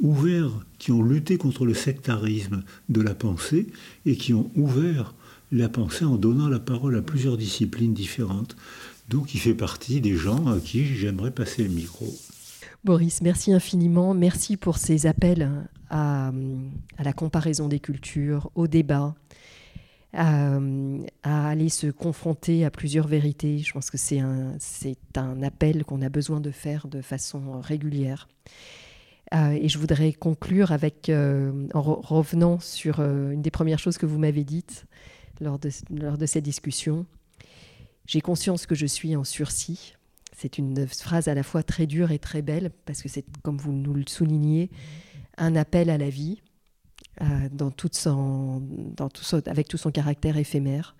ouvert, 0.00 0.50
qui 0.78 0.90
ont 0.90 1.02
lutté 1.02 1.36
contre 1.38 1.64
le 1.64 1.74
sectarisme 1.74 2.64
de 2.88 3.00
la 3.00 3.14
pensée 3.14 3.68
et 4.04 4.16
qui 4.16 4.34
ont 4.34 4.50
ouvert 4.56 5.14
la 5.52 5.68
pensée 5.68 6.04
en 6.04 6.16
donnant 6.16 6.48
la 6.48 6.58
parole 6.58 6.96
à 6.96 7.02
plusieurs 7.02 7.36
disciplines 7.36 7.94
différentes. 7.94 8.56
Donc 9.08 9.34
il 9.34 9.40
fait 9.40 9.54
partie 9.54 10.00
des 10.00 10.16
gens 10.16 10.46
à 10.48 10.58
qui 10.58 10.84
j'aimerais 10.84 11.30
passer 11.30 11.62
le 11.62 11.68
micro. 11.68 12.12
Boris, 12.84 13.20
merci 13.22 13.52
infiniment. 13.52 14.14
Merci 14.14 14.56
pour 14.56 14.78
ces 14.78 15.06
appels 15.06 15.50
à, 15.90 16.32
la 16.98 17.12
comparaison 17.12 17.68
des 17.68 17.80
cultures, 17.80 18.50
au 18.54 18.66
débat, 18.66 19.14
à, 20.12 20.60
aller 21.22 21.68
se 21.68 21.88
confronter 21.88 22.64
à 22.64 22.70
plusieurs 22.70 23.06
vérités. 23.06 23.58
Je 23.58 23.72
pense 23.72 23.90
que 23.90 23.98
c'est 23.98 24.20
un, 24.20 25.42
appel 25.42 25.84
qu'on 25.84 26.02
a 26.02 26.08
besoin 26.08 26.40
de 26.40 26.50
faire 26.50 26.88
de 26.88 27.00
façon 27.00 27.60
régulière. 27.60 28.28
Euh, 29.34 29.50
et 29.50 29.68
je 29.68 29.78
voudrais 29.78 30.12
conclure 30.12 30.70
avec, 30.70 31.08
euh, 31.08 31.66
en 31.74 31.82
revenant 31.82 32.60
sur 32.60 33.00
euh, 33.00 33.32
une 33.32 33.42
des 33.42 33.50
premières 33.50 33.80
choses 33.80 33.98
que 33.98 34.06
vous 34.06 34.18
m'avez 34.18 34.44
dites 34.44 34.86
lors 35.40 35.58
de, 35.58 35.70
lors 35.90 36.16
de 36.16 36.26
cette 36.26 36.44
discussion. 36.44 37.06
J'ai 38.06 38.20
conscience 38.20 38.66
que 38.66 38.76
je 38.76 38.86
suis 38.86 39.16
en 39.16 39.24
sursis. 39.24 39.95
C'est 40.36 40.58
une 40.58 40.86
phrase 40.86 41.28
à 41.28 41.34
la 41.34 41.42
fois 41.42 41.62
très 41.62 41.86
dure 41.86 42.10
et 42.10 42.18
très 42.18 42.42
belle, 42.42 42.70
parce 42.84 43.02
que 43.02 43.08
c'est, 43.08 43.24
comme 43.42 43.56
vous 43.56 43.72
nous 43.72 43.94
le 43.94 44.04
soulignez, 44.06 44.70
un 45.38 45.56
appel 45.56 45.90
à 45.90 45.98
la 45.98 46.10
vie, 46.10 46.42
dans 47.50 47.70
toute 47.70 47.94
son, 47.94 48.60
dans 48.94 49.08
tout 49.08 49.24
avec 49.46 49.68
tout 49.68 49.78
son 49.78 49.90
caractère 49.90 50.36
éphémère. 50.36 50.94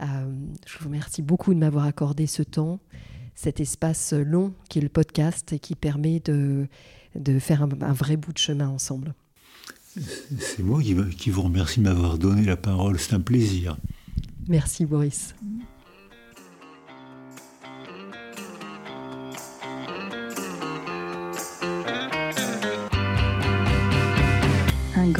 je 0.00 0.78
vous 0.78 0.86
remercie 0.86 1.22
beaucoup 1.22 1.54
de 1.54 1.58
m'avoir 1.60 1.84
accordé 1.84 2.26
ce 2.26 2.42
temps, 2.42 2.80
cet 3.36 3.60
espace 3.60 4.12
long 4.12 4.52
qui 4.68 4.80
est 4.80 4.82
le 4.82 4.88
podcast 4.88 5.52
et 5.52 5.60
qui 5.60 5.76
permet 5.76 6.18
de 6.18 6.68
de 7.14 7.38
faire 7.38 7.62
un, 7.62 7.92
vrai 7.92 8.16
bout 8.16 8.32
de 8.32 8.38
chemin 8.38 8.68
ensemble. 8.68 9.14
C'est 10.38 10.62
moi 10.62 10.82
qui, 10.82 10.96
qui 11.16 11.30
vous 11.30 11.42
remercie 11.42 11.80
de 11.80 11.84
m'avoir 11.84 12.18
donné 12.18 12.44
la 12.44 12.56
parole, 12.56 12.98
c'est 12.98 13.14
un 13.14 13.20
plaisir. 13.20 13.76
Merci 14.48 14.84
Boris. 14.84 15.34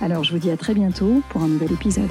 Alors 0.00 0.24
je 0.24 0.32
vous 0.32 0.38
dis 0.38 0.50
à 0.50 0.56
très 0.56 0.74
bientôt 0.74 1.22
pour 1.30 1.42
un 1.42 1.48
nouvel 1.48 1.72
épisode. 1.72 2.10